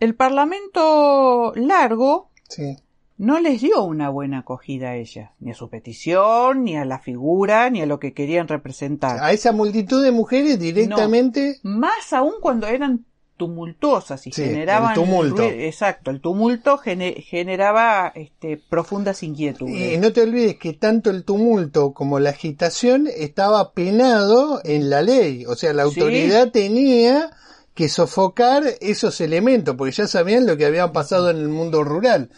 el 0.00 0.14
Parlamento 0.14 1.52
largo 1.56 2.30
Sí, 2.50 2.76
no 3.16 3.40
les 3.40 3.62
dio 3.62 3.84
una 3.84 4.10
buena 4.10 4.40
acogida 4.40 4.90
a 4.90 4.96
ellas, 4.96 5.30
ni 5.40 5.52
a 5.52 5.54
su 5.54 5.70
petición, 5.70 6.62
ni 6.62 6.76
a 6.76 6.84
la 6.84 6.98
figura, 6.98 7.70
ni 7.70 7.80
a 7.80 7.86
lo 7.86 7.98
que 8.00 8.12
querían 8.12 8.48
representar. 8.48 9.18
a 9.22 9.32
esa 9.32 9.52
multitud 9.52 10.04
de 10.04 10.10
mujeres 10.10 10.58
directamente. 10.58 11.58
Más 11.62 12.12
aún 12.12 12.34
cuando 12.42 12.66
eran 12.66 13.06
tumultuosas 13.36 14.26
y 14.26 14.32
Sí, 14.32 14.42
generaban 14.44 14.90
el 14.90 14.94
tumulto. 14.94 15.42
exacto, 15.44 16.10
el 16.10 16.20
tumulto 16.20 16.78
gene- 16.78 17.20
generaba 17.22 18.12
este, 18.14 18.56
profundas 18.56 19.22
inquietudes. 19.22 19.94
Y 19.94 19.98
no 19.98 20.12
te 20.12 20.22
olvides 20.22 20.56
que 20.56 20.72
tanto 20.72 21.10
el 21.10 21.24
tumulto 21.24 21.92
como 21.92 22.20
la 22.20 22.30
agitación 22.30 23.08
estaba 23.14 23.72
penado 23.72 24.60
en 24.64 24.88
la 24.90 25.02
ley. 25.02 25.44
O 25.46 25.56
sea, 25.56 25.72
la 25.72 25.82
Sí. 25.88 26.00
autoridad 26.00 26.50
tenía 26.52 27.30
que 27.74 27.88
sofocar 27.88 28.62
esos 28.80 29.20
elementos, 29.20 29.74
porque 29.76 29.92
ya 29.92 30.06
sabían 30.06 30.46
lo 30.46 30.56
que 30.56 30.64
había 30.66 30.92
pasado 30.92 31.28
en 31.30 31.38
el 31.38 31.48
mundo 31.48 31.82
rural. 31.82 32.30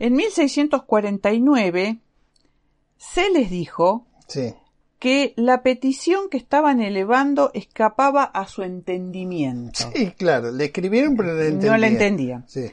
En 0.00 0.14
1649 0.14 1.98
se 2.96 3.30
les 3.30 3.50
dijo 3.50 4.06
Sí, 4.26 4.54
que 4.98 5.32
la 5.36 5.62
petición 5.62 6.28
que 6.30 6.36
estaban 6.38 6.80
elevando 6.80 7.50
escapaba 7.54 8.24
a 8.24 8.46
su 8.48 8.62
entendimiento. 8.62 9.90
sí 9.94 10.12
claro, 10.16 10.50
le 10.50 10.66
escribieron 10.66 11.16
pero 11.16 11.34
no 11.34 11.40
entendían. 11.40 11.72
No 11.72 11.78
la 11.78 11.86
entendían. 11.86 12.44
Sí, 12.48 12.70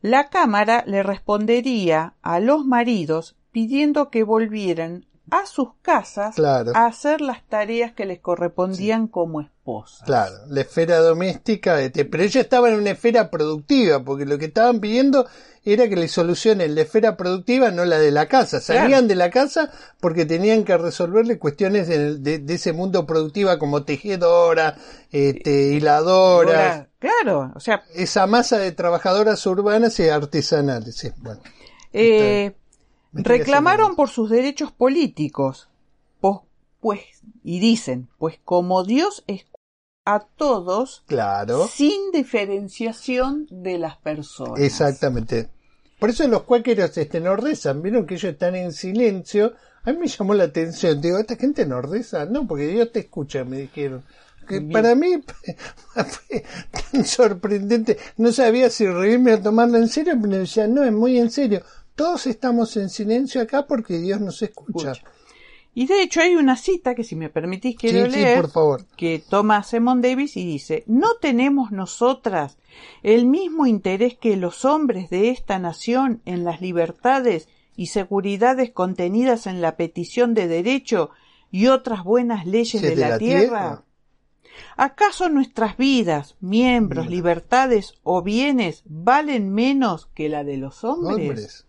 La 0.00 0.28
Cámara 0.28 0.84
le 0.86 1.02
respondería 1.02 2.14
a 2.22 2.40
los 2.40 2.64
maridos 2.66 3.36
pidiendo 3.52 4.10
que 4.10 4.22
volvieran 4.24 5.06
a 5.30 5.44
sus 5.46 5.74
casas 5.82 6.34
Claro. 6.36 6.72
a 6.74 6.86
hacer 6.86 7.20
las 7.20 7.44
tareas 7.46 7.92
que 7.92 8.06
les 8.06 8.18
correspondían 8.18 9.08
como 9.08 9.40
esposas. 9.42 10.02
claro, 10.06 10.34
la 10.48 10.62
esfera 10.62 10.98
doméstica, 11.00 11.80
este, 11.82 12.04
pero 12.06 12.22
ellos 12.22 12.36
estaban 12.42 12.72
en 12.72 12.78
una 12.80 12.90
esfera 12.92 13.30
productiva, 13.30 14.02
porque 14.02 14.24
lo 14.24 14.38
que 14.38 14.46
estaban 14.46 14.80
pidiendo 14.80 15.26
era 15.72 15.88
que 15.88 15.96
le 15.96 16.08
solucionen 16.08 16.74
la 16.74 16.82
esfera 16.82 17.16
productiva, 17.16 17.70
no 17.70 17.84
la 17.84 17.98
de 17.98 18.10
la 18.10 18.26
casa. 18.28 18.60
Salían 18.60 18.88
Claro. 18.88 19.06
de 19.08 19.14
la 19.16 19.30
casa 19.30 19.70
porque 20.00 20.24
tenían 20.26 20.64
que 20.64 20.76
resolverle 20.78 21.38
cuestiones 21.38 21.88
de, 21.88 22.18
de- 22.18 22.38
de 22.38 22.54
ese 22.54 22.72
mundo 22.72 23.06
productiva 23.06 23.58
como 23.58 23.84
tejedora, 23.84 24.76
este, 25.10 25.72
hiladora, 25.72 26.72
Ahora, 26.74 26.88
claro, 26.98 27.52
o 27.54 27.60
sea, 27.60 27.82
esa 27.94 28.26
masa 28.26 28.58
de 28.58 28.72
trabajadoras 28.72 29.44
urbanas 29.46 29.98
y 30.00 30.08
artesanales. 30.08 30.96
Sí, 30.96 31.10
bueno. 31.18 31.40
eh, 31.92 32.54
estoy 33.16 33.22
reclamaron 33.38 33.96
por 33.96 34.08
sus 34.10 34.30
derechos 34.30 34.72
políticos, 34.72 35.68
po- 36.20 36.46
pues, 36.80 37.00
y 37.42 37.60
dicen, 37.60 38.08
pues 38.18 38.38
como 38.44 38.84
Dios 38.84 39.24
escucha 39.26 39.48
a 40.04 40.20
todos 40.20 41.02
Claro, 41.06 41.66
sin 41.68 42.12
diferenciación 42.12 43.46
de 43.50 43.76
las 43.78 43.96
personas. 43.98 44.58
exactamente. 44.60 45.50
Por 45.98 46.10
eso 46.10 46.26
los 46.28 46.44
cuáqueros 46.44 46.96
este, 46.96 47.20
no 47.20 47.36
rezan, 47.36 47.82
vieron 47.82 48.06
que 48.06 48.14
ellos 48.14 48.32
están 48.32 48.54
en 48.54 48.72
silencio. 48.72 49.54
A 49.84 49.92
mí 49.92 49.98
me 49.98 50.06
llamó 50.06 50.34
la 50.34 50.44
atención, 50.44 51.00
digo, 51.00 51.18
¿esta 51.18 51.36
gente 51.36 51.66
no 51.66 51.80
reza? 51.82 52.24
No, 52.24 52.46
porque 52.46 52.68
Dios 52.68 52.92
te 52.92 53.00
escucha, 53.00 53.44
me 53.44 53.58
dijeron. 53.58 54.02
Que 54.46 54.60
Bien. 54.60 54.72
para 54.72 54.94
mí 54.94 55.20
fue 55.94 56.44
tan 56.92 57.04
sorprendente. 57.04 57.98
No 58.16 58.32
sabía 58.32 58.70
si 58.70 58.86
reírme 58.86 59.34
o 59.34 59.40
tomarlo 59.40 59.76
en 59.76 59.88
serio, 59.88 60.14
pero 60.20 60.38
decía, 60.38 60.66
no, 60.66 60.84
es 60.84 60.92
muy 60.92 61.18
en 61.18 61.30
serio. 61.30 61.62
Todos 61.94 62.26
estamos 62.26 62.76
en 62.76 62.88
silencio 62.88 63.42
acá 63.42 63.66
porque 63.66 63.98
Dios 63.98 64.20
nos 64.20 64.40
escucha. 64.40 64.92
Escucha. 64.92 65.18
Y 65.74 65.86
de 65.86 66.02
hecho 66.02 66.20
hay 66.20 66.34
una 66.34 66.56
cita 66.56 66.94
que 66.94 67.04
si 67.04 67.14
me 67.14 67.28
permitís 67.28 67.76
quiero 67.76 68.06
Sí, 68.06 68.10
sí, 68.10 68.16
leer 68.18 68.40
por 68.40 68.50
favor. 68.50 68.84
que 68.96 69.22
toma 69.28 69.62
Simon 69.62 70.00
Davis 70.02 70.36
y 70.36 70.44
dice 70.44 70.82
¿No 70.86 71.14
tenemos 71.20 71.70
nosotras 71.70 72.58
el 73.02 73.26
mismo 73.26 73.66
interés 73.66 74.16
que 74.16 74.36
los 74.36 74.64
hombres 74.64 75.08
de 75.10 75.30
esta 75.30 75.58
nación 75.58 76.20
en 76.24 76.44
las 76.44 76.60
libertades 76.60 77.48
y 77.76 77.86
seguridades 77.86 78.70
contenidas 78.70 79.46
en 79.46 79.60
la 79.60 79.76
petición 79.76 80.34
de 80.34 80.48
derecho 80.48 81.10
y 81.50 81.68
otras 81.68 82.02
buenas 82.02 82.44
leyes 82.44 82.82
de, 82.82 82.96
la, 82.96 83.18
tierra? 83.18 83.84
¿Acaso 84.76 85.28
nuestras 85.28 85.76
vidas, 85.76 86.36
miembros, 86.40 87.06
Mira. 87.06 87.16
libertades 87.16 87.94
o 88.02 88.22
bienes 88.22 88.82
valen 88.84 89.54
menos 89.54 90.06
que 90.14 90.28
la 90.28 90.42
de 90.42 90.56
los 90.56 90.82
hombres? 90.82 91.28
Hombres. 91.28 91.67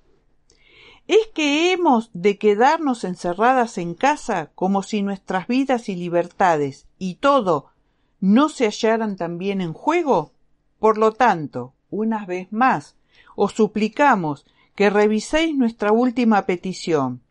¿Es 1.10 1.26
que 1.34 1.72
hemos 1.72 2.12
de 2.14 2.38
quedarnos 2.38 3.03
encerradas 3.03 3.80
en 3.80 3.95
casa 3.95 4.51
como 4.53 4.84
si 4.84 5.01
nuestras 5.01 5.47
vidas 5.47 5.89
y 5.89 5.95
libertades 5.95 6.86
y 6.99 7.16
todo 7.16 7.72
no 8.20 8.47
se 8.47 8.66
hallaran 8.66 9.16
también 9.16 9.60
en 9.60 9.74
juego? 9.74 10.34
Por 10.78 10.99
lo 10.99 11.12
tanto, 11.12 11.74
una 11.89 12.28
vez 12.28 12.51
más, 12.51 12.95
os 13.36 13.53
suplicamos 13.53 14.45
que 14.76 14.91
reviséis 14.91 15.57
nuestra 15.57 15.91
última 15.91 16.45
petición, 16.45 17.24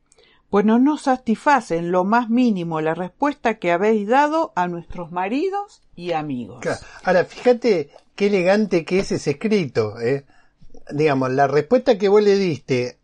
pues 0.50 0.64
no 0.64 0.80
nos 0.80 1.02
satisface 1.02 1.76
en 1.76 1.92
lo 1.92 2.02
más 2.02 2.30
mínimo 2.30 2.80
la 2.80 2.96
respuesta 2.96 3.60
que 3.60 3.70
habéis 3.70 4.08
dado 4.08 4.52
a 4.56 4.66
nuestros 4.66 5.12
maridos 5.12 5.82
y 5.94 6.10
amigos. 6.10 6.66
Ahora, 7.04 7.24
fíjate 7.24 7.90
qué 8.16 8.26
elegante 8.26 8.84
que 8.84 8.98
es 8.98 9.12
ese 9.12 9.30
escrito. 9.30 10.00
¿eh? 10.00 10.24
Digamos, 10.90 11.30
la 11.30 11.46
respuesta 11.46 11.96
que 11.96 12.08
vos 12.08 12.24
le 12.24 12.34
diste 12.34 12.97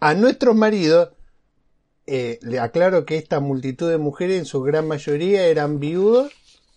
a 0.00 0.14
nuestros 0.14 0.54
maridos, 0.54 1.10
eh, 2.06 2.38
le 2.42 2.60
aclaro 2.60 3.04
que 3.04 3.16
esta 3.16 3.40
multitud 3.40 3.90
de 3.90 3.98
mujeres 3.98 4.38
en 4.38 4.44
su 4.44 4.60
gran 4.62 4.86
mayoría 4.86 5.46
eran 5.46 5.80
viudos, 5.80 6.32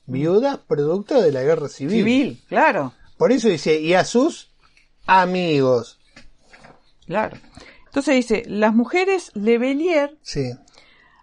viudas 0.06 0.58
producto 0.58 1.22
de 1.22 1.32
la 1.32 1.44
guerra 1.44 1.68
civil. 1.70 1.98
Civil, 2.04 2.42
claro, 2.48 2.94
Por 3.18 3.32
eso 3.32 3.50
dice, 3.50 3.80
y 3.80 3.94
a 3.94 4.06
sus 4.06 4.52
amigos. 5.06 6.00
claro. 7.06 7.38
Entonces 7.88 8.16
dice, 8.16 8.44
las 8.48 8.74
mujeres 8.76 9.32
Lebelier 9.34 10.16
Sí, 10.22 10.52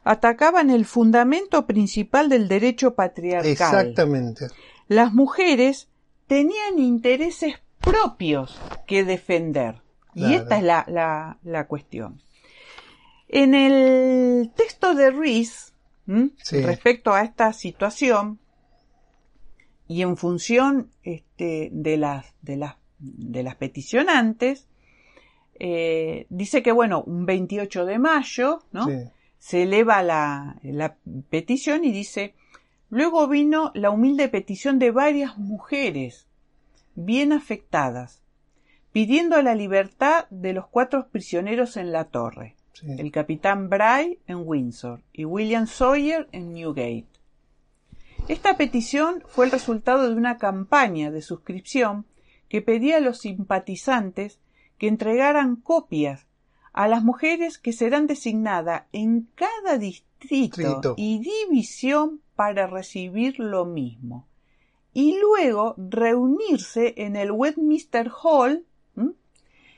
atacaban 0.03 0.71
el 0.71 0.85
fundamento 0.85 1.65
principal 1.67 2.29
del 2.29 2.49
derecho 2.49 2.95
patriarcal. 2.95 3.51
exactamente. 3.51 4.49
Las 4.89 5.13
mujeres 5.15 5.89
tenían 6.27 6.79
intereses 6.81 7.55
propios 7.81 8.59
que 8.87 9.05
defender. 9.05 9.81
Y 10.17 10.35
esta 10.35 10.57
es 10.57 10.63
la, 10.65 10.85
la- 10.89 11.39
la 11.45 11.67
cuestión. 11.67 12.21
En 13.29 13.55
el 13.55 14.51
texto 14.57 14.95
de. 14.95 15.73
Sí. 16.43 16.61
respecto 16.63 17.13
a 17.13 17.23
esta 17.23 17.53
situación, 17.53 18.39
y 19.89 20.03
en 20.03 20.17
función 20.17 20.91
este, 21.03 21.69
de, 21.73 21.97
las, 21.97 22.33
de, 22.43 22.57
las, 22.57 22.77
de 22.99 23.43
las 23.43 23.57
peticionantes, 23.57 24.69
eh, 25.59 26.27
dice 26.29 26.63
que, 26.63 26.73
bueno, 26.73 27.03
un 27.03 27.27
28 27.27 27.85
de 27.87 27.99
mayo, 27.99 28.63
¿no? 28.73 28.87
Sí. 28.87 28.95
se 29.39 29.63
eleva 29.65 30.03
la, 30.03 30.57
la 30.63 30.97
petición 31.31 31.85
y 31.85 31.93
dice, 31.93 32.35
luego 32.91 33.27
vino 33.29 33.71
la 33.75 33.91
humilde 33.91 34.29
petición 34.29 34.79
de 34.79 34.91
varias 34.93 35.39
mujeres 35.39 36.27
bien 36.95 37.33
afectadas, 37.33 38.23
pidiendo 38.97 39.43
la 39.43 39.55
libertad 39.55 40.25
de 40.31 40.55
los 40.55 40.69
cuatro 40.69 41.09
prisioneros 41.09 41.77
en 41.77 41.93
la 41.93 42.05
torre, 42.05 42.57
sí. 42.73 42.87
el 42.97 43.13
capitán 43.13 43.69
Bray 43.69 44.21
en 44.27 44.39
Windsor 44.43 45.03
y 45.13 45.27
William 45.27 45.67
Sawyer 45.67 46.27
en 46.33 46.55
Newgate. 46.55 47.05
Esta 48.27 48.57
petición 48.57 49.23
fue 49.27 49.45
el 49.45 49.51
resultado 49.51 50.09
de 50.09 50.15
una 50.15 50.39
campaña 50.39 51.11
de 51.11 51.21
suscripción 51.21 52.07
que 52.49 52.63
pedía 52.63 52.97
a 52.97 53.01
los 53.01 53.19
simpatizantes 53.19 54.39
que 54.79 54.89
entregaran 54.89 55.57
copias 55.57 56.27
a 56.73 56.89
las 56.89 57.05
mujeres 57.05 57.59
que 57.59 57.75
serán 57.75 58.07
designadas 58.07 58.85
en 58.93 59.29
cada 59.35 59.77
distrito 59.77 60.95
y 60.97 61.19
división 61.19 62.23
para 62.35 62.67
recibir 62.67 63.41
lo 63.41 63.67
mismo. 63.67 64.27
Y 64.95 65.19
luego 65.21 65.75
reunirse 65.77 66.95
en 66.97 67.17
el 67.17 67.31
Westminster 67.31 68.11
Hall. 68.23 68.65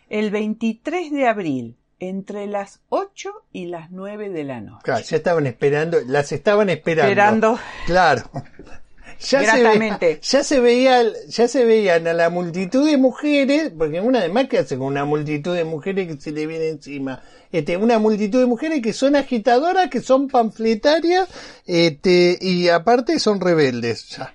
El 0.09 0.30
23 0.30 1.11
de 1.12 1.26
abril, 1.26 1.76
entre 2.00 2.46
las 2.46 2.80
8 2.88 3.30
y 3.52 3.66
las 3.66 3.90
9 3.90 4.30
de 4.30 4.44
la 4.44 4.61
noche. 4.61 4.82
Claro, 4.84 5.04
ya 5.04 5.16
estaban 5.16 5.46
esperando, 5.46 5.98
las 6.06 6.32
estaban 6.32 6.70
esperando. 6.70 7.11
Esperando. 7.11 7.59
Claro. 7.86 8.30
Ya 9.20 9.40
se, 9.40 9.46
Gratamente. 9.46 10.06
veía, 10.06 10.20
ya 10.20 10.44
se 10.44 10.61
veía, 10.61 11.02
ya 11.26 11.48
se 11.48 11.64
veían 11.64 12.06
a 12.06 12.12
la 12.12 12.30
multitud 12.30 12.88
de 12.88 12.96
mujeres, 12.96 13.72
porque 13.76 14.00
una 14.00 14.20
además 14.20 14.46
que 14.46 14.59
hace 14.59 14.78
con 14.78 14.86
una 14.86 15.04
multitud 15.04 15.56
de 15.56 15.64
mujeres 15.64 16.06
que 16.06 16.20
se 16.20 16.30
le 16.30 16.46
viene 16.46 16.68
encima, 16.68 17.20
este, 17.50 17.76
una 17.76 17.98
multitud 17.98 18.38
de 18.38 18.46
mujeres 18.46 18.80
que 18.80 18.92
son 18.92 19.16
agitadoras, 19.16 19.90
que 19.90 20.02
son 20.02 20.28
panfletarias, 20.28 21.28
este, 21.66 22.38
y 22.40 22.68
aparte 22.68 23.18
son 23.18 23.40
rebeldes, 23.40 24.09
ya. 24.11 24.34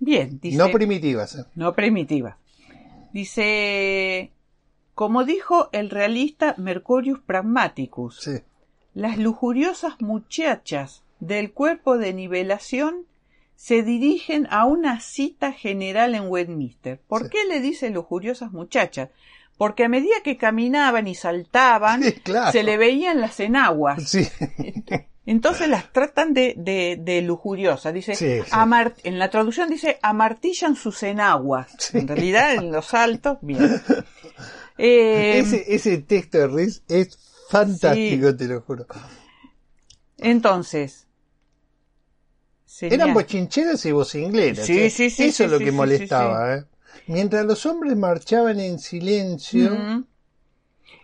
Bien, 0.00 0.40
dice. 0.42 0.56
no 0.56 0.72
primitivas. 0.72 1.36
¿eh? 1.36 1.44
no 1.54 1.74
primitiva. 1.74 2.36
Dice, 3.12 4.32
Como 4.96 5.24
dijo 5.24 5.68
el 5.72 5.90
realista 5.90 6.54
Mercurius 6.56 7.20
Pragmaticus, 7.20 8.18
Sí. 8.22 8.38
las 8.94 9.18
lujuriosas 9.18 10.00
muchachas 10.00 11.04
del 11.20 11.52
cuerpo 11.52 11.98
de 11.98 12.14
nivelación 12.14 13.04
se 13.56 13.82
dirigen 13.82 14.48
a 14.50 14.64
una 14.64 15.00
cita 15.00 15.52
general 15.52 16.14
en 16.14 16.28
Westminster. 16.28 16.98
¿Por 17.06 17.24
Sí. 17.24 17.28
qué 17.32 17.44
le 17.44 17.60
dice 17.60 17.90
lujuriosas 17.90 18.52
muchachas? 18.52 19.10
Porque 19.58 19.84
a 19.84 19.88
medida 19.90 20.14
que 20.24 20.38
caminaban 20.38 21.06
y 21.08 21.14
saltaban, 21.14 22.02
Sí, 22.02 22.12
claro. 22.14 22.52
se 22.52 22.62
le 22.62 22.78
veían 22.78 23.20
las 23.20 23.38
enaguas. 23.38 24.02
Sí. 24.08 24.26
Entonces 25.26 25.68
las 25.68 25.92
tratan 25.92 26.32
de, 26.32 26.54
de, 26.56 26.96
de 26.98 27.20
lujuriosas. 27.20 27.92
Dice, 27.92 28.14
Sí, 28.14 28.40
sí. 28.42 28.50
amar- 28.50 28.94
en 29.04 29.18
la 29.18 29.28
traducción 29.28 29.68
dice, 29.68 29.98
amartillan 30.00 30.74
sus 30.74 31.02
enaguas. 31.02 31.74
Sí. 31.78 31.98
En 31.98 32.08
realidad, 32.08 32.54
en 32.54 32.72
los 32.72 32.86
saltos, 32.86 33.36
bien. 33.42 33.58
Eh, 34.78 35.38
ese, 35.38 35.64
ese 35.74 35.98
texto 35.98 36.38
de 36.38 36.46
Riz 36.48 36.82
es 36.88 37.18
fantástico, 37.48 38.34
te 38.36 38.46
lo 38.46 38.60
juro. 38.60 38.86
Entonces. 40.18 41.06
sería- 42.64 42.96
Eran 42.96 43.14
bochincheras 43.14 43.84
y 43.86 43.92
vocingleras. 43.92 44.66
Sí, 44.66 44.78
¿eh? 44.78 44.90
sí, 44.90 45.10
sí, 45.10 45.24
Eso 45.24 45.44
es 45.44 45.50
lo 45.50 45.58
que 45.58 45.72
molestaba. 45.72 46.56
¿eh? 46.56 46.64
Mientras 47.06 47.44
los 47.46 47.64
hombres 47.66 47.96
marchaban 47.96 48.58
en 48.60 48.78
silencio. 48.78 50.04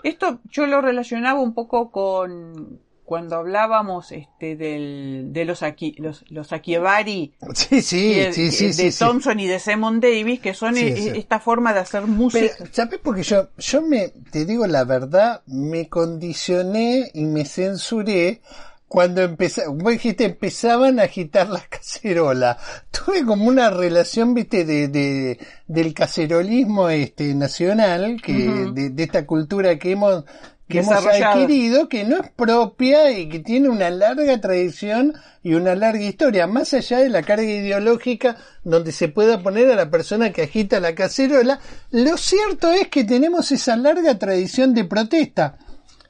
Esto 0.02 0.40
yo 0.50 0.66
lo 0.66 0.80
relacionaba 0.80 1.40
un 1.40 1.54
poco 1.54 1.90
con 1.92 2.80
cuando 3.12 3.36
hablábamos 3.36 4.10
este 4.10 4.56
del, 4.56 5.34
de 5.34 5.44
los 5.44 5.62
aquí 5.62 5.94
los, 5.98 6.24
los 6.30 6.50
Akiebari 6.50 7.34
Sí, 7.52 7.82
sí, 7.82 8.24
sí, 8.32 8.50
sí, 8.50 8.66
de 8.68 8.72
sí, 8.72 8.90
sí. 8.90 8.98
Thompson 8.98 9.38
y 9.38 9.46
de 9.46 9.58
Simon 9.58 10.00
Davis 10.00 10.40
que 10.40 10.54
son 10.54 10.76
Sí, 10.76 10.86
e- 10.86 10.96
sí. 10.96 11.08
esta 11.16 11.38
forma 11.38 11.74
de 11.74 11.80
hacer 11.80 12.06
música 12.06 12.54
Pero, 12.56 12.70
¿sabes? 12.72 13.00
Porque 13.02 13.22
yo, 13.22 13.50
yo 13.58 13.82
me, 13.82 14.08
te 14.30 14.46
digo 14.46 14.66
la 14.66 14.84
verdad, 14.84 15.42
me 15.44 15.90
condicioné 15.90 17.10
y 17.12 17.24
me 17.24 17.44
censuré 17.44 18.40
cuando 18.88 19.20
empezó, 19.20 19.60
vos 19.74 19.92
dijiste, 19.92 20.24
empezaban 20.24 20.98
a 20.98 21.02
agitar 21.02 21.50
las 21.50 21.68
cacerolas. 21.68 22.56
Tuve 22.90 23.26
como 23.26 23.44
una 23.46 23.68
relación, 23.68 24.32
viste, 24.32 24.64
de, 24.64 24.88
de, 24.88 25.38
del 25.66 25.92
cacerolismo 25.92 26.88
este, 26.88 27.34
nacional, 27.34 28.22
que, 28.22 28.32
de, 28.72 28.88
de 28.88 29.02
esta 29.02 29.26
cultura 29.26 29.78
que 29.78 29.92
hemos, 29.92 30.24
que 30.72 30.78
hemos 30.80 31.06
adquirido, 31.06 31.88
que 31.88 32.04
no 32.04 32.16
es 32.16 32.30
propia 32.30 33.10
y 33.12 33.28
que 33.28 33.40
tiene 33.40 33.68
una 33.68 33.90
larga 33.90 34.40
tradición 34.40 35.14
y 35.42 35.54
una 35.54 35.74
larga 35.74 36.02
historia, 36.02 36.46
más 36.46 36.72
allá 36.72 36.98
de 36.98 37.10
la 37.10 37.22
carga 37.22 37.44
ideológica 37.44 38.36
donde 38.64 38.92
se 38.92 39.08
pueda 39.08 39.42
poner 39.42 39.70
a 39.70 39.76
la 39.76 39.90
persona 39.90 40.32
que 40.32 40.42
agita 40.42 40.80
la 40.80 40.94
cacerola, 40.94 41.60
lo 41.90 42.16
cierto 42.16 42.72
es 42.72 42.88
que 42.88 43.04
tenemos 43.04 43.52
esa 43.52 43.76
larga 43.76 44.18
tradición 44.18 44.72
de 44.74 44.84
protesta. 44.84 45.58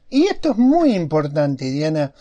Y 0.08 0.26
esto 0.26 0.52
es 0.52 0.58
muy 0.58 0.94
importante, 0.94 1.70
Diana, 1.70 2.12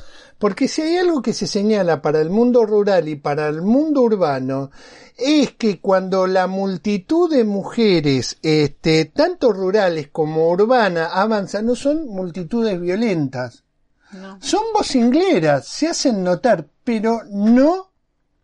porque 0.41 0.67
si 0.67 0.81
hay 0.81 0.97
algo 0.97 1.21
que 1.21 1.33
se 1.33 1.45
señala 1.45 2.01
para 2.01 2.19
el 2.19 2.31
mundo 2.31 2.65
rural 2.65 3.07
y 3.07 3.15
para 3.15 3.47
el 3.47 3.61
mundo 3.61 4.01
urbano, 4.01 4.71
es 5.15 5.51
que 5.51 5.79
cuando 5.79 6.25
la 6.25 6.47
multitud 6.47 7.29
de 7.29 7.43
mujeres, 7.43 8.39
este, 8.41 9.05
tanto 9.05 9.53
rurales 9.53 10.07
como 10.11 10.49
urbanas, 10.49 11.11
avanzan, 11.13 11.67
no 11.67 11.75
son 11.75 12.07
multitudes 12.07 12.81
violentas. 12.81 13.65
No. 14.13 14.39
Son 14.41 14.63
vocingleras, 14.73 15.67
se 15.67 15.89
hacen 15.89 16.23
notar, 16.23 16.65
pero 16.83 17.21
no 17.29 17.91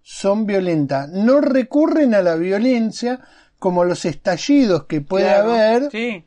son 0.04 0.46
violentas. 0.46 1.10
No 1.10 1.42
recurren 1.42 2.14
a 2.14 2.22
la 2.22 2.36
violencia 2.36 3.22
como 3.58 3.84
los 3.86 4.06
estallidos 4.06 4.84
que 4.84 5.02
puede 5.02 5.26
Claro, 5.26 5.52
haber 5.52 5.90
sí. 5.92 6.24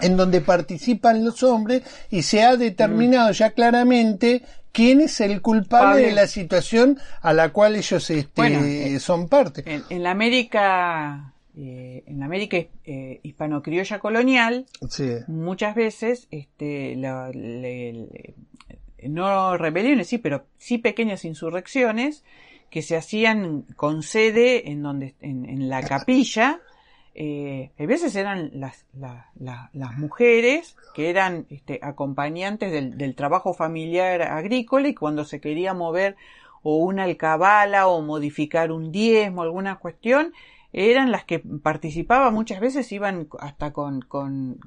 en 0.00 0.16
donde 0.16 0.40
participan 0.40 1.26
los 1.26 1.42
hombres 1.42 1.82
y 2.08 2.22
se 2.22 2.42
ha 2.42 2.56
determinado 2.56 3.32
ya 3.32 3.50
claramente 3.50 4.42
quién 4.72 5.00
es 5.00 5.20
el 5.20 5.40
culpable 5.42 6.02
de 6.06 6.12
la 6.12 6.26
situación 6.26 6.98
a 7.22 7.32
la 7.32 7.50
cual 7.50 7.76
ellos 7.76 8.08
este, 8.10 8.30
Bueno, 8.36 8.60
eh, 8.64 8.98
son 9.00 9.28
parte. 9.28 9.62
en, 9.66 9.82
en 9.90 10.02
la 10.02 10.10
América 10.10 11.32
eh, 11.56 12.04
en 12.06 12.20
la 12.20 12.26
América 12.26 12.56
eh, 12.84 13.20
hispano-criolla 13.22 13.98
colonial 13.98 14.66
Sí. 14.88 15.10
muchas 15.26 15.74
veces 15.74 16.28
este 16.30 16.94
la- 16.96 17.30
le- 17.30 17.92
le- 17.92 18.34
no 19.08 19.56
rebeliones 19.56 20.06
sí 20.08 20.18
pero 20.18 20.44
sí 20.58 20.78
pequeñas 20.78 21.24
insurrecciones 21.24 22.22
que 22.70 22.82
se 22.82 22.96
hacían 22.96 23.62
con 23.74 24.02
sede 24.04 24.70
en 24.70 24.82
donde 24.82 25.14
en, 25.20 25.44
en 25.48 25.68
la 25.68 25.82
capilla 25.82 26.60
eh, 27.14 27.70
a 27.78 27.86
veces 27.86 28.14
eran 28.16 28.50
las, 28.54 28.86
la- 28.98 29.30
la- 29.38 29.70
las 29.72 29.98
mujeres 29.98 30.76
que 30.94 31.10
eran 31.10 31.46
este, 31.50 31.80
acompañantes 31.82 32.70
del, 32.72 32.96
del 32.96 33.14
trabajo 33.14 33.52
familiar 33.54 34.22
agrícola 34.22 34.88
y 34.88 34.94
cuando 34.94 35.24
se 35.24 35.40
quería 35.40 35.74
mover 35.74 36.16
o 36.62 36.76
una 36.76 37.04
alcabala 37.04 37.86
o 37.88 38.02
modificar 38.02 38.70
un 38.70 38.92
diezmo, 38.92 39.42
alguna 39.42 39.76
cuestión, 39.76 40.32
eran 40.72 41.10
las 41.10 41.24
que 41.24 41.38
participaban 41.40 42.32
muchas 42.34 42.60
veces, 42.60 42.92
iban 42.92 43.28
hasta 43.40 43.72
con, 43.72 44.02
con, 44.02 44.58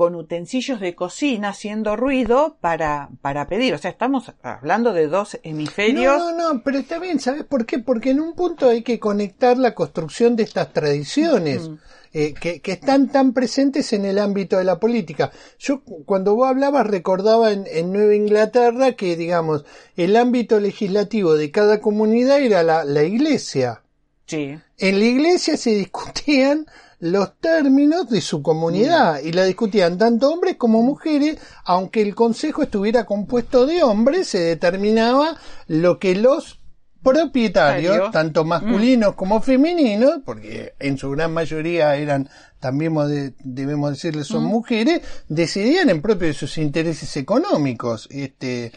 con 0.00 0.14
utensilios 0.14 0.80
de 0.80 0.94
cocina 0.94 1.50
haciendo 1.50 1.94
ruido 1.94 2.56
para, 2.62 3.10
para 3.20 3.46
pedir. 3.48 3.74
O 3.74 3.76
sea, 3.78 3.90
estamos 3.90 4.32
hablando 4.42 4.94
de 4.94 5.08
dos 5.08 5.38
hemisferios. 5.42 6.16
No, 6.18 6.32
no, 6.32 6.54
no, 6.54 6.62
pero 6.62 6.78
está 6.78 6.98
bien, 6.98 7.20
¿sabes 7.20 7.44
por 7.44 7.66
qué? 7.66 7.80
Porque 7.80 8.12
en 8.12 8.20
un 8.22 8.32
punto 8.32 8.70
hay 8.70 8.80
que 8.80 8.98
conectar 8.98 9.58
la 9.58 9.74
construcción 9.74 10.36
de 10.36 10.44
estas 10.44 10.72
tradiciones. 10.72 11.68
Mm. 11.68 11.74
eh, 12.14 12.32
que, 12.32 12.60
que 12.62 12.72
están 12.72 13.08
tan 13.08 13.34
presentes 13.34 13.92
en 13.92 14.06
el 14.06 14.18
ámbito 14.18 14.56
de 14.56 14.64
la 14.64 14.80
política. 14.80 15.32
Yo 15.58 15.84
cu- 15.84 16.02
cuando 16.06 16.34
vos 16.34 16.48
hablabas 16.48 16.86
recordaba 16.86 17.52
en, 17.52 17.66
en 17.70 17.92
Nueva 17.92 18.14
Inglaterra 18.14 18.92
que, 18.92 19.16
digamos, 19.16 19.66
el 19.96 20.16
ámbito 20.16 20.60
legislativo 20.60 21.34
de 21.34 21.50
cada 21.50 21.80
comunidad 21.82 22.40
era 22.40 22.62
la, 22.62 22.84
la 22.84 23.02
iglesia. 23.04 23.82
Sí. 24.24 24.58
En 24.78 24.98
la 24.98 25.04
iglesia 25.04 25.58
se 25.58 25.74
discutían 25.74 26.66
los 27.00 27.38
términos 27.40 28.08
de 28.08 28.20
su 28.20 28.42
comunidad. 28.42 29.20
Y 29.20 29.32
la 29.32 29.44
discutían 29.44 29.98
tanto 29.98 30.30
hombres 30.30 30.56
como 30.56 30.82
mujeres, 30.82 31.38
aunque 31.64 32.02
el 32.02 32.14
consejo 32.14 32.62
estuviera 32.62 33.04
compuesto 33.04 33.66
de 33.66 33.82
hombres, 33.82 34.28
se 34.28 34.38
determinaba 34.38 35.36
lo 35.66 35.98
que 35.98 36.14
los 36.14 36.60
propietarios, 37.02 38.10
tanto 38.10 38.44
masculinos 38.44 39.14
como 39.14 39.40
femeninos, 39.40 40.20
porque 40.24 40.74
en 40.78 40.98
su 40.98 41.10
gran 41.10 41.32
mayoría 41.32 41.96
eran, 41.96 42.28
también 42.58 42.94
debemos 43.42 43.90
decirle, 43.90 44.22
son 44.22 44.44
mujeres, 44.44 45.00
decidían 45.28 45.88
en 45.88 46.02
propio 46.02 46.28
de 46.28 46.34
sus 46.34 46.58
intereses 46.58 47.16
económicos, 47.16 48.06
este, 48.10 48.72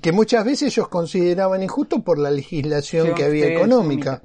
que 0.00 0.12
muchas 0.12 0.44
veces 0.44 0.72
ellos 0.72 0.88
consideraban 0.88 1.62
injusto 1.62 2.02
por 2.02 2.18
la 2.18 2.30
legislación 2.30 3.08
Sí, 3.08 3.14
que 3.14 3.24
había 3.24 3.46
económica. 3.48 4.22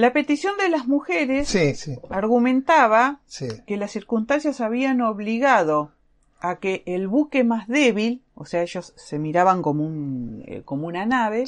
La 0.00 0.12
petición 0.12 0.54
de 0.56 0.70
las 0.70 0.88
mujeres 0.88 1.48
Sí, 1.48 1.74
sí, 1.74 1.96
argumentaba 2.08 3.20
sí. 3.26 3.48
que 3.66 3.76
las 3.76 3.90
circunstancias 3.90 4.60
habían 4.60 5.02
obligado 5.02 5.92
a 6.40 6.58
que 6.58 6.82
el 6.86 7.06
buque 7.06 7.44
más 7.44 7.68
débil, 7.68 8.22
o 8.34 8.46
sea, 8.46 8.62
ellos 8.62 8.94
se 8.96 9.18
miraban 9.18 9.60
como 9.60 9.84
un 9.84 10.42
eh, 10.46 10.62
como 10.64 10.86
una 10.86 11.04
nave, 11.04 11.44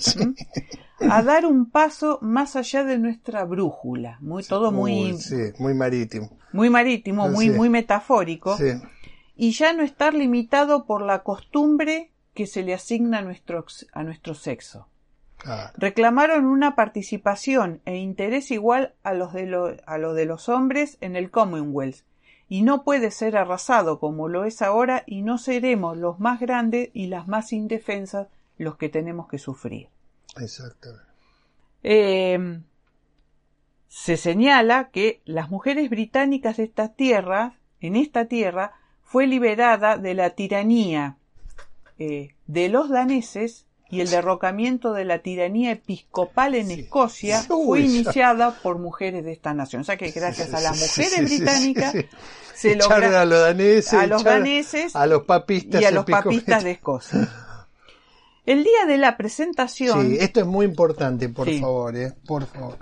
a 1.01 1.23
dar 1.23 1.47
un 1.47 1.71
paso 1.71 2.19
más 2.21 2.55
allá 2.57 2.85
de 2.85 2.99
nuestra 2.99 3.45
brújula, 3.45 4.19
muy 4.21 4.43
todo 4.45 4.71
muy 4.71 5.17
muy 5.59 5.73
marítimo. 5.75 6.37
muy 6.53 6.69
marítimo, 6.69 7.29
muy 7.31 7.49
muy 7.49 7.71
metafórico, 7.71 8.57
y 9.35 9.53
ya 9.53 9.73
no 9.73 9.83
estar 9.83 10.13
limitado 10.13 10.85
por 10.85 11.01
la 11.01 11.23
costumbre 11.23 12.11
que 12.35 12.47
se 12.47 12.63
le 12.63 12.75
asigna 12.75 13.19
a 13.21 13.23
nuestro 13.23 13.65
a 13.95 14.03
nuestro 14.05 14.35
sexo. 14.35 14.89
Reclamaron 15.77 16.47
una 16.47 16.75
participación 16.77 17.81
e 17.85 17.97
interés 17.97 18.51
igual 18.51 18.95
a 19.03 19.13
los 19.15 19.33
de, 19.33 19.47
lo- 19.47 19.77
a 19.87 19.99
los 19.99 20.15
de 20.15 20.25
los 20.27 20.49
hombres 20.49 20.99
en 21.01 21.17
el 21.17 21.31
Commonwealth, 21.31 22.05
y 22.49 22.63
no 22.63 22.85
puede 22.85 23.11
ser 23.11 23.37
arrasado 23.37 23.99
como 23.99 24.29
lo 24.29 24.45
es 24.45 24.63
ahora, 24.63 25.05
y 25.07 25.23
no 25.23 25.39
seremos 25.39 25.97
los 25.97 26.21
más 26.21 26.39
grandes 26.41 26.91
y 26.93 27.07
las 27.07 27.27
más 27.27 27.53
indefensas 27.53 28.29
los 28.59 28.77
que 28.77 28.89
tenemos 28.89 29.27
que 29.29 29.39
sufrir. 29.39 29.89
Exactamente. 30.41 31.05
Eh, 31.83 32.61
se 33.89 34.17
señala 34.17 34.91
que 34.91 35.21
las 35.25 35.51
mujeres 35.51 35.91
británicas 35.91 36.57
de 36.59 36.65
esta 36.65 36.93
tierra, 36.95 37.55
en 37.81 37.97
esta 37.97 38.27
tierra, 38.27 38.73
fue 39.03 39.27
liberada 39.27 39.99
de 39.99 40.15
la 40.15 40.31
tiranía 40.31 41.17
eh, 41.99 42.35
de 42.47 42.69
los 42.69 42.89
daneses 42.89 43.67
y 43.93 44.01
el 44.01 44.09
derrocamiento 44.09 44.95
de 44.95 45.05
la 45.05 45.19
tiranía 45.19 45.73
episcopal 45.73 46.55
en 46.55 46.69
Sí. 46.69 46.81
Escocia 46.81 47.43
fue 47.43 47.81
iniciada 47.81 48.59
por 48.63 48.79
mujeres 48.79 49.23
de 49.23 49.33
esta 49.33 49.53
nación. 49.53 49.83
O 49.83 49.85
sea 49.85 49.99
que 49.99 50.11
gracias 50.11 50.55
a 50.55 50.61
las 50.61 50.79
Sí, 50.79 50.89
sí, 50.89 51.03
mujeres 51.03 51.39
británicas 51.39 51.95
se 52.55 52.75
logra 52.75 53.21
a 53.21 53.27
los 53.27 53.41
daneses, 53.41 53.93
a 53.93 54.07
los 54.07 54.25
daneses 54.25 54.97
a 54.97 55.07
los 55.07 55.25
papistas 55.25 55.83
y 55.83 55.85
a 55.85 55.91
los 55.91 56.07
papistas 56.07 56.65
de 56.65 56.71
Escocia. 56.71 57.29
El 58.47 58.65
día 58.65 58.87
de 58.89 58.97
la 58.97 59.19
presentación 59.19 60.09
Sí, 60.09 60.17
esto 60.19 60.41
es 60.41 60.47
muy 60.47 60.65
importante, 60.65 61.29
por 61.29 61.49
favor, 61.61 61.95
eh, 61.95 62.15
por 62.27 62.47
favor. 62.47 62.79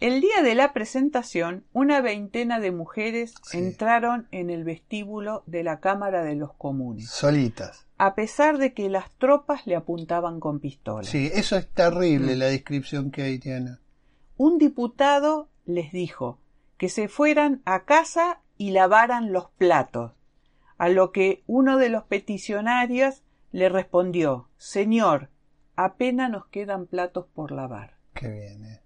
El 0.00 0.20
día 0.22 0.42
de 0.42 0.56
la 0.56 0.72
presentación, 0.72 1.64
una 1.72 2.00
veintena 2.00 2.58
de 2.58 2.72
mujeres 2.72 3.34
entraron 3.52 4.26
en 4.32 4.48
el 4.50 4.64
vestíbulo 4.64 5.44
de 5.46 5.62
la 5.62 5.78
Cámara 5.78 6.24
de 6.24 6.34
los 6.34 6.54
Comunes, 6.54 7.08
Solitas. 7.10 7.84
A 8.04 8.16
pesar 8.16 8.58
de 8.58 8.74
que 8.74 8.88
las 8.88 9.12
tropas 9.12 9.64
le 9.64 9.76
apuntaban 9.76 10.40
con 10.40 10.58
pistolas. 10.58 11.06
Sí, 11.06 11.30
eso 11.32 11.56
es 11.56 11.68
terrible 11.68 12.34
la 12.34 12.46
descripción 12.46 13.12
que 13.12 13.22
hay, 13.22 13.38
Diana. 13.38 13.78
Un 14.36 14.58
diputado 14.58 15.48
les 15.66 15.92
dijo 15.92 16.40
que 16.78 16.88
se 16.88 17.06
fueran 17.06 17.62
a 17.64 17.84
casa 17.84 18.40
y 18.58 18.72
lavaran 18.72 19.32
los 19.32 19.50
platos, 19.56 20.14
a 20.78 20.88
lo 20.88 21.12
que 21.12 21.44
uno 21.46 21.76
de 21.78 21.90
los 21.90 22.02
peticionarios 22.02 23.22
le 23.52 23.68
respondió 23.68 24.48
Señor, 24.56 25.28
apenas 25.76 26.28
nos 26.28 26.46
quedan 26.48 26.86
platos 26.86 27.26
por 27.32 27.52
lavar. 27.52 27.98
Qué 28.14 28.28
bien, 28.28 28.64
eh. 28.64 28.80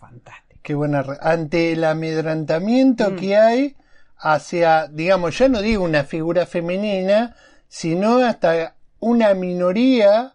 Fantástico. 0.00 0.58
Qué 0.64 0.74
buena. 0.74 1.04
Ante 1.20 1.70
el 1.74 1.84
amedrentamiento 1.84 3.12
Mm. 3.12 3.16
que 3.16 3.36
hay 3.36 3.76
hacia, 4.16 4.88
digamos, 4.88 5.38
ya 5.38 5.48
no 5.48 5.62
digo 5.62 5.84
una 5.84 6.02
figura 6.02 6.44
femenina, 6.44 7.36
sino 7.70 8.18
hasta 8.18 8.74
una 8.98 9.32
minoría 9.32 10.34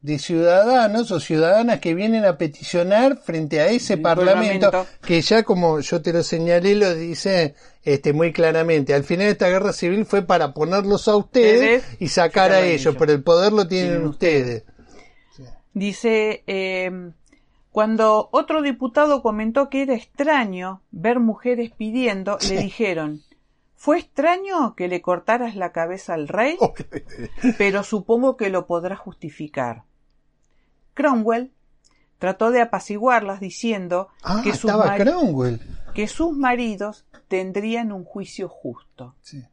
de 0.00 0.18
ciudadanos 0.18 1.10
o 1.10 1.20
ciudadanas 1.20 1.78
que 1.78 1.94
vienen 1.94 2.24
a 2.24 2.38
peticionar 2.38 3.18
frente 3.18 3.60
a 3.60 3.66
ese 3.66 3.98
parlamento, 3.98 4.70
parlamento. 4.70 5.06
que 5.06 5.20
ya 5.20 5.42
como 5.42 5.80
yo 5.80 6.00
te 6.00 6.14
lo 6.14 6.22
señalé 6.22 6.74
lo 6.74 6.94
dice 6.94 7.54
este 7.82 8.14
muy 8.14 8.32
claramente. 8.32 8.94
Al 8.94 9.04
final 9.04 9.26
de 9.26 9.32
esta 9.32 9.48
guerra 9.50 9.74
civil 9.74 10.06
fue 10.06 10.22
para 10.22 10.54
ponerlos 10.54 11.06
a 11.06 11.16
ustedes 11.16 11.82
Ustedes, 11.82 12.00
y 12.00 12.08
sacar 12.08 12.50
a 12.50 12.60
ellos 12.62 12.80
ellos. 12.80 12.96
pero 12.98 13.12
el 13.12 13.22
poder 13.22 13.52
lo 13.52 13.68
tienen 13.68 13.90
Tienen 13.90 14.06
ustedes. 14.08 14.64
Dice, 15.74 16.42
eh, 16.46 16.90
cuando 17.70 18.30
otro 18.32 18.62
diputado 18.62 19.22
comentó 19.22 19.68
que 19.68 19.82
era 19.82 19.94
extraño 19.94 20.82
ver 20.90 21.20
mujeres 21.20 21.70
pidiendo, 21.76 22.38
le 22.48 22.56
dijeron, 22.56 23.22
¿fue 23.80 23.98
extraño 23.98 24.74
que 24.76 24.88
le 24.88 25.00
cortaras 25.00 25.56
la 25.56 25.72
cabeza 25.72 26.12
al 26.12 26.28
rey? 26.28 26.58
Pero 27.58 27.82
supongo 27.82 28.36
que 28.36 28.50
lo 28.50 28.66
podrá 28.66 28.94
justificar. 28.94 29.84
Cromwell 30.92 31.50
trató 32.18 32.50
de 32.50 32.60
apaciguarlas 32.60 33.40
diciendo 33.40 34.08
ah 34.22 34.42
que, 34.44 34.52
sus 34.52 34.70
que 35.94 36.08
sus 36.08 36.36
maridos 36.36 37.06
tendrían 37.28 37.90
un 37.90 38.04
juicio 38.04 38.50
justo. 38.50 39.14
Sí. 39.22 39.46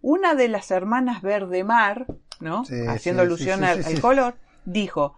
Una 0.00 0.36
de 0.36 0.46
las 0.46 0.70
hermanas 0.70 1.20
Verdemar, 1.20 2.06
¿no? 2.38 2.64
Sí, 2.64 2.76
Haciendo 2.86 3.22
sí, 3.22 3.26
alusión 3.26 3.64
al, 3.64 4.00
color, 4.00 4.36
dijo, 4.64 5.16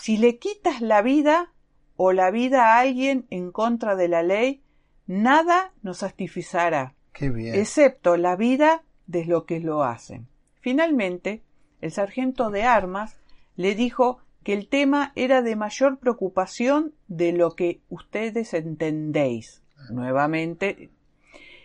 si 0.00 0.16
le 0.16 0.38
quitas 0.38 0.80
la 0.80 1.02
vida 1.02 1.52
o 1.96 2.12
la 2.12 2.30
vida 2.30 2.72
a 2.72 2.78
alguien 2.78 3.26
en 3.28 3.52
contra 3.52 3.94
de 3.94 4.08
la 4.08 4.22
ley, 4.22 4.62
nada 5.06 5.74
nos 5.82 5.98
satisfará, 5.98 6.94
bien 7.28 7.54
excepto 7.54 8.16
la 8.16 8.36
vida 8.36 8.82
de 9.06 9.26
los 9.26 9.44
que 9.44 9.60
lo 9.60 9.82
hacen. 9.82 10.28
Finalmente, 10.60 11.42
el 11.80 11.90
sargento 11.90 12.50
de 12.50 12.62
armas 12.62 13.16
le 13.56 13.74
dijo 13.74 14.20
que 14.42 14.54
el 14.54 14.68
tema 14.68 15.12
era 15.16 15.42
de 15.42 15.56
mayor 15.56 15.98
preocupación 15.98 16.94
de 17.08 17.32
lo 17.32 17.54
que 17.54 17.82
ustedes 17.88 18.54
entendéis. 18.54 19.62
Nuevamente, 19.90 20.90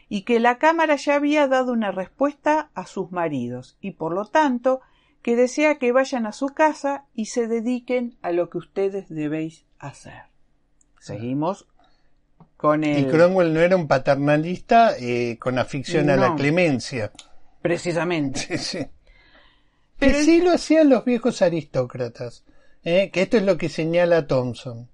y 0.08 0.22
que 0.22 0.40
la 0.40 0.58
Cámara 0.58 0.96
ya 0.96 1.16
había 1.16 1.48
dado 1.48 1.74
una 1.74 1.92
respuesta 1.92 2.70
a 2.74 2.86
sus 2.86 3.12
maridos 3.12 3.78
y 3.82 3.92
por 3.92 4.14
lo 4.14 4.26
tanto 4.26 4.82
que 5.22 5.36
desea 5.36 5.80
que 5.80 5.92
vayan 5.92 6.26
a 6.26 6.32
su 6.32 6.48
casa 6.48 7.06
y 7.14 7.26
se 7.26 7.48
dediquen 7.48 8.16
a 8.22 8.32
lo 8.32 8.50
que 8.50 8.60
ustedes 8.60 9.10
debéis 9.10 9.66
hacer. 9.80 10.24
Seguimos 11.00 11.68
con 12.66 12.84
el... 12.84 13.00
Y 13.00 13.06
Cromwell 13.08 13.54
no 13.54 13.60
era 13.62 13.76
un 13.76 13.88
paternalista 13.88 14.96
eh, 15.00 15.38
con 15.40 15.58
afición 15.60 16.10
a 16.10 16.16
la 16.16 16.36
clemencia. 16.36 17.12
Precisamente. 17.62 18.40
Sí, 18.40 18.58
sí. 18.58 18.86
Pero 19.98 20.12
que 20.14 20.24
sí 20.24 20.42
lo 20.42 20.52
hacían 20.52 20.90
los 20.90 21.06
viejos 21.06 21.42
aristócratas. 21.42 22.44
¿eh? 22.84 23.10
Que 23.12 23.22
esto 23.24 23.38
es 23.38 23.44
lo 23.44 23.58
que 23.58 23.70
señala 23.70 24.28
Thompson. 24.28 24.90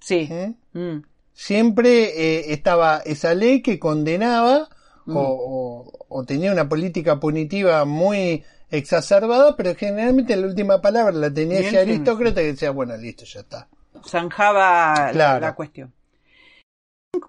Sí. 0.00 0.28
¿eh? 0.30 0.54
Mm. 0.72 1.02
Siempre 1.32 2.52
estaba 2.52 2.98
esa 3.04 3.34
ley 3.34 3.60
que 3.62 3.78
condenaba 3.78 4.68
Mm. 5.06 5.16
o, 5.18 5.20
o- 5.22 6.06
o 6.08 6.24
tenía 6.24 6.50
una 6.50 6.66
política 6.66 7.20
punitiva 7.20 7.84
muy 7.84 8.42
exacerbada, 8.70 9.54
pero 9.54 9.74
generalmente 9.74 10.34
la 10.34 10.46
última 10.46 10.80
palabra 10.80 11.12
la 11.12 11.30
tenía 11.30 11.58
ese 11.60 11.78
aristócrata 11.78 12.40
que 12.40 12.46
decía, 12.52 12.70
bueno, 12.70 12.96
listo, 12.96 13.24
ya 13.26 13.40
está. 13.40 13.68
Zanjaba 14.08 15.12
la 15.12 15.54
cuestión. 15.54 15.92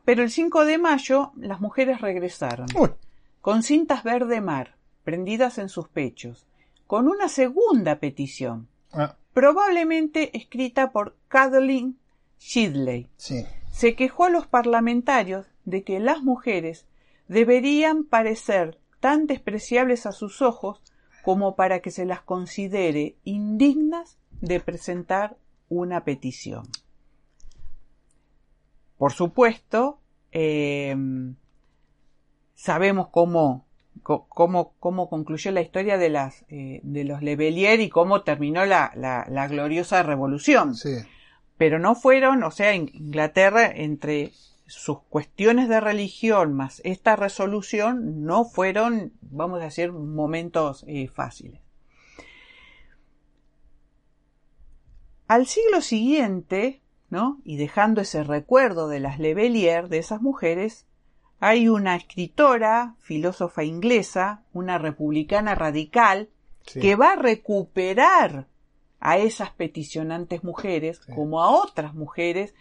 Pero 0.04 0.24
el 0.24 0.32
5 0.32 0.66
de 0.66 0.78
mayo 0.78 1.32
las 1.38 1.62
mujeres 1.62 2.02
regresaron. 2.02 2.68
Uy, 2.76 2.92
con 3.42 3.64
cintas 3.64 4.04
verde 4.04 4.42
mar 4.42 4.76
prendidas 5.04 5.58
en 5.60 5.70
sus 5.70 5.88
pechos, 5.88 6.48
con 6.88 7.08
una 7.08 7.30
segunda 7.30 8.00
petición, 8.00 8.68
ah, 8.92 9.16
probablemente 9.34 10.36
escrita 10.36 10.92
por 10.92 11.16
Kathleen 11.28 11.98
Shidley. 12.40 13.08
sí. 13.18 13.46
Se 13.72 13.96
quejó 13.96 14.24
a 14.24 14.30
los 14.30 14.48
parlamentarios 14.48 15.48
de 15.66 15.84
que 15.84 16.00
las 16.00 16.24
mujeres 16.24 16.86
deberían 17.28 18.06
parecer 18.06 18.80
tan 19.02 19.28
despreciables 19.28 20.06
a 20.06 20.14
sus 20.14 20.42
ojos 20.42 20.82
como 21.26 21.56
para 21.58 21.82
que 21.82 21.92
se 21.92 22.06
las 22.06 22.22
considere 22.22 23.18
indignas 23.26 24.18
de 24.40 24.62
presentar 24.62 25.36
una 25.68 26.06
petición. 26.06 26.68
Por 28.98 29.12
supuesto, 29.14 30.00
eh, 30.32 30.96
sabemos 32.54 33.10
cómo, 33.10 33.66
cómo, 34.04 34.74
cómo 34.80 35.10
concluyó 35.10 35.52
la 35.52 35.62
historia 35.62 35.98
de, 35.98 36.10
las, 36.10 36.46
eh, 36.50 36.80
de 36.84 37.04
los 37.04 37.22
Levelier 37.22 37.80
y 37.82 37.90
cómo 37.90 38.22
terminó 38.24 38.66
la, 38.66 38.92
la- 38.96 39.26
la 39.30 39.48
gloriosa 39.48 40.02
revolución. 40.04 40.76
Sí. 40.76 40.96
Pero 41.58 41.80
no 41.80 41.96
fueron, 41.96 42.44
o 42.44 42.52
sea, 42.52 42.74
en 42.74 42.90
Inglaterra, 42.94 43.68
entre 43.74 44.32
sus 44.68 45.00
cuestiones 45.10 45.70
de 45.70 45.80
religión 45.80 46.54
más 46.54 46.82
esta 46.84 47.16
resolución, 47.16 48.24
no 48.26 48.46
fueron, 48.46 49.14
vamos 49.22 49.62
a 49.62 49.66
decir, 49.66 49.92
momentos 49.92 50.84
eh, 50.88 51.08
fáciles. 51.08 51.62
Al 55.28 55.46
siglo 55.48 55.82
siguiente, 55.82 56.82
¿no? 57.16 57.40
Y 57.46 57.56
dejando 57.56 58.02
ese 58.02 58.26
recuerdo 58.26 58.90
de 58.90 59.00
las 59.00 59.20
Levelier, 59.20 59.88
de 59.88 60.00
esas 60.00 60.22
mujeres, 60.22 60.86
hay 61.40 61.70
una 61.70 61.96
escritora, 61.96 62.96
filósofa 63.00 63.64
inglesa, 63.64 64.44
una 64.52 64.78
republicana 64.78 65.56
radical, 65.56 66.28
sí. 66.68 66.82
que 66.82 66.98
va 66.98 67.14
a 67.14 67.16
recuperar 67.16 68.48
a 69.00 69.18
esas 69.18 69.52
peticionantes 69.52 70.44
mujeres 70.44 71.00
Sí. 71.06 71.14
como 71.14 71.42
a 71.42 71.50
otras 71.50 71.94
mujeres 71.94 72.54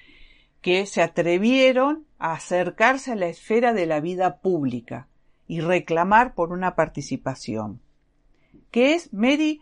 que 0.61 0.86
se 0.86 1.02
atrevieron 1.02 2.07
a 2.20 2.34
acercarse 2.34 3.11
a 3.11 3.16
la 3.16 3.26
esfera 3.26 3.72
de 3.72 3.86
la 3.86 3.98
vida 3.98 4.38
pública 4.38 5.09
y 5.48 5.62
reclamar 5.62 6.34
por 6.34 6.52
una 6.52 6.76
participación, 6.76 7.80
que 8.70 8.94
es 8.94 9.12
Mary, 9.12 9.61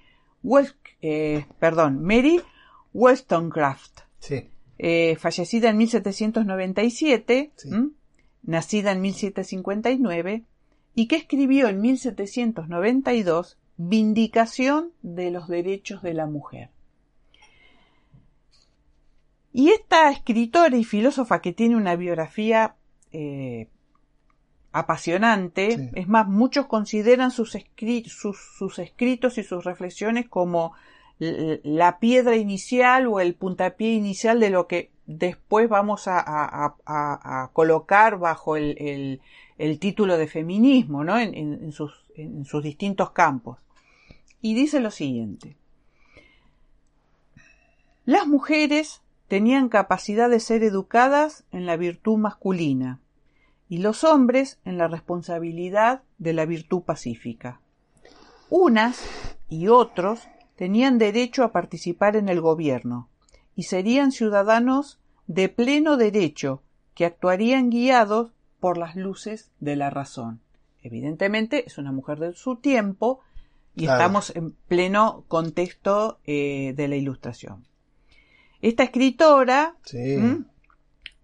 eh, 1.01 1.47
perdón, 1.59 2.03
Mary 2.05 2.43
Wollstonecraft, 2.93 4.01
Sí. 4.19 4.51
Eh, 4.79 5.17
fallecida 5.17 5.71
en 5.71 5.77
1797, 5.79 7.53
Sí. 7.57 7.69
¿m? 7.73 7.89
nacida 8.45 8.91
en 8.93 9.01
1759, 9.03 10.43
y 10.95 11.07
que 11.07 11.17
escribió 11.17 11.69
en 11.69 11.81
1792 11.81 13.59
Vindicación 13.77 14.91
de 15.03 15.31
los 15.31 15.49
Derechos 15.49 16.03
de 16.03 16.15
la 16.15 16.27
Mujer. 16.27 16.71
Y 19.53 19.71
esta 19.71 20.11
escritora 20.11 20.77
y 20.77 20.85
filósofa 20.85 21.41
que 21.43 21.53
tiene 21.53 21.77
una 21.77 21.95
biografía 21.97 22.75
eh, 23.13 23.69
apasionante, 24.73 25.77
Sí. 25.77 25.91
es 25.95 26.09
más, 26.09 26.27
muchos 26.27 26.67
consideran 26.67 27.31
sus, 27.31 27.55
escri- 27.55 28.07
sus, 28.07 28.39
sus 28.57 28.79
escritos 28.79 29.37
y 29.39 29.43
sus 29.45 29.65
reflexiones 29.65 30.29
como 30.29 30.73
la 31.19 31.99
piedra 31.99 32.37
inicial 32.37 33.07
o 33.07 33.21
el 33.21 33.35
puntapié 33.35 33.93
inicial 33.93 34.41
de 34.41 34.51
lo 34.51 34.67
que 34.67 34.91
después 35.07 35.69
vamos 35.69 36.05
a, 36.07 37.51
colocar 37.53 38.19
bajo 38.19 38.57
el, 38.57 39.21
título 39.81 40.17
de 40.17 40.27
feminismo, 40.27 41.05
¿no? 41.05 41.19
En 41.19 41.73
sus 41.73 42.63
distintos 42.63 43.11
campos. 43.11 43.59
Y 44.41 44.55
dice 44.55 44.81
lo 44.81 44.91
siguiente. 44.91 45.57
Las 48.05 48.27
mujeres 48.27 49.01
tenían 49.29 49.69
capacidad 49.69 50.29
de 50.29 50.41
ser 50.41 50.65
educadas 50.65 51.45
en 51.53 51.67
la 51.67 51.77
virtud 51.77 52.19
masculina 52.19 52.99
y 53.69 53.79
los 53.79 54.03
hombres 54.03 54.59
en 54.65 54.77
la 54.77 54.89
responsabilidad 54.89 56.03
de 56.19 56.33
la 56.33 56.45
virtud 56.45 56.83
pacífica. 56.83 57.61
Unas 58.51 59.03
y 59.49 59.69
otros 59.69 60.29
tenían 60.63 60.97
derecho 60.97 61.43
a 61.43 61.51
participar 61.51 62.15
en 62.15 62.29
el 62.29 62.41
gobierno 62.41 63.09
y 63.57 63.65
serían 63.65 64.13
ciudadanos 64.13 65.01
de 65.27 65.49
pleno 65.49 65.97
derecho 65.97 66.63
que 66.95 67.05
actuarían 67.05 67.69
guiados 67.69 68.31
por 68.61 68.79
las 68.79 68.95
luces 68.95 69.51
de 69.59 69.75
la 69.75 69.91
razón. 69.91 70.39
Evidentemente 70.81 71.65
es 71.67 71.79
una 71.79 71.91
mujer 71.91 72.21
de 72.21 72.33
su 72.35 72.55
tiempo 72.55 73.19
y 73.75 73.87
Claro. 73.87 73.99
estamos 74.03 74.37
en 74.37 74.53
pleno 74.69 75.25
contexto 75.27 76.21
eh, 76.27 76.75
de 76.77 76.87
la 76.87 76.95
ilustración. 76.95 77.67
Esta 78.61 78.85
escritora, 78.85 79.75
Sí. 79.85 80.13
¿m? 80.15 80.45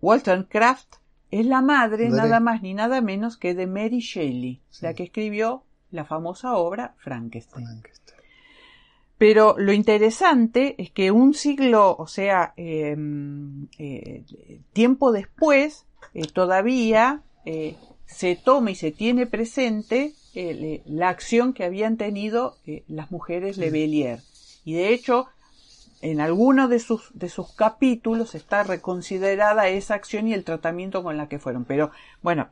Wollstonecraft, 0.01 0.97
es 1.30 1.47
la 1.47 1.62
madre 1.62 2.07
Dale. 2.11 2.16
nada 2.22 2.41
más 2.41 2.61
ni 2.61 2.74
nada 2.74 3.01
menos 3.03 3.36
que 3.36 3.55
de 3.55 3.68
Mary 3.68 4.01
Shelley, 4.01 4.62
Sí. 4.70 4.84
la 4.84 4.95
que 4.95 5.05
escribió 5.05 5.62
la 5.93 6.05
famosa 6.05 6.55
obra 6.57 6.97
Frankenstein. 6.99 7.66
Frankenstein. 7.66 8.17
Pero 9.18 9.56
lo 9.58 9.72
interesante 9.72 10.76
es 10.78 10.90
que 10.92 11.10
un 11.10 11.34
siglo, 11.34 11.96
o 11.98 12.06
sea, 12.06 12.54
eh, 12.56 12.96
eh, 13.78 14.22
tiempo 14.72 15.10
después, 15.12 15.84
eh, 16.14 16.26
todavía 16.32 17.22
eh, 17.44 17.76
se 18.06 18.36
toma 18.36 18.70
y 18.70 18.74
se 18.74 18.90
tiene 18.92 19.26
presente 19.26 20.12
le- 20.34 20.82
la 20.86 21.08
acción 21.08 21.52
que 21.52 21.64
habían 21.64 21.96
tenido 21.96 22.56
las 22.86 23.10
mujeres 23.10 23.56
Sí. 23.56 23.62
Le 23.62 23.70
Bellier. 23.70 24.20
Y 24.64 24.74
de 24.74 24.90
hecho, 24.94 25.26
en 26.00 26.20
algunos 26.20 26.70
de 26.70 26.78
sus, 26.78 27.10
de 27.12 27.28
sus 27.28 27.52
capítulos 27.54 28.36
está 28.36 28.62
reconsiderada 28.62 29.66
esa 29.68 29.94
acción 29.94 30.28
y 30.28 30.34
el 30.34 30.44
tratamiento 30.44 31.02
con 31.02 31.16
la 31.16 31.28
que 31.28 31.40
fueron. 31.40 31.64
Pero 31.64 31.90
bueno, 32.22 32.48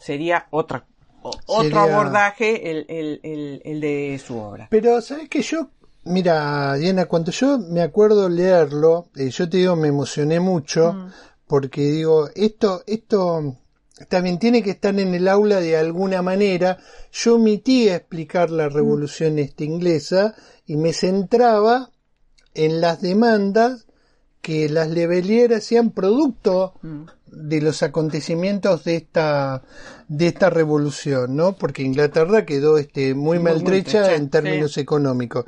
sería 0.00 0.46
otra, 0.50 0.86
otro 1.20 1.62
Sería- 1.62 1.82
abordaje 1.82 2.70
el, 2.70 2.86
el- 2.88 3.20
el- 3.22 3.62
el 3.64 3.80
de 3.82 4.18
su 4.24 4.38
obra. 4.38 4.68
Pero, 4.70 5.00
¿sabes 5.02 5.28
que 5.28 5.42
Yo, 5.42 5.68
mira, 6.06 6.74
Diana, 6.74 7.06
cuando 7.06 7.30
yo 7.30 7.58
me 7.58 7.82
acuerdo 7.82 8.28
leerlo, 8.28 9.08
eh, 9.16 9.30
yo 9.30 9.48
te 9.48 9.58
digo, 9.58 9.76
me 9.76 9.88
emocioné 9.88 10.40
mucho, 10.40 10.92
Mm. 10.92 11.10
porque 11.46 11.82
digo, 11.82 12.28
esto, 12.34 12.82
esto 12.86 13.56
también 14.08 14.38
tiene 14.38 14.62
que 14.62 14.70
estar 14.70 14.98
en 14.98 15.14
el 15.14 15.26
aula 15.28 15.60
de 15.60 15.76
alguna 15.76 16.22
manera. 16.22 16.78
Yo 17.12 17.36
omití 17.36 17.88
explicar 17.88 18.50
la 18.50 18.68
revolución 18.68 19.38
este 19.38 19.64
inglesa 19.64 20.34
y 20.66 20.76
me 20.76 20.92
centraba 20.92 21.90
en 22.54 22.80
las 22.80 23.00
demandas 23.00 23.86
que 24.42 24.68
las 24.68 24.88
Lebelier 24.90 25.54
hacían 25.54 25.90
producto 25.90 26.74
Mm. 26.82 27.04
de 27.26 27.60
los 27.60 27.82
acontecimientos 27.82 28.84
de 28.84 28.96
esta 28.96 29.62
de 30.08 30.28
esta 30.28 30.50
revolución, 30.50 31.34
¿no? 31.34 31.56
Porque 31.56 31.82
Inglaterra 31.82 32.44
quedó 32.46 32.78
este 32.78 33.14
muy, 33.14 33.38
Muy 33.38 33.44
maltrecha 33.52 33.98
maltrecha, 34.02 34.14
en 34.14 34.30
términos 34.30 34.78
económicos. 34.78 35.46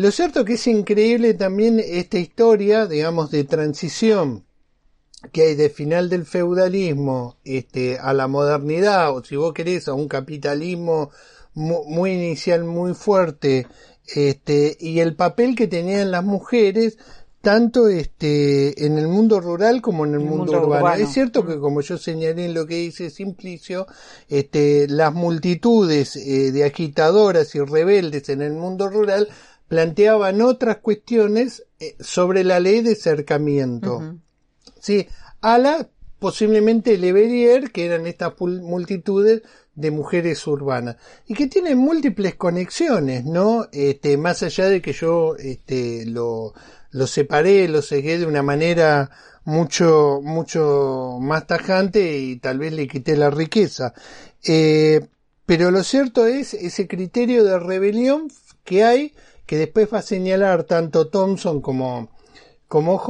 Lo 0.00 0.10
cierto 0.10 0.44
que 0.46 0.54
es 0.54 0.66
increíble 0.66 1.34
también 1.34 1.78
esta 1.78 2.18
historia, 2.18 2.86
digamos, 2.86 3.30
de 3.30 3.44
transición 3.44 4.44
que 5.32 5.42
hay 5.42 5.54
de 5.54 5.68
final 5.68 6.08
del 6.08 6.24
feudalismo 6.24 7.36
este, 7.44 7.98
a 7.98 8.14
la 8.14 8.26
modernidad, 8.26 9.14
o 9.14 9.22
si 9.22 9.36
vos 9.36 9.52
querés, 9.52 9.88
a 9.88 9.92
un 9.92 10.08
capitalismo 10.08 11.10
mu- 11.52 11.84
muy 11.84 12.12
inicial, 12.12 12.64
muy 12.64 12.94
fuerte, 12.94 13.66
este, 14.14 14.78
y 14.80 15.00
el 15.00 15.16
papel 15.16 15.54
que 15.54 15.66
tenían 15.66 16.10
las 16.10 16.24
mujeres, 16.24 16.96
tanto 17.42 17.88
este, 17.88 18.86
en 18.86 18.96
el 18.98 19.08
mundo 19.08 19.40
rural 19.40 19.82
como 19.82 20.06
en 20.06 20.14
el, 20.14 20.20
mundo, 20.20 20.36
mundo 20.36 20.52
urbano. 20.52 20.84
urbano. 20.86 21.02
Es 21.02 21.10
cierto 21.10 21.46
que, 21.46 21.58
como 21.58 21.82
yo 21.82 21.98
señalé 21.98 22.46
en 22.46 22.54
lo 22.54 22.66
que 22.66 22.76
dice 22.76 23.10
Simplicio, 23.10 23.86
este, 24.28 24.88
las 24.88 25.12
multitudes 25.12 26.16
eh, 26.16 26.52
de 26.52 26.64
agitadoras 26.64 27.54
y 27.54 27.60
rebeldes 27.60 28.30
en 28.30 28.40
el 28.40 28.52
mundo 28.54 28.88
rural 28.88 29.28
planteaban 29.70 30.42
otras 30.42 30.78
cuestiones 30.78 31.64
eh, 31.78 31.94
sobre 32.00 32.42
la 32.42 32.58
ley 32.58 32.80
de 32.80 32.96
cercamiento. 32.96 34.16
Sí, 34.80 35.06
a 35.40 35.58
la 35.58 35.88
posiblemente 36.18 36.98
Leverrier, 36.98 37.70
que 37.70 37.86
eran 37.86 38.08
estas 38.08 38.32
multitudes 38.40 39.42
de 39.76 39.90
mujeres 39.92 40.44
urbanas 40.48 40.96
y 41.24 41.34
que 41.34 41.46
tienen 41.46 41.78
múltiples 41.78 42.34
conexiones, 42.34 43.24
¿no? 43.24 43.68
Este, 43.70 44.16
más 44.16 44.42
allá 44.42 44.68
de 44.68 44.82
que 44.82 44.92
yo 44.92 45.36
este, 45.36 46.04
lo, 46.04 46.52
lo 46.90 47.06
separé, 47.06 47.68
lo 47.68 47.80
cegué 47.80 48.18
de 48.18 48.26
una 48.26 48.42
manera 48.42 49.08
mucho, 49.44 50.18
mucho 50.20 51.18
más 51.20 51.46
tajante 51.46 52.18
y 52.18 52.40
tal 52.40 52.58
vez 52.58 52.72
le 52.72 52.88
quité 52.88 53.16
la 53.16 53.30
riqueza. 53.30 53.94
Eh, 54.42 55.06
pero 55.46 55.70
lo 55.70 55.84
cierto 55.84 56.26
es 56.26 56.54
ese 56.54 56.88
criterio 56.88 57.44
de 57.44 57.56
rebelión 57.60 58.32
que 58.64 58.82
hay, 58.82 59.14
que 59.50 59.56
después 59.58 59.88
va 59.92 59.98
a 59.98 60.02
señalar 60.02 60.62
tanto 60.62 61.08
Thompson 61.08 61.60
como, 61.60 62.08
como 62.68 63.02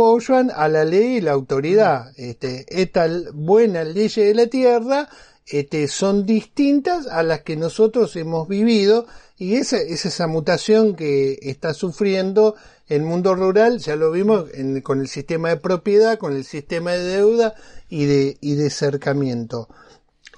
a 0.56 0.68
la 0.68 0.84
ley 0.86 1.16
y 1.16 1.20
la 1.20 1.32
autoridad. 1.32 2.12
Este, 2.16 2.64
estas 2.70 3.30
buenas 3.34 3.86
leyes 3.86 4.26
de 4.26 4.34
la 4.34 4.46
tierra 4.46 5.10
este, 5.46 5.86
son 5.86 6.24
distintas 6.24 7.06
a 7.08 7.22
las 7.22 7.42
que 7.42 7.56
nosotros 7.56 8.16
hemos 8.16 8.48
vivido 8.48 9.06
y 9.36 9.56
esa 9.56 9.76
es 9.82 10.06
esa 10.06 10.28
mutación 10.28 10.96
que 10.96 11.38
está 11.42 11.74
sufriendo 11.74 12.54
el 12.88 13.02
mundo 13.02 13.34
rural, 13.34 13.78
ya 13.78 13.94
lo 13.96 14.10
vimos 14.10 14.46
en- 14.54 14.80
con 14.80 15.02
el 15.02 15.08
sistema 15.08 15.50
de 15.50 15.58
propiedad, 15.58 16.16
con 16.16 16.34
el 16.34 16.44
sistema 16.46 16.92
de 16.92 17.04
deuda 17.04 17.54
y 17.90 18.06
de, 18.06 18.38
y 18.40 18.54
de 18.54 18.70
cercamiento. 18.70 19.68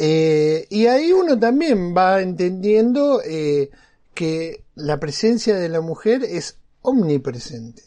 Eh, 0.01 0.67
y 0.69 0.87
ahí 0.87 1.13
uno 1.13 1.39
también 1.39 1.95
va 1.97 2.21
entendiendo 2.23 3.23
eh, 3.25 3.71
que 4.15 4.62
la 4.75 4.99
presencia 4.99 5.57
de 5.57 5.69
la 5.69 5.81
mujer 5.81 6.25
es 6.25 6.59
omnipresente. 6.81 7.83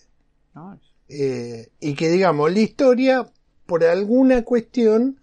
Eh, 1.07 1.69
y 1.79 1.93
que 1.95 2.09
digamos, 2.09 2.51
la 2.51 2.59
historia, 2.59 3.27
por 3.65 3.83
alguna 3.83 4.43
cuestión, 4.43 5.19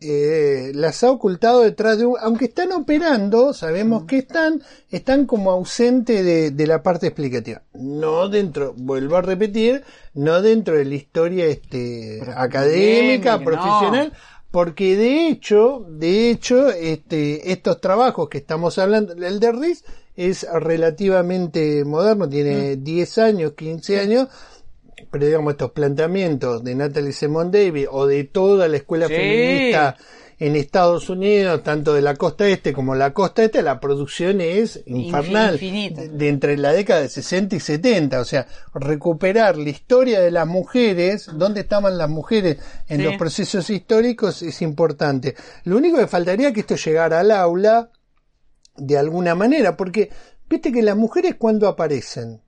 eh, 0.00 0.72
las 0.74 1.04
ha 1.04 1.10
ocultado 1.10 1.60
detrás 1.60 1.98
de 1.98 2.06
un... 2.06 2.16
Aunque 2.20 2.46
están 2.46 2.72
operando, 2.72 3.54
sabemos 3.54 4.04
que 4.04 4.18
están, 4.18 4.62
están 4.90 5.26
como 5.26 5.50
ausentes 5.52 6.24
de, 6.24 6.50
de 6.50 6.66
la 6.66 6.82
parte 6.82 7.06
explicativa. 7.06 7.62
No 7.72 8.28
dentro, 8.28 8.74
vuelvo 8.76 9.16
a 9.16 9.22
repetir, 9.22 9.84
no 10.14 10.42
dentro 10.42 10.76
de 10.76 10.84
la 10.84 10.94
historia 10.94 11.46
este, 11.46 12.18
Pero 12.20 12.32
académica, 12.32 13.34
académica, 13.34 13.38
profesional, 13.38 14.12
porque 14.50 14.96
de 14.96 15.28
hecho, 15.28 15.86
de 15.88 16.30
hecho, 16.30 16.68
este, 16.70 17.52
estos 17.52 17.80
trabajos 17.80 18.28
que 18.28 18.38
estamos 18.38 18.78
hablando, 18.78 19.14
el 19.14 19.40
de 19.40 19.52
Riz 19.52 19.84
es 20.28 20.46
relativamente 20.52 21.84
moderno, 21.84 22.28
tiene 22.28 22.76
10 22.76 23.18
años, 23.18 23.52
15 23.52 24.00
años, 24.00 24.28
pero 25.10 25.26
digamos 25.26 25.52
estos 25.52 25.72
planteamientos 25.72 26.62
de 26.64 26.74
Natalie 26.74 27.12
Simon 27.12 27.50
Davis 27.50 27.86
o 27.90 28.06
de 28.06 28.24
toda 28.24 28.68
la 28.68 28.76
escuela 28.78 29.08
Sí. 29.08 29.14
feminista 29.14 29.96
en 30.38 30.56
Estados 30.56 31.08
Unidos, 31.08 31.62
tanto 31.62 31.94
de 31.94 32.02
la 32.02 32.16
costa 32.16 32.48
este 32.48 32.72
como 32.72 32.96
la 32.96 33.12
costa 33.14 33.44
este, 33.44 33.62
la 33.62 33.78
producción 33.78 34.40
es 34.40 34.82
infernal. 34.86 35.54
Infinita. 35.54 36.00
De, 36.00 36.08
de 36.08 36.28
entre 36.28 36.56
la 36.56 36.72
década 36.72 37.00
de 37.02 37.08
60 37.08 37.54
y 37.56 37.60
70, 37.60 38.20
o 38.20 38.24
sea, 38.24 38.48
recuperar 38.74 39.56
la 39.56 39.68
historia 39.68 40.20
de 40.20 40.32
las 40.32 40.48
mujeres, 40.48 41.30
dónde 41.34 41.60
estaban 41.60 41.96
las 41.96 42.08
mujeres 42.08 42.56
en 42.88 42.98
Sí. 42.98 43.02
los 43.04 43.16
procesos 43.16 43.70
históricos 43.70 44.42
es 44.42 44.62
importante. 44.62 45.36
Lo 45.64 45.76
único 45.76 45.98
que 45.98 46.08
faltaría 46.08 46.48
es 46.48 46.54
que 46.54 46.60
esto 46.60 46.74
llegara 46.76 47.20
al 47.20 47.30
aula 47.30 47.90
de 48.76 48.98
alguna 48.98 49.34
manera, 49.34 49.76
porque 49.76 50.10
viste 50.48 50.72
que 50.72 50.82
las 50.82 50.96
mujeres 50.96 51.36
cuando 51.36 51.68
aparecen, 51.68 52.42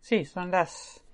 Sí, 0.00 0.24
son 0.24 0.50
las... 0.50 1.04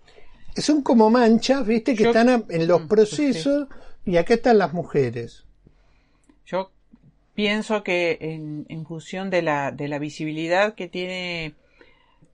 son 0.56 0.82
como 0.82 1.10
manchas, 1.10 1.64
viste, 1.66 1.94
que 1.96 2.04
Yo- 2.04 2.10
están 2.10 2.46
en 2.48 2.66
los 2.66 2.82
Mm, 2.82 2.88
procesos 2.88 3.68
y 4.04 4.16
acá 4.16 4.34
están 4.34 4.58
las 4.58 4.72
mujeres. 4.72 5.44
Yo 6.46 6.70
pienso 7.34 7.82
que 7.84 8.18
en, 8.20 8.66
en 8.68 8.86
función 8.86 9.30
de 9.30 9.42
la, 9.42 9.72
de 9.72 9.88
la 9.88 9.98
visibilidad 9.98 10.74
que 10.74 10.88
tiene, 10.88 11.54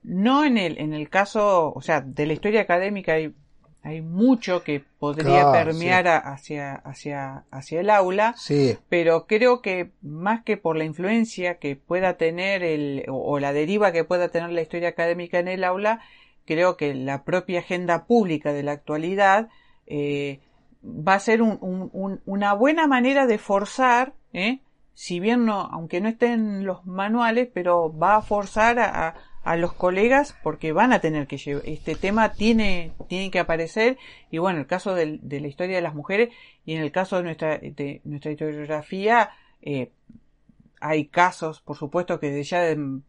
no 0.03 0.45
en 0.45 0.57
el, 0.59 0.79
en 0.79 0.93
el 0.93 1.09
caso, 1.09 1.73
o 1.73 1.81
sea, 1.81 2.01
de 2.01 2.25
la 2.27 2.33
historia 2.33 2.61
académica 2.61 3.13
hay, 3.13 3.35
hay 3.83 4.01
mucho 4.01 4.63
que 4.63 4.83
podría 4.99 5.23
Claro, 5.23 5.51
permear 5.51 6.07
hacia, 6.07 6.75
hacia, 6.75 7.45
hacia 7.51 7.79
el 7.79 7.89
aula, 7.89 8.35
Sí, 8.37 8.77
pero 8.89 9.25
creo 9.27 9.61
que 9.61 9.91
más 10.01 10.43
que 10.43 10.57
por 10.57 10.75
la 10.77 10.83
influencia 10.83 11.57
que 11.59 11.75
pueda 11.75 12.17
tener 12.17 12.63
el, 12.63 13.05
o, 13.09 13.15
o 13.15 13.39
la 13.39 13.53
deriva 13.53 13.91
que 13.91 14.03
pueda 14.03 14.29
tener 14.29 14.51
la 14.51 14.61
historia 14.61 14.89
académica 14.89 15.39
en 15.39 15.47
el 15.47 15.63
aula, 15.63 16.01
creo 16.45 16.77
que 16.77 16.93
la 16.93 17.23
propia 17.23 17.59
agenda 17.59 18.05
pública 18.05 18.53
de 18.53 18.63
la 18.63 18.73
actualidad 18.73 19.49
eh, 19.87 20.39
va 20.83 21.15
a 21.15 21.19
ser 21.19 21.41
un- 21.41 21.57
un- 21.61 21.89
un- 21.93 22.21
una 22.25 22.53
buena 22.53 22.87
manera 22.87 23.27
de 23.27 23.37
forzar, 23.37 24.13
¿eh? 24.33 24.59
si 24.93 25.19
bien 25.19 25.45
no, 25.45 25.61
aunque 25.61 26.01
no 26.01 26.09
esté 26.09 26.33
en 26.33 26.65
los 26.65 26.85
manuales, 26.85 27.47
pero 27.53 27.95
va 27.97 28.17
a 28.17 28.21
forzar 28.21 28.79
a, 28.79 29.07
a- 29.09 29.15
a 29.43 29.55
los 29.55 29.73
colegas 29.73 30.35
porque 30.43 30.71
van 30.71 30.93
a 30.93 30.99
tener 30.99 31.25
que 31.27 31.37
llevar, 31.37 31.63
este 31.65 31.95
tema 31.95 32.33
tiene, 32.33 32.91
tiene 33.07 33.31
que 33.31 33.39
aparecer, 33.39 33.97
y 34.29 34.37
bueno, 34.37 34.59
el 34.59 34.67
caso 34.67 34.93
del- 34.93 35.19
de 35.23 35.39
la 35.41 35.47
historia 35.47 35.75
de 35.77 35.81
las 35.81 35.95
mujeres, 35.95 36.29
y 36.65 36.75
en 36.75 36.81
el 36.81 36.91
caso 36.91 37.17
de 37.17 37.23
nuestra, 37.23 37.57
de 37.57 38.01
nuestra 38.03 38.31
historiografía, 38.31 39.31
eh, 39.63 39.91
hay 40.79 41.05
casos, 41.05 41.61
por 41.61 41.77
supuesto, 41.77 42.19
que 42.19 42.43
ya 42.43 42.61
de 42.61 42.75
mm, 42.75 43.01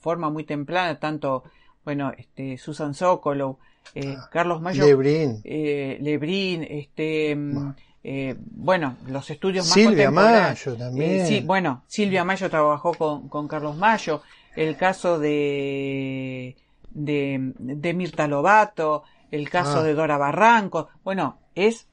forma 0.00 0.30
muy 0.30 0.44
temprana, 0.44 0.98
tanto 0.98 1.44
bueno, 1.84 2.12
este, 2.16 2.58
Susan 2.58 2.92
Sokolow, 2.94 3.58
eh, 3.94 4.14
Ah, 4.18 4.28
Carlos 4.30 4.60
Mayo, 4.60 4.84
Lebrín. 4.84 5.40
eh, 5.44 5.96
Lebrín, 6.02 6.66
este, 6.68 7.34
mm, 7.34 7.74
eh, 8.04 8.36
bueno, 8.38 8.96
los 9.06 9.30
estudios 9.30 9.64
más 9.64 9.72
Silvia 9.72 10.06
contemporáneos. 10.10 10.66
Mayo 10.66 10.76
también. 10.76 11.10
Eh, 11.20 11.26
sí, 11.26 11.40
bueno, 11.40 11.82
Silvia 11.86 12.24
Mayo 12.24 12.50
trabajó 12.50 12.92
con, 12.92 13.28
con 13.30 13.48
Carlos 13.48 13.76
Mayo, 13.76 14.20
el 14.58 14.76
caso 14.76 15.18
de, 15.18 16.56
de, 16.90 17.52
de 17.58 17.94
Mirta 17.94 18.26
Lobato, 18.26 19.04
el 19.30 19.48
caso 19.50 19.78
Ah. 19.78 19.82
de 19.82 19.94
Dora 19.94 20.18
Barranco, 20.18 20.88
bueno, 21.04 21.38
es 21.54 21.86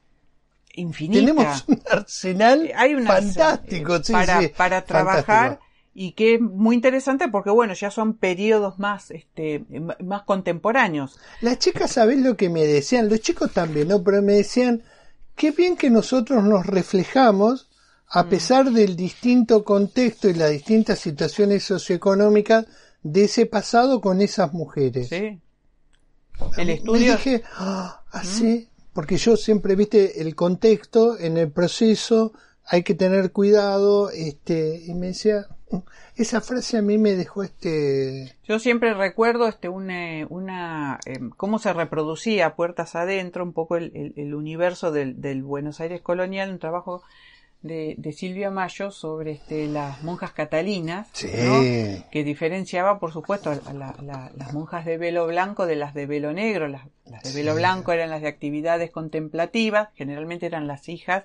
infinita. 0.74 1.20
Tenemos 1.20 1.64
un 1.68 1.80
arsenal 1.90 2.70
hay 2.76 2.94
una 2.94 3.12
fantástico, 3.12 4.02
sí, 4.02 4.12
para, 4.12 4.40
sí, 4.40 4.48
para 4.48 4.84
trabajar 4.84 5.24
fantástico. 5.26 5.66
y 5.94 6.12
que 6.12 6.34
es 6.34 6.40
muy 6.40 6.74
interesante 6.76 7.28
porque 7.28 7.50
bueno 7.50 7.72
ya 7.74 7.90
son 7.90 8.14
periodos 8.14 8.78
más 8.78 9.10
este 9.10 9.64
más 10.04 10.22
contemporáneos 10.24 11.18
Las 11.40 11.58
chicas, 11.58 11.92
¿sabés 11.92 12.18
lo 12.18 12.36
que 12.36 12.48
me 12.50 12.64
decían? 12.66 13.08
Los 13.08 13.20
chicos 13.20 13.52
también, 13.52 13.88
¿no? 13.88 14.02
Pero 14.02 14.20
me 14.22 14.34
decían, 14.34 14.82
qué 15.34 15.50
bien 15.52 15.76
que 15.76 15.88
nosotros 15.88 16.42
nos 16.44 16.66
reflejamos 16.66 17.65
a 18.08 18.22
Mm. 18.24 18.28
pesar 18.28 18.70
del 18.70 18.96
distinto 18.96 19.64
contexto 19.64 20.28
y 20.28 20.34
las 20.34 20.50
distintas 20.50 20.98
situaciones 20.98 21.64
socioeconómicas 21.64 22.66
de 23.02 23.24
ese 23.24 23.46
pasado 23.46 24.00
con 24.00 24.20
esas 24.20 24.52
mujeres. 24.52 25.08
sí 25.08 25.40
el 26.58 26.66
Me 26.66 26.74
estudio 26.74 27.12
dije, 27.12 27.42
ah, 27.54 28.02
así, 28.10 28.68
porque 28.92 29.16
yo 29.16 29.36
siempre, 29.36 29.74
viste, 29.74 30.20
el 30.20 30.34
contexto 30.34 31.18
en 31.18 31.38
el 31.38 31.50
proceso, 31.50 32.32
hay 32.66 32.82
que 32.82 32.94
tener 32.94 33.32
cuidado, 33.32 34.10
este, 34.10 34.82
y 34.86 34.92
me 34.94 35.08
decía, 35.08 35.46
esa 36.14 36.40
frase 36.42 36.76
a 36.76 36.82
mí 36.82 36.98
me 36.98 37.14
dejó 37.14 37.42
este, 37.42 38.36
yo 38.44 38.58
siempre 38.58 38.92
recuerdo 38.94 39.48
este 39.48 39.68
una, 39.68 40.26
una 40.28 41.00
em, 41.06 41.30
cómo 41.30 41.58
se 41.58 41.72
reproducía 41.72 42.54
puertas 42.54 42.94
adentro 42.96 43.42
un 43.44 43.52
poco 43.52 43.76
el, 43.76 43.90
el- 43.94 44.12
el 44.16 44.34
universo 44.34 44.92
del, 44.92 45.20
del 45.20 45.42
Buenos 45.42 45.80
Aires 45.80 46.02
colonial 46.02 46.50
un 46.50 46.58
trabajo 46.58 47.02
de, 47.66 47.94
de 47.98 48.12
Silvia 48.12 48.50
Mayo 48.50 48.90
sobre 48.90 49.32
este 49.32 49.66
las 49.68 50.02
monjas 50.02 50.32
catalinas 50.32 51.08
sí, 51.12 51.28
¿no? 51.44 51.60
que 52.10 52.24
diferenciaba, 52.24 52.98
por 52.98 53.12
supuesto, 53.12 53.50
a 53.50 53.72
la- 53.72 53.94
la- 54.02 54.30
las 54.36 54.52
monjas 54.52 54.84
de 54.84 54.98
velo 54.98 55.26
blanco 55.26 55.66
de 55.66 55.76
las 55.76 55.94
de 55.94 56.06
velo 56.06 56.32
negro. 56.32 56.68
Las, 56.68 56.82
las 57.04 57.22
de 57.22 57.32
velo 57.32 57.52
Sí. 57.52 57.58
blanco 57.58 57.92
eran 57.92 58.10
las 58.10 58.22
de 58.22 58.28
actividades 58.28 58.90
contemplativas, 58.90 59.88
generalmente 59.94 60.46
eran 60.46 60.66
las 60.66 60.88
hijas 60.88 61.24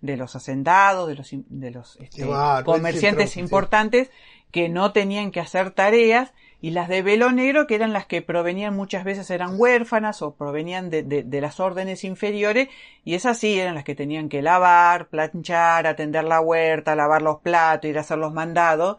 de 0.00 0.16
los 0.16 0.36
hacendados, 0.36 1.08
de 1.08 1.14
los, 1.16 1.28
de 1.32 1.70
los 1.72 1.96
este, 2.00 2.22
comerciantes 2.64 3.36
importantes 3.36 4.10
que 4.52 4.68
no 4.68 4.92
tenían 4.92 5.30
que 5.32 5.40
hacer 5.40 5.72
tareas 5.72 6.32
y 6.60 6.70
las 6.70 6.88
de 6.88 7.02
velo 7.02 7.30
negro 7.30 7.66
que 7.66 7.74
eran 7.76 7.92
las 7.92 8.06
que 8.06 8.20
provenían 8.22 8.74
muchas 8.74 9.04
veces 9.04 9.30
eran 9.30 9.54
huérfanas 9.60 10.22
o 10.22 10.34
provenían 10.34 10.90
de, 10.90 11.02
de- 11.04 11.22
de 11.22 11.40
las 11.40 11.60
órdenes 11.60 12.02
inferiores 12.04 12.68
y 13.04 13.14
esas 13.14 13.38
sí 13.38 13.58
eran 13.58 13.74
las 13.76 13.84
que 13.84 13.94
tenían 13.94 14.28
que 14.28 14.42
lavar, 14.42 15.08
planchar, 15.08 15.86
atender 15.86 16.24
la 16.24 16.40
huerta, 16.40 16.96
lavar 16.96 17.22
los 17.22 17.38
platos, 17.40 17.88
ir 17.88 17.98
a 17.98 18.00
hacer 18.02 18.18
los 18.18 18.32
mandados. 18.32 18.96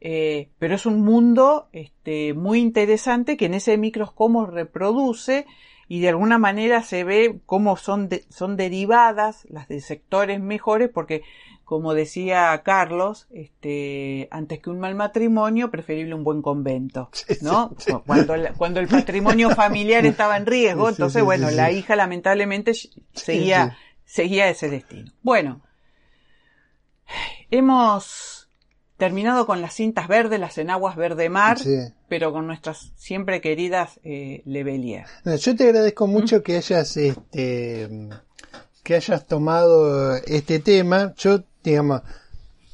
Eh, 0.00 0.48
pero 0.58 0.74
es 0.74 0.84
un 0.86 1.00
mundo 1.00 1.68
este, 1.72 2.34
muy 2.34 2.60
interesante 2.60 3.36
que 3.36 3.46
en 3.46 3.54
ese 3.54 3.78
microscopio 3.78 4.46
reproduce 4.46 5.46
y 5.88 6.00
de 6.00 6.08
alguna 6.10 6.38
manera 6.38 6.82
se 6.82 7.04
ve 7.04 7.40
cómo 7.46 7.76
son, 7.76 8.08
de- 8.08 8.24
son 8.28 8.56
derivadas 8.56 9.46
las 9.50 9.68
de 9.68 9.80
sectores 9.80 10.40
mejores 10.40 10.90
porque 10.92 11.22
como 11.64 11.94
decía 11.94 12.60
Carlos, 12.62 13.26
este, 13.30 14.28
antes 14.30 14.60
que 14.60 14.70
un 14.70 14.80
mal 14.80 14.94
matrimonio, 14.94 15.70
preferible 15.70 16.14
un 16.14 16.24
buen 16.24 16.42
convento, 16.42 17.10
¿no? 17.40 17.74
sí, 17.78 17.90
sí. 17.90 17.92
Cuando, 18.06 18.80
el 18.80 18.88
patrimonio 18.88 19.50
familiar 19.50 20.04
estaba 20.06 20.36
en 20.36 20.46
riesgo, 20.46 20.88
entonces, 20.88 21.22
bueno, 21.22 21.50
la 21.50 21.70
hija 21.72 21.96
lamentablemente 21.96 22.72
seguía, 23.14 23.78
seguía 24.04 24.48
ese 24.48 24.68
destino. 24.68 25.10
Bueno, 25.22 25.62
hemos 27.50 28.48
terminado 28.98 29.46
con 29.46 29.60
las 29.60 29.74
cintas 29.74 30.06
verdes, 30.06 30.38
las 30.38 30.58
enaguas 30.58 30.96
verde 30.96 31.28
mar, 31.30 31.58
pero 32.08 32.32
con 32.32 32.46
nuestras 32.46 32.92
siempre 32.96 33.40
queridas 33.40 34.00
eh, 34.04 34.42
Lebelier. 34.44 35.06
No, 35.24 35.34
yo 35.34 35.56
te 35.56 35.64
agradezco 35.64 36.06
mucho 36.06 36.42
que 36.42 36.56
hayas 36.56 36.96
este 36.96 38.10
que 38.84 38.94
hayas 38.94 39.26
tomado 39.26 40.14
este 40.14 40.60
tema. 40.60 41.14
Yo, 41.16 41.42
digamos, 41.64 42.02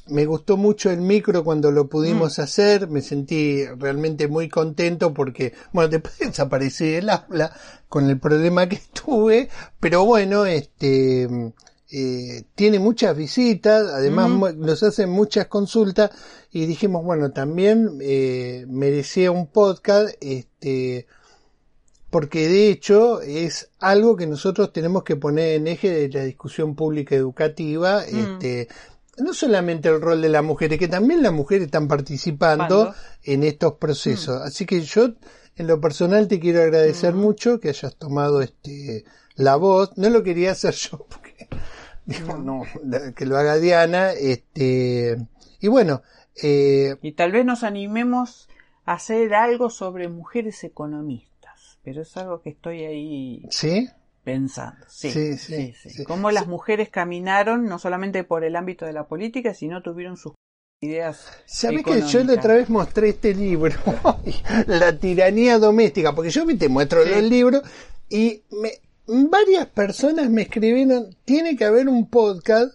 me 0.07 0.25
gustó 0.25 0.57
mucho 0.57 0.91
el 0.91 0.99
micro 1.01 1.43
cuando 1.43 1.71
lo 1.71 1.87
pudimos 1.87 2.37
hacer, 2.39 2.89
me 2.89 3.01
sentí 3.01 3.65
realmente 3.65 4.27
muy 4.27 4.49
contento 4.49 5.13
porque, 5.13 5.53
bueno, 5.71 5.89
después 5.89 6.17
desaparecí 6.19 6.89
del 6.89 7.09
aula 7.09 7.51
con 7.87 8.09
el 8.09 8.19
problema 8.19 8.67
que 8.67 8.81
tuve, 8.93 9.49
pero 9.79 10.05
bueno, 10.05 10.45
este 10.45 11.53
eh, 11.93 12.43
tiene 12.55 12.79
muchas 12.79 13.15
visitas, 13.15 13.89
además 13.91 14.55
nos 14.55 14.83
hacen 14.83 15.09
muchas 15.09 15.47
consultas 15.47 16.11
y 16.51 16.65
dijimos, 16.65 17.03
bueno, 17.03 17.31
también 17.31 17.97
eh, 18.01 18.65
merecía 18.67 19.31
un 19.31 19.47
podcast, 19.47 20.13
este, 20.21 21.07
porque 22.11 22.47
de 22.47 22.69
hecho 22.69 23.21
es 23.21 23.71
algo 23.79 24.15
que 24.15 24.27
nosotros 24.27 24.71
tenemos 24.71 25.03
que 25.03 25.15
poner 25.15 25.55
en 25.55 25.67
eje 25.67 25.89
de 25.89 26.09
la 26.09 26.23
discusión 26.23 26.75
pública 26.75 27.15
educativa, 27.15 28.01
Mm. 28.01 28.17
este, 28.19 28.67
no 29.17 29.33
solamente 29.33 29.89
el 29.89 29.99
rol 30.01 30.21
de 30.21 30.29
las 30.29 30.43
mujeres, 30.43 30.77
que 30.77 30.87
también 30.87 31.23
las 31.23 31.33
mujeres 31.33 31.65
están 31.65 31.87
participando 31.87 32.85
Pando. 32.85 32.95
en 33.23 33.43
estos 33.43 33.73
procesos. 33.73 34.41
Así 34.41 34.65
que 34.65 34.81
yo, 34.81 35.09
en 35.55 35.67
lo 35.67 35.79
personal, 35.81 36.27
te 36.27 36.39
quiero 36.39 36.61
agradecer 36.61 37.13
mucho 37.13 37.59
que 37.59 37.69
hayas 37.69 37.95
tomado 37.95 38.41
este 38.41 39.03
la 39.35 39.55
voz. 39.55 39.97
No 39.97 40.09
lo 40.09 40.21
quería 40.23 40.51
hacer 40.51 40.73
yo, 40.75 41.05
porque 41.09 41.47
digo, 42.05 42.37
no, 42.37 42.63
que 43.15 43.25
lo 43.25 43.37
haga 43.37 43.55
Diana. 43.57 44.11
Este, 44.13 45.17
y 45.59 45.67
bueno, 45.67 46.01
eh, 46.41 46.95
Y 47.01 47.11
tal 47.13 47.31
vez 47.31 47.45
nos 47.45 47.63
animemos 47.63 48.47
a 48.85 48.93
hacer 48.93 49.33
algo 49.35 49.69
sobre 49.69 50.07
mujeres 50.07 50.63
economistas, 50.63 51.30
pero 51.83 52.01
es 52.01 52.15
algo 52.17 52.41
que 52.41 52.49
estoy 52.49 52.83
ahí 52.83 53.45
¿sí? 53.49 53.89
pensando. 54.23 54.85
Sí, 54.87 55.11
Sí, 55.11 55.37
sí, 55.37 55.55
sí, 55.55 55.73
sí. 55.81 55.89
sí. 55.89 56.03
Cómo 56.03 56.31
las 56.31 56.47
mujeres 56.47 56.89
caminaron 56.89 57.65
no 57.65 57.79
solamente 57.79 58.23
por 58.23 58.43
el 58.43 58.55
ámbito 58.55 58.85
de 58.85 58.93
la 58.93 59.07
política, 59.07 59.53
sino 59.53 59.81
tuvieron 59.81 60.17
sus 60.17 60.33
ideas. 60.81 61.27
¿Sabés 61.45 61.83
que 61.83 62.01
yo 62.01 62.23
la 62.23 62.33
otra 62.33 62.55
vez 62.55 62.69
mostré 62.69 63.09
este 63.09 63.33
libro? 63.33 63.75
la 64.67 64.97
tiranía 64.97 65.59
doméstica, 65.59 66.13
porque 66.13 66.31
yo 66.31 66.45
te 66.57 66.69
muestro 66.69 67.03
Sí. 67.03 67.09
los 67.09 67.23
libros 67.23 67.61
y 68.09 68.41
me, 68.51 68.71
varias 69.07 69.67
personas 69.67 70.29
me 70.29 70.43
escribieron, 70.43 71.15
tiene 71.25 71.55
que 71.55 71.65
haber 71.65 71.87
un 71.87 72.09
podcast 72.09 72.73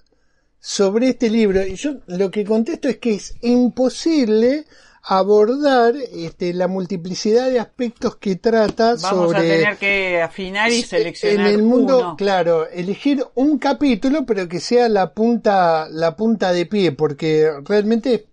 sobre 0.61 1.11
este 1.11 1.31
libro. 1.31 1.65
Y 1.65 1.75
yo 1.77 1.97
lo 2.07 2.31
que 2.31 2.45
contesto 2.45 2.89
es 2.89 2.99
que 2.99 3.15
es 3.15 3.37
imposible 3.43 4.65
abordar 5.09 5.95
este, 6.13 6.53
la 6.53 6.67
multiplicidad 6.67 7.49
de 7.49 7.61
aspectos 7.61 8.17
que 8.17 8.35
trata 8.35 8.97
Vamos 9.01 9.31
sobre 9.31 9.39
a 9.39 9.41
tener 9.41 9.77
que 9.77 10.21
afinar 10.21 10.73
y 10.73 10.83
seleccionar 10.83 11.47
en 11.47 11.55
el 11.55 11.63
mundo, 11.63 11.99
uno. 11.99 12.17
claro, 12.17 12.69
elegir 12.69 13.25
un 13.37 13.59
capítulo, 13.59 14.27
pero 14.27 14.49
que 14.49 14.59
sea 14.59 14.89
la 14.89 15.15
punta, 15.15 15.89
la 15.91 16.17
punta 16.17 16.53
de 16.53 16.67
pie, 16.67 16.91
porque 16.91 17.49
realmente, 17.65 18.27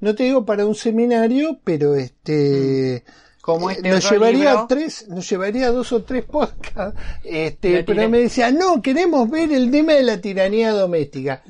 no 0.00 0.14
te 0.14 0.24
digo 0.24 0.46
para 0.46 0.64
un 0.64 0.74
seminario, 0.74 1.60
pero 1.64 1.94
este, 1.94 3.04
Como 3.46 3.70
eh, 3.70 3.74
este 3.76 3.88
nos 3.90 4.04
otro 4.04 4.16
llevaría 4.18 4.50
libro. 4.50 4.66
tres, 4.68 5.06
nos 5.08 5.30
llevaría 5.30 5.70
dos 5.70 5.92
o 5.92 6.02
tres 6.02 6.24
podcasts, 6.24 7.00
este, 7.22 7.84
pero 7.84 8.08
me 8.08 8.18
decía, 8.18 8.50
no, 8.50 8.82
queremos 8.82 9.30
ver 9.30 9.52
el 9.52 9.70
tema 9.70 9.92
de 9.92 10.02
la 10.02 10.20
tiranía 10.20 10.72
doméstica. 10.72 11.42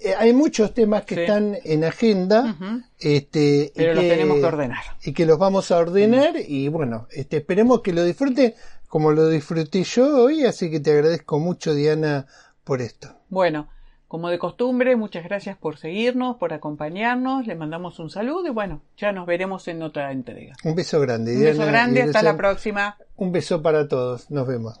Eh, 0.00 0.14
hay 0.18 0.32
muchos 0.32 0.74
temas 0.74 1.04
que 1.04 1.14
Sí. 1.14 1.20
están 1.20 1.56
en 1.64 1.84
agenda, 1.84 2.56
este, 2.98 3.70
y 3.72 3.78
Pero 3.78 3.94
los 3.94 4.02
tenemos 4.04 4.38
que 4.40 4.44
ordenar. 4.46 4.82
y 5.04 5.12
que 5.12 5.26
los 5.26 5.38
vamos 5.38 5.70
a 5.70 5.78
ordenar 5.78 6.34
y 6.46 6.66
bueno, 6.68 7.06
este, 7.12 7.36
esperemos 7.36 7.80
que 7.82 7.92
lo 7.92 8.04
disfruten 8.04 8.54
como 8.88 9.12
lo 9.12 9.28
disfruté 9.28 9.82
yo 9.84 10.24
hoy, 10.24 10.44
así 10.44 10.70
que 10.70 10.80
te 10.80 10.90
agradezco 10.92 11.38
mucho 11.38 11.72
Diana 11.74 12.26
por 12.64 12.82
esto. 12.82 13.14
Bueno, 13.28 13.68
como 14.14 14.30
de 14.30 14.38
costumbre, 14.38 14.94
muchas 14.94 15.24
gracias 15.24 15.56
por 15.56 15.76
seguirnos, 15.76 16.36
por 16.36 16.52
acompañarnos. 16.52 17.48
Le 17.48 17.56
mandamos 17.56 17.98
un 17.98 18.10
saludo 18.10 18.46
y 18.46 18.50
bueno, 18.50 18.80
ya 18.96 19.10
nos 19.10 19.26
veremos 19.26 19.66
en 19.66 19.82
otra 19.82 20.12
entrega. 20.12 20.54
Un 20.62 20.76
beso 20.76 21.00
grande. 21.00 21.34
Un 21.34 21.40
beso 21.40 21.62
Diana, 21.62 21.72
grande, 21.72 22.02
hasta 22.02 22.22
la 22.22 22.36
próxima. 22.36 22.96
Un 23.16 23.32
beso 23.32 23.60
para 23.60 23.88
todos, 23.88 24.30
nos 24.30 24.46
vemos. 24.46 24.80